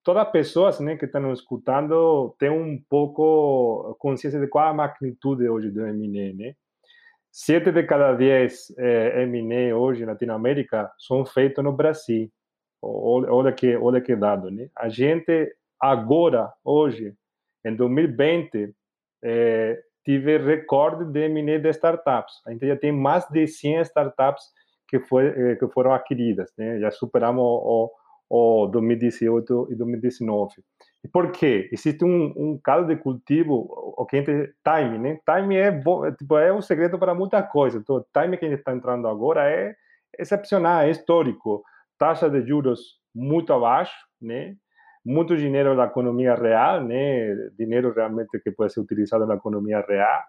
toda 0.07 0.23
pessoa 0.23 0.71
né, 0.79 0.95
que 0.95 1.03
está 1.03 1.19
nos 1.19 1.39
escutando 1.39 2.33
tem 2.39 2.49
um 2.49 2.81
pouco 2.89 3.93
consciência 3.99 4.39
de 4.39 4.47
qual 4.47 4.69
a 4.69 4.73
magnitude 4.73 5.49
hoje 5.49 5.69
do 5.69 5.85
M&A, 5.85 6.33
né? 6.33 6.55
Sete 7.29 7.73
de 7.73 7.83
cada 7.83 8.13
dez 8.13 8.73
é, 8.77 9.23
M&A 9.23 9.75
hoje 9.75 10.05
na 10.05 10.13
Latinoamérica 10.13 10.89
são 10.97 11.25
feitos 11.25 11.61
no 11.61 11.73
Brasil. 11.73 12.31
Olha 12.81 13.51
que, 13.51 13.75
olha 13.75 13.99
que 13.99 14.15
dado, 14.15 14.49
né? 14.49 14.69
A 14.77 14.87
gente 14.87 15.53
agora, 15.77 16.53
hoje, 16.63 17.13
em 17.65 17.75
2020, 17.75 18.73
é, 19.21 19.77
tive 20.05 20.37
recorde 20.37 21.03
de 21.11 21.25
M&A 21.25 21.59
de 21.59 21.69
startups. 21.71 22.33
A 22.47 22.51
gente 22.53 22.65
já 22.65 22.77
tem 22.77 22.93
mais 22.93 23.27
de 23.27 23.45
100 23.45 23.81
startups 23.81 24.45
que, 24.87 25.01
foi, 25.01 25.57
que 25.57 25.67
foram 25.67 25.91
adquiridas, 25.91 26.49
né? 26.57 26.79
Já 26.79 26.91
superamos 26.91 27.43
o, 27.43 27.91
ou 28.29 28.69
2018 28.69 29.69
e 29.71 29.75
2019. 29.75 30.55
E 31.03 31.07
por 31.07 31.31
quê? 31.31 31.69
Existe 31.71 32.03
um, 32.03 32.33
um 32.35 32.59
caldo 32.61 32.93
de 32.93 33.01
cultivo, 33.01 33.67
o 33.97 34.05
que 34.05 34.17
a 34.17 34.19
gente, 34.19 34.53
time, 34.63 34.97
né? 34.97 35.19
Time 35.25 35.55
é, 35.55 35.67
é, 35.67 36.11
tipo, 36.11 36.37
é 36.37 36.51
o 36.51 36.61
segredo 36.61 36.99
para 36.99 37.13
muita 37.13 37.41
coisa. 37.41 37.77
Então, 37.77 37.97
o 37.97 38.05
time 38.13 38.37
que 38.37 38.45
a 38.45 38.49
gente 38.49 38.59
está 38.59 38.73
entrando 38.73 39.07
agora 39.07 39.49
é 39.49 39.75
excepcional, 40.17 40.81
é 40.81 40.89
histórico. 40.89 41.63
Taxa 41.97 42.29
de 42.29 42.45
juros 42.45 42.99
muito 43.15 43.53
abaixo, 43.53 43.95
né? 44.21 44.55
Muito 45.05 45.37
dinheiro 45.37 45.75
da 45.75 45.85
economia 45.85 46.35
real, 46.35 46.83
né? 46.83 47.33
Dinheiro 47.57 47.93
realmente 47.93 48.39
que 48.39 48.51
pode 48.51 48.73
ser 48.73 48.81
utilizado 48.81 49.25
na 49.25 49.35
economia 49.35 49.83
real 49.87 50.21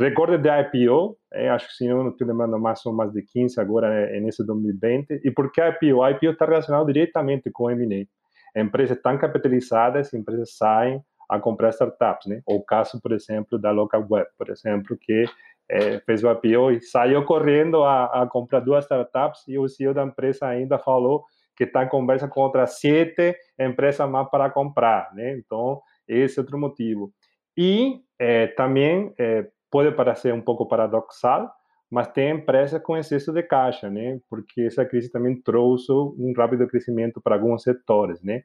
Recorde 0.00 0.38
de 0.38 0.48
IPO, 0.48 1.18
é, 1.30 1.50
acho 1.50 1.68
que 1.68 1.74
se 1.74 1.86
não 1.86 2.08
estou 2.08 2.26
lembrando 2.26 2.58
mais, 2.58 2.80
são 2.80 2.90
mais 2.90 3.12
de 3.12 3.20
15 3.20 3.60
agora 3.60 3.86
é, 3.86 4.18
nesse 4.18 4.44
2020. 4.46 5.20
E 5.22 5.30
por 5.30 5.52
que 5.52 5.60
IPO? 5.60 6.02
A 6.02 6.10
IPO 6.12 6.30
está 6.30 6.46
relacionado 6.46 6.86
diretamente 6.86 7.50
com 7.50 7.70
M&A. 7.70 8.60
Empresas 8.60 8.96
estão 8.96 9.18
capitalizadas, 9.18 10.14
empresas 10.14 10.56
saem 10.56 11.02
a 11.28 11.38
comprar 11.38 11.68
startups, 11.68 12.26
né? 12.26 12.40
O 12.46 12.64
caso, 12.64 13.00
por 13.00 13.12
exemplo, 13.12 13.58
da 13.58 13.70
Local 13.70 14.06
Web, 14.10 14.28
por 14.38 14.48
exemplo, 14.48 14.96
que 14.98 15.24
é, 15.68 16.00
fez 16.00 16.24
o 16.24 16.30
IPO 16.32 16.72
e 16.72 16.80
saiu 16.80 17.24
correndo 17.24 17.84
a, 17.84 18.22
a 18.22 18.26
comprar 18.26 18.60
duas 18.60 18.84
startups 18.84 19.46
e 19.46 19.58
o 19.58 19.68
CEO 19.68 19.92
da 19.92 20.02
empresa 20.02 20.46
ainda 20.46 20.78
falou 20.78 21.24
que 21.54 21.64
está 21.64 21.84
em 21.84 21.88
conversa 21.88 22.26
com 22.26 22.40
outras 22.40 22.80
sete 22.80 23.36
empresas 23.58 24.08
mais 24.08 24.28
para 24.30 24.48
comprar, 24.48 25.14
né? 25.14 25.36
Então, 25.36 25.80
esse 26.08 26.38
é 26.38 26.42
outro 26.42 26.58
motivo. 26.58 27.12
E 27.54 28.00
é, 28.18 28.46
também 28.46 29.12
é, 29.18 29.46
pode 29.70 29.92
parecer 29.92 30.34
um 30.34 30.40
pouco 30.40 30.66
paradoxal, 30.66 31.50
mas 31.90 32.08
tem 32.08 32.30
empresas 32.30 32.80
com 32.82 32.96
excesso 32.96 33.32
de 33.32 33.42
caixa, 33.42 33.90
né? 33.90 34.20
Porque 34.28 34.62
essa 34.62 34.84
crise 34.84 35.10
também 35.10 35.40
trouxe 35.40 35.90
um 35.92 36.32
rápido 36.36 36.66
crescimento 36.68 37.20
para 37.20 37.34
alguns 37.34 37.62
setores, 37.62 38.22
né? 38.22 38.44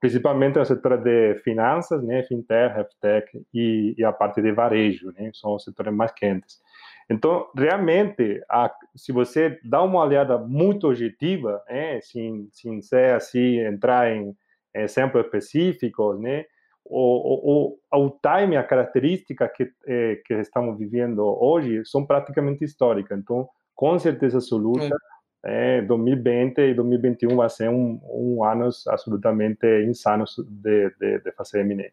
Principalmente 0.00 0.58
o 0.58 0.64
setor 0.64 0.98
de 0.98 1.36
finanças, 1.42 2.02
né? 2.02 2.22
Fintech, 2.22 2.74
healthtech 2.76 3.46
e, 3.52 3.94
e 3.98 4.04
a 4.04 4.12
parte 4.12 4.40
de 4.40 4.52
varejo, 4.52 5.12
né? 5.12 5.30
São 5.34 5.54
os 5.54 5.64
setores 5.64 5.92
mais 5.92 6.12
quentes. 6.12 6.58
Então, 7.08 7.46
realmente, 7.56 8.42
a, 8.48 8.72
se 8.94 9.12
você 9.12 9.58
dá 9.62 9.82
uma 9.82 10.02
olhada 10.02 10.38
muito 10.38 10.88
objetiva, 10.88 11.62
né? 11.68 12.00
Sem, 12.00 12.48
sem 12.50 12.80
ser 12.82 13.14
assim, 13.14 13.58
entrar 13.60 14.10
em 14.10 14.34
exemplos 14.74 15.24
específicos, 15.24 16.18
né? 16.20 16.44
O, 16.88 17.76
o, 17.92 18.06
o 18.06 18.10
time, 18.10 18.56
a 18.56 18.62
característica 18.62 19.48
que, 19.48 19.70
eh, 19.86 20.20
que 20.24 20.34
estamos 20.34 20.78
vivendo 20.78 21.20
hoje 21.20 21.82
são 21.84 22.04
praticamente 22.04 22.64
históricas. 22.64 23.18
Então, 23.18 23.48
com 23.74 23.98
certeza 23.98 24.38
absoluta, 24.38 24.96
é. 25.44 25.78
Eh, 25.78 25.82
2020 25.82 26.58
e 26.58 26.74
2021 26.74 27.36
vai 27.36 27.48
ser 27.48 27.68
um, 27.70 28.00
um 28.04 28.44
anos 28.44 28.86
absolutamente 28.86 29.66
insanos 29.86 30.34
de, 30.48 30.90
de, 30.98 31.20
de 31.20 31.32
fazer 31.32 31.60
M&A. 31.60 31.90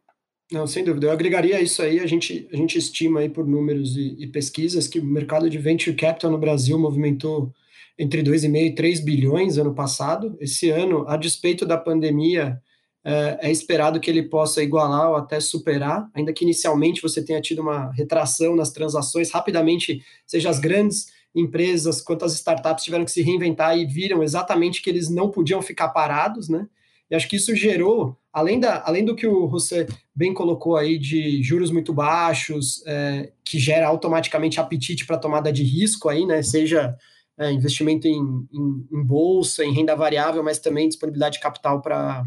Não, 0.51 0.67
sem 0.67 0.83
dúvida. 0.83 1.07
Eu 1.07 1.11
agregaria 1.11 1.61
isso 1.61 1.81
aí. 1.81 1.99
A 1.99 2.05
gente, 2.05 2.47
a 2.51 2.55
gente 2.55 2.77
estima 2.77 3.19
aí 3.19 3.29
por 3.29 3.47
números 3.47 3.95
e, 3.95 4.15
e 4.19 4.27
pesquisas 4.27 4.87
que 4.87 4.99
o 4.99 5.05
mercado 5.05 5.49
de 5.49 5.57
venture 5.57 5.95
capital 5.95 6.31
no 6.31 6.37
Brasil 6.37 6.77
movimentou 6.77 7.51
entre 7.97 8.23
2,5 8.23 8.55
e 8.57 8.75
3 8.75 8.99
bilhões 8.99 9.57
ano 9.57 9.73
passado. 9.73 10.35
Esse 10.39 10.69
ano, 10.69 11.05
a 11.07 11.17
despeito 11.17 11.65
da 11.65 11.77
pandemia, 11.77 12.61
é, 13.03 13.39
é 13.41 13.51
esperado 13.51 13.99
que 13.99 14.09
ele 14.09 14.23
possa 14.23 14.63
igualar 14.63 15.09
ou 15.09 15.15
até 15.15 15.39
superar, 15.39 16.09
ainda 16.13 16.31
que 16.31 16.43
inicialmente 16.43 17.01
você 17.01 17.23
tenha 17.23 17.41
tido 17.41 17.61
uma 17.61 17.91
retração 17.91 18.55
nas 18.55 18.71
transações, 18.71 19.31
rapidamente, 19.31 20.01
seja 20.25 20.49
as 20.49 20.59
grandes 20.59 21.07
empresas, 21.35 22.01
quantas 22.01 22.33
startups 22.33 22.83
tiveram 22.83 23.05
que 23.05 23.11
se 23.11 23.21
reinventar 23.21 23.77
e 23.77 23.85
viram 23.85 24.21
exatamente 24.21 24.81
que 24.81 24.89
eles 24.89 25.09
não 25.09 25.29
podiam 25.29 25.61
ficar 25.61 25.89
parados, 25.89 26.47
né? 26.47 26.67
E 27.09 27.15
acho 27.15 27.27
que 27.27 27.35
isso 27.35 27.55
gerou, 27.55 28.17
além, 28.31 28.59
da, 28.59 28.81
além 28.85 29.03
do 29.03 29.15
que 29.15 29.27
o 29.27 29.49
José 29.49 29.87
bem 30.15 30.33
colocou 30.33 30.77
aí 30.77 30.97
de 30.97 31.43
juros 31.43 31.69
muito 31.69 31.93
baixos, 31.93 32.83
é, 32.87 33.31
que 33.43 33.59
gera 33.59 33.87
automaticamente 33.87 34.59
apetite 34.59 35.05
para 35.05 35.17
tomada 35.17 35.51
de 35.51 35.63
risco 35.63 36.07
aí, 36.07 36.25
né? 36.25 36.41
Seja 36.41 36.95
é, 37.37 37.51
investimento 37.51 38.07
em, 38.07 38.47
em, 38.51 38.87
em, 38.91 39.03
bolsa, 39.03 39.65
em 39.65 39.73
renda 39.73 39.95
variável, 39.95 40.43
mas 40.43 40.59
também 40.59 40.87
disponibilidade 40.87 41.35
de 41.35 41.41
capital 41.41 41.81
para 41.81 42.25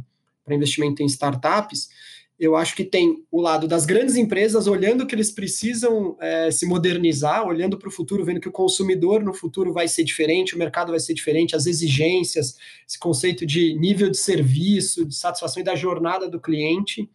investimento 0.54 1.02
em 1.02 1.06
startups 1.06 1.88
eu 2.38 2.54
acho 2.54 2.76
que 2.76 2.84
tem 2.84 3.24
o 3.30 3.40
lado 3.40 3.66
das 3.66 3.86
grandes 3.86 4.14
empresas 4.14 4.66
olhando 4.66 5.06
que 5.06 5.14
eles 5.14 5.30
precisam 5.30 6.16
é, 6.20 6.50
se 6.50 6.66
modernizar, 6.66 7.46
olhando 7.46 7.78
para 7.78 7.88
o 7.88 7.92
futuro, 7.92 8.24
vendo 8.24 8.40
que 8.40 8.48
o 8.48 8.52
consumidor 8.52 9.24
no 9.24 9.32
futuro 9.32 9.72
vai 9.72 9.88
ser 9.88 10.04
diferente, 10.04 10.54
o 10.54 10.58
mercado 10.58 10.90
vai 10.90 11.00
ser 11.00 11.14
diferente, 11.14 11.56
as 11.56 11.64
exigências, 11.64 12.58
esse 12.86 12.98
conceito 12.98 13.46
de 13.46 13.74
nível 13.78 14.10
de 14.10 14.18
serviço, 14.18 15.06
de 15.06 15.14
satisfação 15.14 15.62
e 15.62 15.64
da 15.64 15.74
jornada 15.74 16.28
do 16.28 16.38
cliente, 16.38 17.10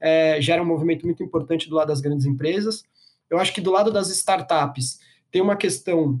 é, 0.00 0.40
gera 0.40 0.62
um 0.62 0.66
movimento 0.66 1.04
muito 1.04 1.22
importante 1.22 1.68
do 1.68 1.76
lado 1.76 1.88
das 1.88 2.00
grandes 2.00 2.24
empresas. 2.24 2.82
Eu 3.28 3.38
acho 3.38 3.52
que 3.52 3.60
do 3.60 3.70
lado 3.70 3.92
das 3.92 4.08
startups 4.08 5.00
tem 5.30 5.42
uma 5.42 5.56
questão 5.56 6.18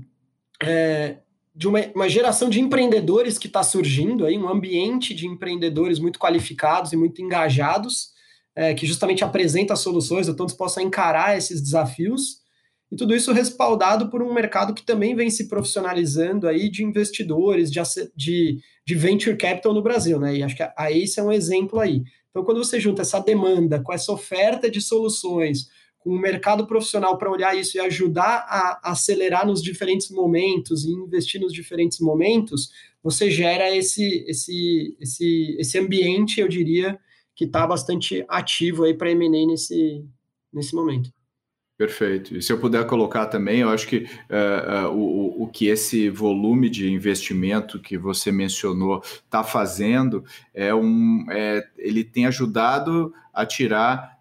é, 0.62 1.16
de 1.54 1.68
uma, 1.68 1.80
uma, 1.94 2.08
geração 2.08 2.48
de 2.48 2.60
empreendedores 2.60 3.38
que 3.38 3.46
está 3.46 3.62
surgindo 3.62 4.24
aí, 4.24 4.38
um 4.38 4.48
ambiente 4.48 5.14
de 5.14 5.26
empreendedores 5.26 5.98
muito 5.98 6.18
qualificados 6.18 6.92
e 6.92 6.96
muito 6.96 7.20
engajados 7.20 8.12
é, 8.54 8.74
que 8.74 8.86
justamente 8.86 9.24
apresenta 9.24 9.76
soluções, 9.76 10.28
estão 10.28 10.46
dispostos 10.46 10.82
a 10.82 10.86
encarar 10.86 11.36
esses 11.36 11.60
desafios, 11.60 12.42
e 12.90 12.96
tudo 12.96 13.14
isso 13.14 13.32
respaldado 13.32 14.10
por 14.10 14.22
um 14.22 14.34
mercado 14.34 14.74
que 14.74 14.84
também 14.84 15.14
vem 15.14 15.30
se 15.30 15.48
profissionalizando 15.48 16.46
aí 16.46 16.70
de 16.70 16.84
investidores, 16.84 17.70
de, 17.70 17.80
de, 18.14 18.60
de 18.86 18.94
venture 18.94 19.36
capital 19.36 19.72
no 19.72 19.82
Brasil, 19.82 20.20
né? 20.20 20.36
E 20.36 20.42
acho 20.42 20.54
que 20.54 20.62
a, 20.62 20.74
a 20.76 20.90
ACE 20.90 21.18
é 21.18 21.22
um 21.22 21.32
exemplo 21.32 21.80
aí. 21.80 22.02
Então, 22.28 22.44
quando 22.44 22.62
você 22.62 22.78
junta 22.78 23.00
essa 23.00 23.18
demanda 23.18 23.82
com 23.82 23.94
essa 23.94 24.12
oferta 24.12 24.70
de 24.70 24.80
soluções, 24.82 25.68
com 26.02 26.10
o 26.10 26.18
mercado 26.18 26.66
profissional 26.66 27.16
para 27.16 27.30
olhar 27.30 27.56
isso 27.56 27.76
e 27.76 27.80
ajudar 27.80 28.44
a 28.48 28.90
acelerar 28.90 29.46
nos 29.46 29.62
diferentes 29.62 30.10
momentos 30.10 30.84
e 30.84 30.90
investir 30.90 31.40
nos 31.40 31.52
diferentes 31.52 32.00
momentos, 32.00 32.70
você 33.02 33.30
gera 33.30 33.74
esse, 33.74 34.24
esse, 34.26 34.96
esse, 35.00 35.56
esse 35.58 35.78
ambiente, 35.78 36.40
eu 36.40 36.48
diria, 36.48 36.98
que 37.34 37.44
está 37.44 37.66
bastante 37.66 38.24
ativo 38.28 38.84
aí 38.84 38.94
para 38.94 39.10
M&A 39.10 39.46
nesse, 39.46 40.04
nesse 40.52 40.74
momento. 40.74 41.10
Perfeito. 41.78 42.36
E 42.36 42.42
se 42.42 42.52
eu 42.52 42.58
puder 42.58 42.86
colocar 42.86 43.26
também, 43.26 43.60
eu 43.60 43.68
acho 43.68 43.88
que 43.88 44.06
uh, 44.30 44.88
uh, 44.88 44.96
o, 44.96 45.44
o 45.44 45.48
que 45.48 45.66
esse 45.66 46.08
volume 46.10 46.68
de 46.68 46.90
investimento 46.90 47.80
que 47.80 47.96
você 47.96 48.30
mencionou 48.30 49.02
está 49.02 49.42
fazendo 49.42 50.24
é 50.54 50.72
um, 50.74 51.26
é, 51.30 51.66
ele 51.78 52.04
tem 52.04 52.26
ajudado 52.26 53.12
a 53.32 53.46
tirar 53.46 54.11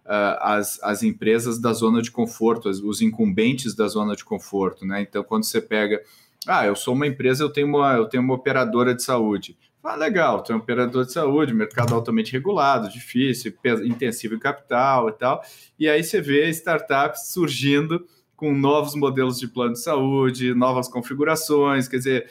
as, 0.42 0.80
as 0.84 1.04
empresas 1.04 1.60
da 1.60 1.72
zona 1.72 2.02
de 2.02 2.12
conforto, 2.12 2.68
as, 2.68 2.80
os 2.80 3.02
incumbentes 3.02 3.74
da 3.74 3.88
zona 3.88 4.16
de 4.16 4.26
conforto, 4.26 4.86
né? 4.86 5.02
Então, 5.02 5.24
quando 5.24 5.46
você 5.46 5.62
pega, 5.62 6.02
ah, 6.46 6.66
eu 6.66 6.76
sou 6.76 6.94
uma 6.94 7.08
empresa, 7.08 7.44
eu 7.44 7.50
tenho 7.50 7.68
uma, 7.68 7.94
eu 7.94 8.08
tenho 8.08 8.22
uma 8.22 8.34
operadora 8.34 8.94
de 8.94 9.04
saúde. 9.04 9.58
Ah, 9.84 9.96
legal, 9.96 10.44
tem 10.44 10.56
um 10.56 10.60
operador 10.60 11.06
de 11.06 11.12
saúde, 11.12 11.54
mercado 11.54 11.96
altamente 11.96 12.32
regulado, 12.32 12.90
difícil, 12.90 13.54
intensivo 13.84 14.36
em 14.36 14.40
capital 14.40 15.10
e 15.10 15.14
tal. 15.14 15.42
E 15.80 15.90
aí 15.90 16.04
você 16.04 16.22
vê 16.22 16.50
startups 16.50 17.32
surgindo 17.32 18.06
com 18.36 18.54
novos 18.54 18.96
modelos 18.96 19.40
de 19.40 19.48
plano 19.48 19.74
de 19.74 19.82
saúde, 19.82 20.54
novas 20.54 20.88
configurações, 20.88 21.88
quer 21.88 21.98
dizer, 21.98 22.30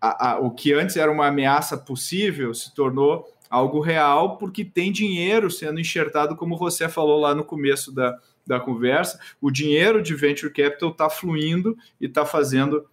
a, 0.00 0.32
a, 0.32 0.38
o 0.38 0.50
que 0.50 0.72
antes 0.72 0.96
era 0.96 1.10
uma 1.10 1.28
ameaça 1.28 1.76
possível 1.76 2.52
se 2.52 2.74
tornou 2.74 3.26
algo 3.48 3.80
real 3.80 4.36
porque 4.38 4.64
tem 4.64 4.92
dinheiro 4.92 5.50
sendo 5.50 5.80
enxertado, 5.80 6.36
como 6.36 6.56
você 6.56 6.88
falou 6.88 7.20
lá 7.20 7.34
no 7.34 7.44
começo 7.44 7.92
da, 7.92 8.16
da 8.46 8.60
conversa, 8.60 9.18
o 9.40 9.50
dinheiro 9.50 10.02
de 10.02 10.14
venture 10.14 10.52
capital 10.52 10.90
está 10.90 11.10
fluindo 11.10 11.76
e 12.00 12.06
está 12.06 12.24
fazendo 12.24 12.86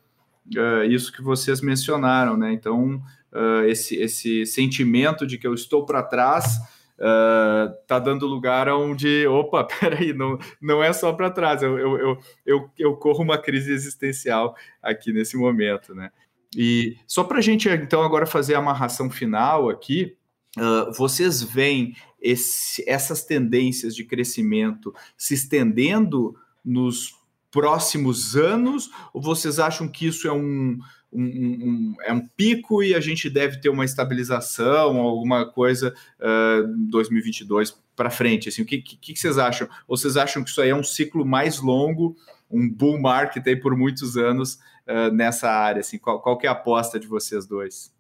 uh, 0.56 0.84
isso 0.90 1.12
que 1.12 1.22
vocês 1.22 1.62
mencionaram, 1.62 2.36
né? 2.36 2.52
Então, 2.52 3.02
uh, 3.32 3.64
esse, 3.66 3.96
esse 3.96 4.46
sentimento 4.46 5.26
de 5.28 5.38
que 5.38 5.48
eu 5.48 5.54
estou 5.54 5.86
para 5.86 6.04
trás 6.04 6.60
uh, 7.00 8.00
dando 8.00 8.26
lugar 8.26 8.68
a 8.68 8.78
onde, 8.78 9.26
opa, 9.28 9.64
peraí, 9.80 10.14
não, 10.14 10.38
não 10.62 10.84
é 10.84 10.92
só 10.94 11.14
para 11.14 11.30
trás, 11.30 11.62
eu, 11.62 11.78
eu, 11.78 11.98
eu, 11.98 12.20
eu, 12.46 12.70
eu 12.78 12.96
corro 12.96 13.24
uma 13.24 13.38
crise 13.38 13.72
existencial 13.72 14.56
aqui 14.82 15.12
nesse 15.12 15.38
momento, 15.38 15.94
né? 15.94 16.12
E 16.56 16.98
só 17.08 17.24
para 17.24 17.40
a 17.40 17.42
gente, 17.42 17.68
então, 17.70 18.04
agora 18.04 18.26
fazer 18.26 18.54
a 18.54 18.60
amarração 18.60 19.10
final 19.10 19.70
aqui, 19.70 20.16
uh, 20.58 20.92
vocês 20.94 21.42
veem 21.42 21.96
esse, 22.22 22.84
essas 22.88 23.24
tendências 23.24 23.96
de 23.96 24.04
crescimento 24.04 24.94
se 25.18 25.34
estendendo 25.34 26.36
nos 26.64 27.16
próximos 27.52 28.36
anos, 28.36 28.90
ou 29.14 29.22
vocês 29.22 29.60
acham 29.60 29.88
que 29.88 30.08
isso 30.08 30.28
é 30.28 30.34
um, 30.34 30.80
um, 31.12 31.24
um, 31.24 31.96
é 32.02 32.12
um 32.12 32.28
pico 32.36 32.82
e 32.82 32.96
a 32.96 33.00
gente 33.00 33.30
deve 33.30 33.62
ter 33.62 33.70
uma 33.70 33.86
estabilização, 33.86 34.98
alguma 34.98 35.46
coisa 35.46 35.94
uh, 36.20 36.68
2022 36.90 37.78
para 37.96 38.10
frente? 38.10 38.50
Assim, 38.50 38.64
o 38.64 38.66
que, 38.66 38.82
que, 38.82 38.98
que, 38.98 39.20
vocês 39.20 39.38
acham? 39.38 39.70
Ou 39.88 39.96
vocês 39.96 40.18
acham 40.18 40.44
que 40.44 40.50
isso 40.50 40.62
aí 40.62 40.70
é 40.70 40.76
um 40.76 40.84
ciclo 40.84 41.24
mais 41.24 41.60
longo, 41.60 42.16
um 42.50 42.68
bull 42.68 43.00
market 43.00 43.46
aí 43.46 43.56
por 43.56 43.78
muitos 43.78 44.18
anos 44.18 44.56
uh, 44.88 45.14
nessa 45.14 45.52
área? 45.52 45.82
Assim, 45.82 46.00
qual, 46.00 46.20
qual 46.22 46.40
é 46.42 46.48
a 46.48 46.54
aposta 46.54 47.00
de 47.00 47.06
vocês 47.06 47.46
dois? 47.46 47.93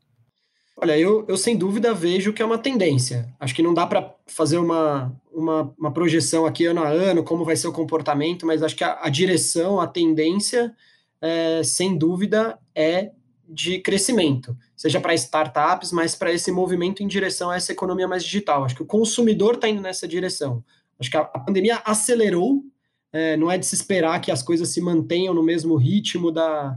Olha, 0.75 0.97
eu, 0.97 1.23
eu 1.27 1.37
sem 1.37 1.55
dúvida 1.55 1.93
vejo 1.93 2.33
que 2.33 2.41
é 2.41 2.45
uma 2.45 2.57
tendência. 2.57 3.33
Acho 3.39 3.53
que 3.53 3.61
não 3.61 3.73
dá 3.73 3.85
para 3.85 4.15
fazer 4.25 4.57
uma, 4.57 5.15
uma, 5.31 5.73
uma, 5.77 5.93
projeção 5.93 6.45
aqui 6.45 6.65
ano 6.65 6.83
a 6.83 6.89
ano, 6.89 7.23
como 7.23 7.45
vai 7.45 7.55
ser 7.55 7.67
o 7.67 7.73
comportamento, 7.73 8.45
mas 8.45 8.63
acho 8.63 8.75
que 8.75 8.83
a, 8.83 8.99
a 9.03 9.09
direção, 9.09 9.79
a 9.79 9.85
tendência 9.85 10.75
é, 11.21 11.61
sem 11.63 11.95
dúvida, 11.95 12.57
é 12.73 13.11
de 13.47 13.79
crescimento, 13.79 14.57
seja 14.75 14.99
para 14.99 15.13
startups, 15.13 15.91
mas 15.91 16.15
para 16.15 16.33
esse 16.33 16.51
movimento 16.51 17.03
em 17.03 17.07
direção 17.07 17.51
a 17.51 17.55
essa 17.55 17.71
economia 17.71 18.07
mais 18.07 18.23
digital. 18.23 18.65
Acho 18.65 18.75
que 18.75 18.83
o 18.83 18.87
consumidor 18.87 19.55
está 19.55 19.69
indo 19.69 19.81
nessa 19.81 20.07
direção. 20.07 20.63
Acho 20.99 21.11
que 21.11 21.17
a, 21.17 21.21
a 21.21 21.39
pandemia 21.39 21.81
acelerou, 21.85 22.63
é, 23.11 23.37
não 23.37 23.51
é 23.51 23.59
de 23.59 23.65
se 23.65 23.75
esperar 23.75 24.19
que 24.19 24.31
as 24.31 24.41
coisas 24.41 24.69
se 24.69 24.81
mantenham 24.81 25.35
no 25.35 25.43
mesmo 25.43 25.75
ritmo 25.75 26.31
da, 26.31 26.75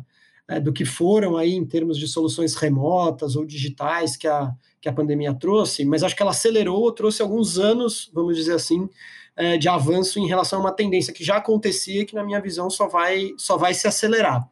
é, 0.49 0.61
do 0.61 0.73
que 0.73 0.85
foram 0.85 1.37
aí 1.37 1.55
em 1.55 1.65
termos 1.65 1.99
de 1.99 2.07
soluções 2.07 2.55
remotas 2.55 3.37
ou 3.37 3.45
digitais 3.45 4.17
que 4.17 4.29
a, 4.29 4.53
que 4.81 4.89
a 4.89 4.93
pandemia 4.93 5.35
trouxe, 5.35 5.85
mas 5.85 6.03
acho 6.03 6.15
que 6.15 6.23
ela 6.23 6.31
acelerou, 6.31 6.93
trouxe 6.93 7.23
alguns 7.23 7.59
anos, 7.59 8.11
vamos 8.13 8.37
dizer 8.37 8.55
assim, 8.55 8.89
é, 9.37 9.59
de 9.59 9.69
avanço 9.69 10.19
em 10.19 10.27
relação 10.27 10.61
a 10.61 10.63
uma 10.63 10.73
tendência 10.73 11.13
que 11.13 11.25
já 11.25 11.37
acontecia 11.37 12.03
e 12.03 12.07
que, 12.07 12.15
na 12.15 12.25
minha 12.25 12.41
visão, 12.41 12.71
só 12.71 12.89
vai, 12.89 13.33
só 13.37 13.57
vai 13.57 13.75
se 13.75 13.87
acelerar. 13.87 14.49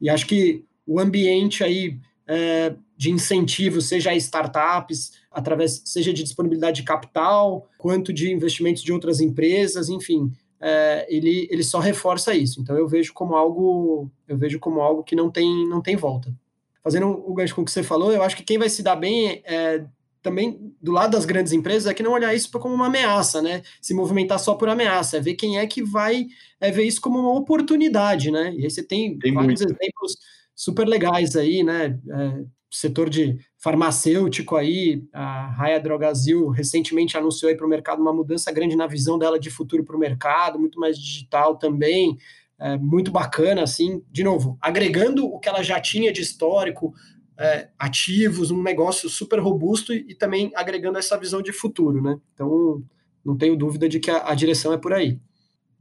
E 0.00 0.08
acho 0.08 0.26
que 0.26 0.64
o 0.86 1.00
ambiente 1.00 1.64
aí 1.64 1.98
é, 2.26 2.74
de 2.96 3.10
incentivo, 3.10 3.80
seja 3.80 4.10
a 4.10 4.16
startups, 4.16 5.12
através, 5.30 5.82
seja 5.84 6.12
de 6.12 6.22
disponibilidade 6.22 6.80
de 6.80 6.86
capital, 6.86 7.68
quanto 7.76 8.12
de 8.12 8.32
investimentos 8.32 8.82
de 8.82 8.92
outras 8.92 9.20
empresas, 9.20 9.88
enfim, 9.88 10.32
é, 10.60 11.06
ele, 11.08 11.46
ele 11.50 11.62
só 11.62 11.78
reforça 11.78 12.34
isso. 12.34 12.60
Então 12.60 12.76
eu 12.76 12.88
vejo 12.88 13.12
como 13.12 13.34
algo, 13.34 14.10
eu 14.26 14.36
vejo 14.36 14.58
como 14.58 14.80
algo 14.80 15.02
que 15.02 15.16
não 15.16 15.30
tem, 15.30 15.68
não 15.68 15.80
tem 15.80 15.96
volta. 15.96 16.34
Fazendo 16.82 17.08
o 17.08 17.34
gancho 17.34 17.54
com 17.54 17.62
o 17.62 17.64
que 17.64 17.70
você 17.70 17.82
falou, 17.82 18.12
eu 18.12 18.22
acho 18.22 18.36
que 18.36 18.44
quem 18.44 18.58
vai 18.58 18.68
se 18.68 18.82
dar 18.82 18.96
bem 18.96 19.42
é, 19.44 19.84
também 20.22 20.74
do 20.82 20.92
lado 20.92 21.12
das 21.12 21.24
grandes 21.24 21.52
empresas 21.52 21.90
é 21.90 21.94
que 21.94 22.02
não 22.02 22.12
olhar 22.12 22.34
isso 22.34 22.50
como 22.50 22.74
uma 22.74 22.86
ameaça, 22.86 23.40
né? 23.40 23.62
Se 23.80 23.94
movimentar 23.94 24.38
só 24.38 24.54
por 24.54 24.68
ameaça, 24.68 25.16
é 25.16 25.20
ver 25.20 25.34
quem 25.34 25.58
é 25.58 25.66
que 25.66 25.82
vai 25.82 26.26
é 26.60 26.70
ver 26.70 26.84
isso 26.84 27.00
como 27.00 27.18
uma 27.18 27.34
oportunidade, 27.34 28.30
né? 28.30 28.52
E 28.54 28.64
aí 28.64 28.70
você 28.70 28.82
tem, 28.82 29.18
tem 29.18 29.32
vários 29.32 29.60
muito. 29.60 29.72
exemplos 29.72 30.16
super 30.54 30.86
legais 30.86 31.36
aí, 31.36 31.62
né? 31.62 31.98
É, 32.10 32.44
setor 32.70 33.08
de 33.08 33.38
farmacêutico 33.66 34.54
aí, 34.54 35.02
a 35.12 35.48
Raia 35.48 35.80
Drogazil 35.80 36.50
recentemente 36.50 37.16
anunciou 37.16 37.52
para 37.56 37.66
o 37.66 37.68
mercado 37.68 38.00
uma 38.00 38.12
mudança 38.12 38.52
grande 38.52 38.76
na 38.76 38.86
visão 38.86 39.18
dela 39.18 39.40
de 39.40 39.50
futuro 39.50 39.82
para 39.82 39.96
o 39.96 39.98
mercado, 39.98 40.56
muito 40.56 40.78
mais 40.78 40.96
digital 40.96 41.56
também, 41.56 42.16
é, 42.60 42.78
muito 42.78 43.10
bacana, 43.10 43.64
assim, 43.64 44.04
de 44.08 44.22
novo, 44.22 44.56
agregando 44.62 45.26
o 45.26 45.40
que 45.40 45.48
ela 45.48 45.64
já 45.64 45.80
tinha 45.80 46.12
de 46.12 46.22
histórico, 46.22 46.94
é, 47.36 47.68
ativos, 47.76 48.52
um 48.52 48.62
negócio 48.62 49.08
super 49.08 49.40
robusto 49.40 49.92
e, 49.92 50.06
e, 50.10 50.14
também 50.14 50.52
agregando 50.54 50.96
essa 50.96 51.18
visão 51.18 51.42
de 51.42 51.52
futuro, 51.52 52.00
né? 52.00 52.16
Então, 52.34 52.80
não 53.24 53.36
tenho 53.36 53.56
dúvida 53.56 53.88
de 53.88 53.98
que 53.98 54.12
a, 54.12 54.30
a 54.30 54.34
direção 54.36 54.72
é 54.72 54.78
por 54.78 54.92
aí. 54.92 55.18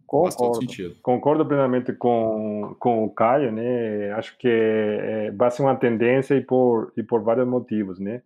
Concordo, 0.06 0.60
concordo 1.02 1.46
plenamente 1.46 1.92
com, 1.94 2.76
com 2.80 3.04
o 3.04 3.10
Caio, 3.10 3.52
né? 3.52 4.12
Acho 4.12 4.38
que 4.38 4.48
é, 4.48 5.32
vai 5.32 5.50
ser 5.52 5.64
uma 5.64 5.76
tendência 5.76 6.36
e 6.36 6.42
por, 6.42 6.94
e 6.96 7.04
por 7.04 7.22
vários 7.24 7.48
motivos, 7.48 8.00
né? 8.00 8.22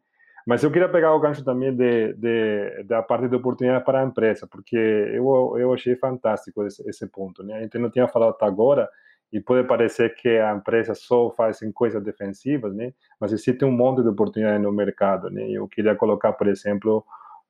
Mas 0.45 0.63
eu 0.63 0.71
queria 0.71 0.89
pegar 0.89 1.13
o 1.13 1.19
gancho 1.19 1.43
também 1.43 1.75
de, 1.75 2.13
de, 2.13 2.83
da 2.83 3.03
parte 3.03 3.27
de 3.27 3.35
oportunidade 3.35 3.85
para 3.85 4.01
a 4.01 4.05
empresa, 4.05 4.47
porque 4.47 4.75
eu, 4.75 5.55
eu 5.57 5.71
achei 5.73 5.95
fantástico 5.95 6.63
esse, 6.65 6.87
esse 6.89 7.05
ponto, 7.07 7.43
né? 7.43 7.55
A 7.55 7.61
gente 7.61 7.77
não 7.77 7.89
tinha 7.89 8.07
falado 8.07 8.31
até 8.31 8.45
agora, 8.45 8.89
E 9.31 9.39
pode 9.39 9.67
parecer 9.67 10.15
que 10.15 10.27
a 10.27 10.55
empresa 10.55 10.95
só 10.95 11.29
faz 11.31 11.59
coisas 11.73 12.03
defensivas, 12.03 12.73
né? 12.73 12.93
Mas 13.19 13.31
existe 13.31 13.63
um 13.63 13.71
monte 13.71 14.01
de 14.01 14.09
oportunidades 14.09 14.61
no 14.61 14.71
mercado, 14.71 15.29
né? 15.29 15.47
Eu 15.51 15.67
queria 15.67 15.95
colocar, 15.95 16.33
por 16.33 16.47
exemplo, 16.47 17.05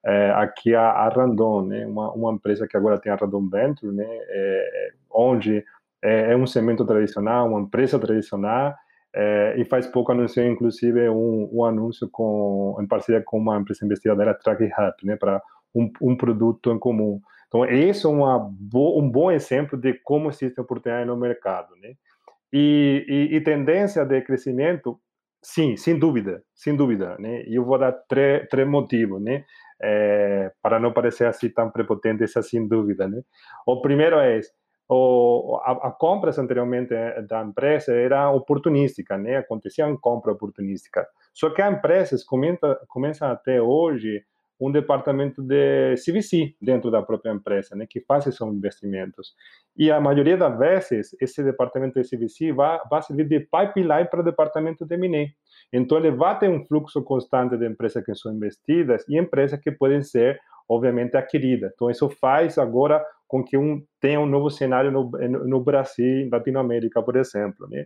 é, 0.06 0.32
aqui 0.32 0.74
a, 0.74 0.90
a, 0.90 1.10
Randon, 1.10 1.66
né? 1.66 1.86
Uma, 1.86 2.12
uma 2.14 2.32
empresa 2.32 2.68
que 2.68 2.78
agora 2.78 3.00
tem 3.00 3.12
a 3.12 3.16
Randon 3.16 3.50
Venture, 3.50 3.94
né? 3.94 4.06
É, 4.08 4.92
onde 5.12 5.64
é, 6.02 6.32
é, 6.32 6.36
um 6.38 6.48
segmento 6.48 6.86
tradicional, 6.86 7.48
uma 7.48 7.60
empresa 7.60 8.00
tradicional, 8.00 8.74
é, 9.14 9.56
e 9.58 9.66
faz 9.66 9.88
pouco 9.88 10.12
anunciou, 10.12 10.46
inclusive, 10.46 11.10
um, 11.10 11.50
um 11.52 11.66
anúncio 11.66 12.08
com, 12.10 12.78
em 12.80 12.88
parceria 12.88 13.22
com 13.22 13.38
uma 13.38 13.58
empresa 13.58 13.86
investidora, 13.86 14.34
Track 14.34 14.64
Hub, 14.64 14.94
né? 15.04 15.16
Para 15.16 15.42
um, 15.76 15.92
um 16.02 16.16
produto 16.16 16.72
em 16.72 16.80
comum. 16.80 17.20
Então, 17.48 17.66
esse 17.66 18.06
é 18.06 18.10
uma 18.10 18.40
bo 18.40 19.00
um 19.00 19.10
bom 19.10 19.32
exemplo 19.32 19.78
de 19.78 19.94
como 20.04 20.30
existe 20.30 20.62
oportunidade 20.62 21.08
no 21.08 21.18
mercado, 21.18 21.76
né? 21.82 21.94
E, 22.54 23.06
e, 23.08 23.36
e, 23.36 23.42
tendência 23.42 24.04
de 24.06 24.22
crescimento, 24.22 25.00
sim, 25.42 25.76
sem 25.76 25.98
dúvida, 25.98 26.44
sem 26.54 26.76
dúvida, 26.76 27.16
né? 27.20 27.44
Eu 27.48 27.66
vou 27.66 27.78
dar 27.78 27.92
três, 27.92 28.48
três 28.50 28.68
motivos, 28.68 29.22
né? 29.22 29.46
É, 29.82 30.52
para 30.62 30.80
não 30.80 30.92
parecer 30.92 31.26
assim 31.26 31.50
tão 31.50 31.70
prepotente, 31.72 32.24
essa 32.24 32.42
sem 32.42 32.68
dúvida, 32.68 33.08
né? 33.08 33.22
O 33.66 33.82
primeiro 33.82 34.18
é 34.18 34.40
o, 34.90 35.60
a, 35.64 35.90
a 35.90 35.92
compras 35.92 36.40
anteriormente 36.40 36.94
da 37.28 37.44
empresa 37.44 37.94
era 37.94 38.32
oportunística, 38.32 39.18
né? 39.18 39.38
Aconteciam 39.38 39.96
compra 39.98 40.32
oportunística. 40.32 41.08
Só 41.34 41.52
que 41.52 41.62
as 41.62 41.74
empresas 41.74 42.24
começam, 42.24 42.76
começam 42.88 43.30
até 43.30 43.62
hoje 43.62 44.24
um 44.60 44.72
departamento 44.72 45.42
de 45.42 45.96
CVC 45.96 46.56
dentro 46.62 46.92
da 46.92 47.02
própria 47.02 47.32
empresa, 47.32 47.76
né, 47.76 47.86
que 47.90 48.02
faz 48.02 48.28
esses 48.28 48.42
investimentos. 48.42 49.34
E 49.78 49.90
a 49.90 50.02
maioria 50.02 50.36
das 50.36 50.58
vezes, 50.60 51.16
esse 51.22 51.42
departamento 51.42 52.02
de 52.02 52.10
CVC 52.10 52.52
vai, 52.52 52.80
vai 52.90 53.02
servir 53.02 53.28
de 53.28 53.40
pipeline 53.40 54.10
para 54.10 54.20
o 54.20 54.24
departamento 54.24 54.86
de 54.86 54.96
M&A. 54.96 55.28
Então, 55.72 55.98
ele 55.98 56.12
vai 56.12 56.38
ter 56.38 56.50
um 56.50 56.66
fluxo 56.66 57.02
constante 57.04 57.56
de 57.56 57.66
empresas 57.66 58.04
que 58.04 58.14
são 58.14 58.34
investidas 58.34 59.08
e 59.08 59.18
empresas 59.18 59.60
que 59.60 59.72
podem 59.72 60.02
ser, 60.02 60.40
obviamente, 60.68 61.16
adquiridas. 61.16 61.72
Então, 61.74 61.90
isso 61.90 62.10
faz 62.10 62.58
agora 62.58 63.04
com 63.28 63.44
que 63.44 63.56
um, 63.56 63.82
tenha 64.02 64.20
um 64.20 64.26
novo 64.26 64.50
cenário 64.50 64.92
no, 64.92 65.10
no 65.12 65.62
Brasil, 65.62 66.28
Latinoamérica, 66.30 67.02
por 67.02 67.16
exemplo. 67.16 67.68
Né? 67.70 67.86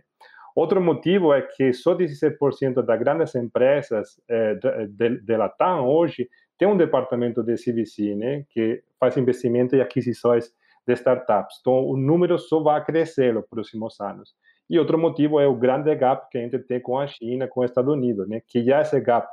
Outro 0.54 0.80
motivo 0.80 1.34
é 1.34 1.42
que 1.42 1.72
só 1.72 1.96
16% 1.96 2.82
das 2.82 2.98
grandes 2.98 3.34
empresas 3.34 4.20
eh, 4.28 4.54
de, 4.54 4.86
de, 4.86 5.20
de 5.20 5.36
Latam 5.36 5.86
hoje 5.86 6.28
tem 6.58 6.68
um 6.68 6.76
departamento 6.76 7.42
de 7.42 7.54
CVC, 7.54 8.14
né, 8.14 8.44
que 8.50 8.82
faz 8.98 9.16
investimento 9.16 9.74
e 9.74 9.80
aquisições 9.80 10.52
de 10.86 10.92
startups. 10.94 11.58
Então, 11.60 11.84
o 11.84 11.96
número 11.96 12.38
só 12.38 12.60
vai 12.60 12.84
crescer 12.84 13.32
nos 13.34 13.46
próximos 13.46 14.00
anos. 14.00 14.34
E 14.68 14.78
outro 14.78 14.98
motivo 14.98 15.40
é 15.40 15.46
o 15.46 15.54
grande 15.54 15.94
gap 15.94 16.28
que 16.30 16.38
a 16.38 16.40
gente 16.40 16.58
tem 16.60 16.80
com 16.80 16.98
a 16.98 17.06
China, 17.06 17.48
com 17.48 17.60
os 17.60 17.70
Estados 17.70 17.92
Unidos, 17.92 18.28
né, 18.28 18.40
que 18.46 18.64
já 18.64 18.80
esse 18.80 19.00
gap 19.00 19.26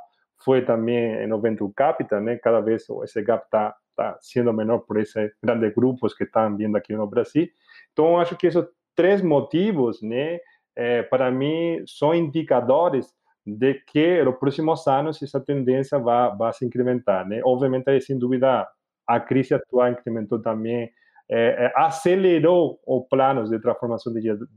foi 0.44 0.62
também 0.62 1.26
no 1.26 1.40
venture 1.40 1.72
capital, 1.74 2.20
né, 2.20 2.36
cada 2.36 2.60
vez 2.60 2.86
esse 3.04 3.22
gap 3.22 3.44
está 3.44 3.74
tá 3.96 4.18
sendo 4.20 4.52
menor 4.52 4.80
por 4.80 4.98
esses 4.98 5.30
grandes 5.42 5.72
grupos 5.74 6.14
que 6.14 6.24
estão 6.24 6.56
vindo 6.56 6.76
aqui 6.76 6.94
no 6.94 7.06
Brasil. 7.06 7.48
Então, 7.92 8.18
acho 8.18 8.36
que 8.36 8.46
esses 8.46 8.64
três 8.94 9.22
motivos, 9.22 10.02
né, 10.02 10.40
é, 10.74 11.02
para 11.02 11.30
mim, 11.30 11.82
são 11.86 12.14
indicadores 12.14 13.14
de 13.46 13.74
que 13.86 14.22
nos 14.24 14.36
próximos 14.36 14.86
anos 14.86 15.22
essa 15.22 15.40
tendência 15.40 15.98
vai, 15.98 16.34
vai 16.36 16.52
se 16.52 16.64
incrementar. 16.64 17.26
Né? 17.26 17.40
Obviamente, 17.44 18.00
sem 18.00 18.18
dúvida, 18.18 18.66
a 19.06 19.20
crise 19.20 19.54
atual 19.54 19.90
incrementou 19.90 20.40
também, 20.40 20.90
é, 21.30 21.72
acelerou 21.74 22.78
os 22.86 23.06
planos 23.08 23.50
de 23.50 23.58
transformação 23.58 24.12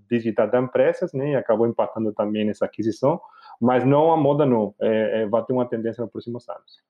digital 0.10 0.50
das 0.50 0.64
empresas 0.64 1.14
né? 1.14 1.32
e 1.32 1.36
acabou 1.36 1.68
impactando 1.68 2.14
também 2.14 2.46
nessa 2.46 2.66
aquisição, 2.66 3.20
mas 3.62 3.86
não 3.86 4.12
a 4.12 4.18
moda 4.18 4.46
não, 4.46 4.76
é, 4.82 5.22
é, 5.22 5.26
vai 5.26 5.44
ter 5.46 5.54
uma 5.54 5.66
tendência 5.66 6.02
nos 6.02 6.12
próximos 6.12 6.48
anos. 6.50 6.84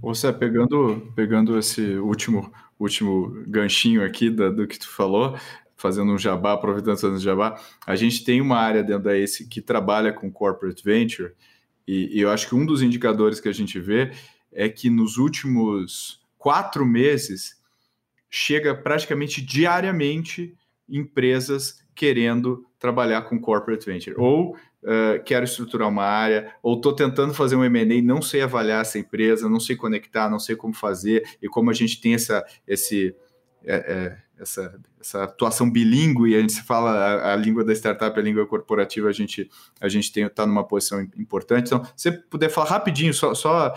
Você 0.00 0.32
pegando 0.32 1.12
pegando 1.14 1.58
esse 1.58 1.98
último 1.98 2.50
último 2.80 3.44
ganchinho 3.46 4.02
aqui 4.02 4.30
da, 4.30 4.48
do 4.48 4.66
que 4.66 4.78
tu 4.78 4.88
falou, 4.88 5.36
fazendo 5.78 6.12
um 6.12 6.18
jabá, 6.18 6.52
aproveitando 6.52 7.00
fazendo 7.00 7.20
jabá, 7.20 7.58
a 7.86 7.96
gente 7.96 8.24
tem 8.24 8.40
uma 8.40 8.58
área 8.58 8.82
dentro 8.82 9.04
da 9.04 9.16
ACE 9.16 9.48
que 9.48 9.62
trabalha 9.62 10.12
com 10.12 10.30
corporate 10.30 10.84
venture, 10.84 11.32
e, 11.86 12.18
e, 12.18 12.20
eu 12.20 12.30
acho 12.30 12.46
que 12.46 12.54
um 12.54 12.66
dos 12.66 12.82
indicadores 12.82 13.40
que 13.40 13.48
a 13.48 13.52
gente 13.52 13.80
vê 13.80 14.12
é 14.52 14.68
que 14.68 14.90
nos 14.90 15.16
últimos 15.16 16.20
quatro 16.36 16.84
meses 16.84 17.56
chega 18.28 18.74
praticamente 18.74 19.40
diariamente 19.40 20.54
empresas 20.86 21.82
querendo 21.94 22.66
trabalhar 22.78 23.22
com 23.22 23.40
corporate 23.40 23.86
venture. 23.86 24.14
Ou 24.18 24.54
uh, 24.54 25.22
quero 25.24 25.44
estruturar 25.44 25.88
uma 25.88 26.04
área, 26.04 26.52
ou 26.62 26.76
estou 26.76 26.92
tentando 26.92 27.32
fazer 27.32 27.56
um 27.56 27.64
M&A, 27.64 28.02
não 28.02 28.20
sei 28.20 28.42
avaliar 28.42 28.82
essa 28.82 28.98
empresa, 28.98 29.48
não 29.48 29.58
sei 29.58 29.74
conectar, 29.74 30.28
não 30.28 30.38
sei 30.38 30.56
como 30.56 30.74
fazer, 30.74 31.22
e 31.40 31.48
como 31.48 31.70
a 31.70 31.74
gente 31.74 32.00
tem 32.00 32.14
essa, 32.14 32.44
esse... 32.66 33.14
É, 33.64 33.76
é, 33.76 34.27
essa, 34.40 34.78
essa 35.00 35.24
atuação 35.24 35.70
bilíngue, 35.70 36.36
a 36.36 36.40
gente 36.40 36.52
se 36.52 36.62
fala 36.62 36.90
a, 36.90 37.32
a, 37.32 37.36
língua 37.36 37.64
da 37.64 37.72
startup, 37.72 38.18
a 38.18 38.22
língua 38.22 38.46
corporativa, 38.46 39.08
a 39.08 39.12
gente 39.12 39.48
a 39.80 39.88
gente 39.88 40.18
está 40.18 40.46
numa 40.46 40.66
posição 40.66 41.00
importante. 41.16 41.66
Então, 41.66 41.84
se 41.96 42.10
você 42.10 42.12
puder 42.12 42.48
falar 42.48 42.68
rapidinho, 42.68 43.12
só, 43.12 43.34
só 43.34 43.74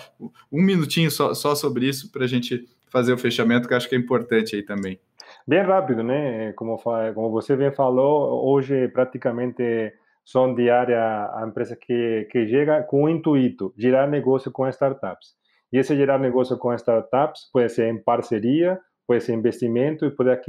um 0.51 0.61
minutinho 0.61 1.09
só, 1.09 1.33
só 1.33 1.55
sobre 1.55 1.87
isso, 1.87 2.11
para 2.11 2.25
a 2.25 2.27
gente 2.27 2.67
fazer 2.89 3.13
o 3.13 3.17
fechamento, 3.17 3.67
que 3.67 3.73
acho 3.73 3.87
que 3.87 3.95
é 3.95 3.97
importante 3.97 4.55
aí 4.55 4.63
também. 4.63 4.99
Bem 5.47 5.61
rápido, 5.61 6.03
né? 6.03 6.51
Como, 6.53 6.77
como 6.77 7.31
você 7.31 7.55
bem 7.55 7.71
falou, 7.71 8.45
hoje 8.53 8.87
praticamente 8.89 9.93
são 10.23 10.53
diárias 10.53 10.99
a 10.99 11.43
empresa 11.47 11.75
que, 11.75 12.27
que 12.31 12.47
chega 12.47 12.83
com 12.83 13.03
o 13.03 13.09
intuito, 13.09 13.73
gerar 13.77 14.07
negócio 14.07 14.51
com 14.51 14.67
startups. 14.67 15.35
E 15.71 15.77
esse 15.77 15.95
gerar 15.95 16.19
negócio 16.19 16.57
com 16.57 16.73
startups 16.73 17.49
pode 17.51 17.69
ser 17.69 17.87
em 17.87 17.97
parceria, 17.97 18.79
pode 19.11 19.23
ser 19.25 19.33
investimento 19.33 20.05
e 20.05 20.11
pode, 20.11 20.39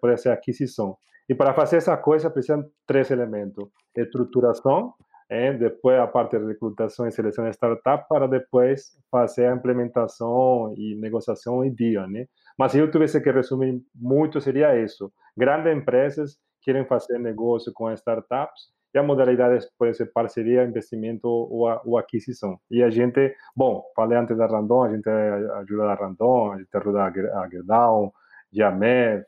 pode 0.00 0.20
ser 0.20 0.30
aquisição. 0.30 0.96
E 1.28 1.34
para 1.34 1.52
fazer 1.52 1.76
essa 1.76 1.94
coisa, 1.98 2.30
precisam 2.30 2.64
três 2.86 3.10
elementos: 3.10 3.68
estruturação, 3.94 4.94
é, 5.28 5.52
depois 5.52 5.98
a 5.98 6.06
parte 6.06 6.38
de 6.38 6.46
recrutação 6.46 7.06
e 7.06 7.12
seleção 7.12 7.44
de 7.44 7.50
startup, 7.50 8.06
para 8.08 8.26
depois 8.26 8.98
fazer 9.10 9.46
a 9.46 9.54
implementação 9.54 10.74
e 10.78 10.96
negociação 10.96 11.62
e 11.62 11.70
dia, 11.70 12.06
né? 12.06 12.24
Mas 12.58 12.72
se 12.72 12.78
eu 12.78 12.90
tivesse 12.90 13.20
que 13.20 13.30
resumir 13.30 13.82
muito, 13.94 14.40
seria 14.40 14.82
isso. 14.82 15.12
Grandes 15.36 15.72
empresas 15.72 16.38
querem 16.62 16.86
fazer 16.86 17.18
negócio 17.18 17.70
com 17.74 17.92
startups 17.92 18.72
e 18.92 18.98
a 18.98 19.02
modalidade 19.02 19.66
pode 19.78 19.96
ser 19.96 20.06
parceria, 20.06 20.64
investimento 20.64 21.28
ou, 21.28 21.80
ou 21.84 21.98
aquisição. 21.98 22.58
E 22.70 22.82
a 22.82 22.90
gente, 22.90 23.34
bom, 23.54 23.84
falei 23.94 24.18
antes 24.18 24.36
da 24.36 24.46
Randon, 24.46 24.84
a 24.84 24.90
gente 24.90 25.08
ajuda 25.08 25.84
a 25.84 25.94
Randon, 25.94 26.52
a 26.52 26.58
gente 26.58 26.76
ajuda 26.76 27.04
a 27.04 27.48
Gerdau, 27.48 28.12
Jamef, 28.52 29.26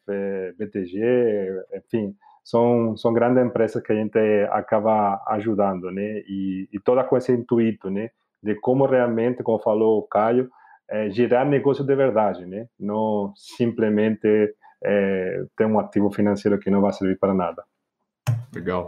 BTG, 0.59 1.65
enfim, 1.77 2.17
são, 2.43 2.97
são 2.97 3.13
grandes 3.13 3.45
empresas 3.45 3.83
que 3.83 3.93
a 3.93 3.95
gente 3.95 4.19
acaba 4.51 5.23
ajudando, 5.29 5.91
né? 5.93 6.23
E, 6.29 6.69
e 6.73 6.81
toda 6.81 7.05
com 7.05 7.17
esse 7.17 7.33
intuito, 7.33 7.89
né? 7.89 8.11
De 8.43 8.57
como 8.57 8.85
realmente, 8.87 9.43
como 9.45 9.61
falou 9.61 10.01
o 10.01 10.03
Caio, 10.03 10.51
é, 10.91 11.09
gerar 11.11 11.45
negócio 11.45 11.85
de 11.85 11.95
verdade, 11.95 12.45
né? 12.47 12.67
Não 12.79 13.33
simplesmente 13.37 14.57
é, 14.83 15.45
ter 15.57 15.67
um 15.67 15.79
ativo 15.79 16.11
financeiro 16.11 16.59
que 16.59 16.71
não 16.71 16.81
vai 16.81 16.93
servir 16.93 17.17
para 17.17 17.33
nada. 17.33 17.63
Legal. 18.53 18.87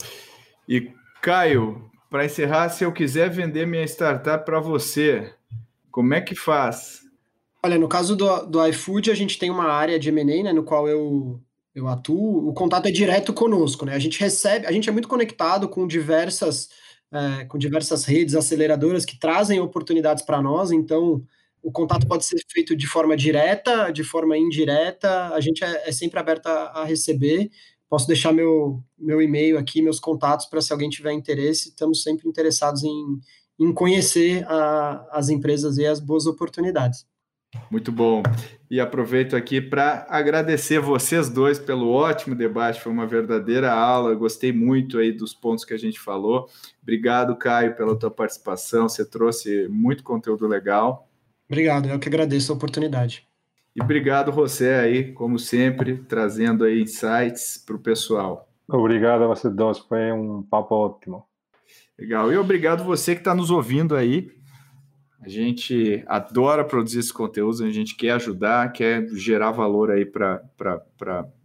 E 0.69 0.91
Caio, 1.23 1.91
para 2.11 2.25
encerrar, 2.25 2.69
se 2.69 2.85
eu 2.85 2.93
quiser 2.93 3.29
vender 3.31 3.67
minha 3.67 3.85
startup 3.85 4.45
para 4.45 4.61
você, 4.61 5.33
como 5.91 6.15
é 6.15 6.21
que 6.21 6.35
faz? 6.35 7.01
Olha, 7.65 7.79
no 7.79 7.89
caso 7.89 8.15
do, 8.15 8.47
do 8.47 8.67
iFood, 8.67 9.11
a 9.11 9.15
gente 9.15 9.39
tem 9.39 9.51
uma 9.51 9.65
área 9.65 9.99
de 9.99 10.11
M&A, 10.11 10.43
né, 10.43 10.53
no 10.53 10.63
qual 10.63 10.87
eu, 10.87 11.41
eu 11.75 11.89
atuo. 11.89 12.49
O 12.49 12.53
contato 12.53 12.87
é 12.87 12.91
direto 12.91 13.33
conosco, 13.33 13.87
né? 13.87 13.95
A 13.95 13.99
gente 13.99 14.21
recebe, 14.21 14.67
a 14.67 14.73
gente 14.73 14.89
é 14.89 14.93
muito 14.93 15.09
conectado 15.09 15.69
com 15.69 15.87
diversas, 15.87 16.69
é, 17.11 17.45
com 17.47 17.57
diversas 17.57 18.05
redes 18.05 18.35
aceleradoras 18.35 19.05
que 19.05 19.19
trazem 19.19 19.61
oportunidades 19.61 20.23
para 20.23 20.43
nós. 20.43 20.71
Então, 20.71 21.25
o 21.63 21.73
contato 21.73 22.07
pode 22.07 22.27
ser 22.27 22.37
feito 22.53 22.77
de 22.77 22.87
forma 22.87 23.17
direta, 23.17 23.91
de 23.91 24.05
forma 24.05 24.37
indireta. 24.37 25.29
A 25.35 25.41
gente 25.41 25.65
é, 25.65 25.89
é 25.89 25.93
sempre 25.93 26.21
aberto 26.21 26.47
a, 26.47 26.83
a 26.83 26.85
receber. 26.85 27.51
Posso 27.89 28.07
deixar 28.07 28.33
meu, 28.33 28.83
meu 28.99 29.21
e-mail 29.23 29.59
aqui, 29.59 29.83
meus 29.83 30.01
contatos, 30.01 30.47
para 30.47 30.61
se 30.61 30.73
alguém 30.73 30.91
tiver 30.91 31.13
interesse. 31.13 31.69
Estamos 31.69 32.03
sempre 32.03 32.29
interessados 32.29 32.83
em, 32.83 33.21
em 33.59 33.73
conhecer 33.73 34.45
a, 34.49 35.07
as 35.13 35.29
empresas 35.29 35.79
e 35.79 35.87
as 35.87 36.01
boas 36.01 36.27
oportunidades. 36.27 37.07
Muito 37.71 37.93
bom. 37.93 38.23
E 38.71 38.81
aproveito 38.81 39.37
aqui 39.37 39.61
para 39.61 40.07
agradecer 40.09 40.81
vocês 40.81 41.29
dois 41.29 41.59
pelo 41.59 41.91
ótimo 41.91 42.35
debate. 42.35 42.81
Foi 42.81 42.91
uma 42.91 43.07
verdadeira 43.07 43.73
aula. 43.73 44.15
Gostei 44.15 44.53
muito 44.53 44.99
aí 44.99 45.13
dos 45.13 45.33
pontos 45.33 45.65
que 45.65 45.75
a 45.75 45.79
gente 45.79 46.01
falou. 46.01 46.49
Obrigado, 46.83 47.37
Caio, 47.37 47.77
pela 47.77 47.97
tua 47.97 48.11
participação. 48.11 48.89
Você 48.89 49.05
trouxe 49.05 49.69
muito 49.69 50.03
conteúdo 50.03 50.47
legal. 50.47 51.09
Obrigado, 51.49 51.89
eu 51.89 51.99
que 51.99 52.09
agradeço 52.09 52.53
a 52.53 52.57
oportunidade. 52.57 53.27
E 53.75 53.83
obrigado 53.83 54.31
você 54.31 54.69
aí, 54.69 55.13
como 55.13 55.39
sempre, 55.39 55.99
trazendo 55.99 56.65
aí 56.65 56.83
insights 56.83 57.59
para 57.59 57.75
o 57.75 57.79
pessoal. 57.79 58.49
Obrigado 58.69 59.25
a 59.25 59.27
vocês 59.27 59.53
dois, 59.53 59.79
foi 59.79 60.13
um 60.13 60.43
papo 60.43 60.75
ótimo. 60.75 61.27
Legal, 61.99 62.33
e 62.33 62.37
obrigado 62.37 62.85
você 62.85 63.15
que 63.15 63.21
está 63.21 63.35
nos 63.35 63.51
ouvindo 63.51 63.97
aí. 63.97 64.31
A 65.21 65.29
gente 65.29 66.05
adora 66.07 66.65
produzir 66.65 67.01
esse 67.01 67.13
conteúdo, 67.13 67.65
a 67.65 67.71
gente 67.71 67.97
quer 67.97 68.11
ajudar, 68.13 68.73
quer 68.73 69.09
gerar 69.09 69.51
valor 69.51 69.91
aí 69.91 70.05
para, 70.05 70.41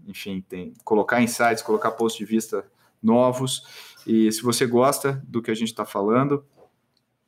enfim, 0.05 0.43
tem, 0.47 0.73
colocar 0.84 1.21
insights, 1.21 1.63
colocar 1.63 1.91
pontos 1.91 2.15
de 2.15 2.25
vista 2.25 2.65
novos. 3.01 3.63
E 4.05 4.32
se 4.32 4.43
você 4.43 4.65
gosta 4.65 5.23
do 5.27 5.41
que 5.41 5.49
a 5.49 5.55
gente 5.55 5.69
está 5.69 5.86
falando, 5.86 6.45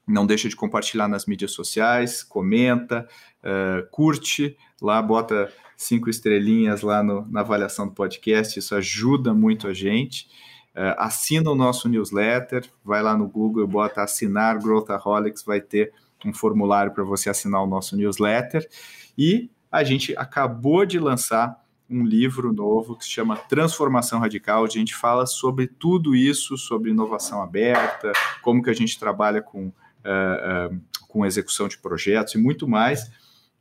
não 0.06 0.26
deixa 0.26 0.50
de 0.50 0.56
compartilhar 0.56 1.08
nas 1.08 1.26
mídias 1.26 1.52
sociais, 1.52 2.22
comenta, 2.22 3.08
uh, 3.44 3.88
curte 3.90 4.58
lá, 4.82 5.02
bota 5.02 5.52
cinco 5.76 6.10
estrelinhas 6.10 6.82
lá 6.82 7.02
no, 7.02 7.28
na 7.30 7.42
avaliação 7.42 7.88
do 7.88 7.94
podcast, 7.94 8.58
isso 8.58 8.76
ajuda 8.76 9.34
muito 9.34 9.68
a 9.68 9.74
gente. 9.74 10.28
Uh, 10.76 10.96
assina 10.98 11.52
o 11.52 11.56
nosso 11.56 11.90
newsletter, 11.90 12.70
vai 12.84 13.04
lá 13.04 13.18
no 13.18 13.28
Google, 13.28 13.68
bota 13.68 14.02
assinar 14.02 14.58
Growthaholics, 14.60 15.44
vai 15.44 15.60
ter 15.60 15.92
um 16.26 16.34
formulário 16.34 16.92
para 16.94 17.04
você 17.04 17.30
assinar 17.30 17.62
o 17.64 17.68
nosso 17.68 17.96
newsletter. 17.98 18.68
E 19.18 19.50
a 19.72 19.84
gente 19.84 20.16
acabou 20.18 20.86
de 20.86 21.00
lançar 21.00 21.62
um 21.90 22.06
livro 22.06 22.54
novo 22.54 22.96
que 22.96 23.04
se 23.04 23.12
chama 23.12 23.36
Transformação 23.36 24.20
Radical. 24.20 24.64
A 24.64 24.70
gente 24.70 24.96
fala 24.96 25.26
sobre 25.26 25.68
tudo 25.68 26.16
isso, 26.16 26.58
sobre 26.58 26.92
inovação 26.92 27.42
aberta, 27.42 28.14
como 28.42 28.64
que 28.64 28.70
a 28.70 28.74
gente 28.74 28.98
trabalha 28.98 29.42
com, 29.42 29.68
uh, 29.68 30.74
uh, 30.74 30.82
com 31.08 31.26
execução 31.26 31.68
de 31.68 31.78
projetos 31.78 32.36
e 32.36 32.38
muito 32.38 32.68
mais. 32.68 33.12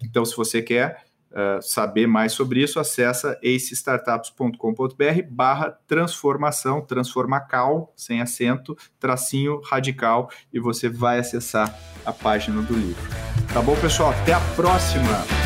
Então, 0.03 0.25
se 0.25 0.37
você 0.37 0.63
quer 0.63 1.05
uh, 1.31 1.63
saber 1.63 2.07
mais 2.07 2.33
sobre 2.33 2.63
isso, 2.63 2.79
acessa 2.79 3.39
acestartups.com.br 3.45 5.23
barra 5.31 5.79
transformação, 5.87 6.81
transformacal, 6.81 7.93
sem 7.97 8.21
acento, 8.21 8.77
tracinho 8.99 9.61
radical, 9.61 10.31
e 10.53 10.59
você 10.61 10.89
vai 10.89 11.19
acessar 11.19 11.79
a 12.05 12.13
página 12.13 12.63
do 12.63 12.75
livro. 12.75 13.03
Tá 13.53 13.61
bom, 13.61 13.77
pessoal? 13.77 14.11
Até 14.11 14.33
a 14.33 14.41
próxima! 14.55 15.40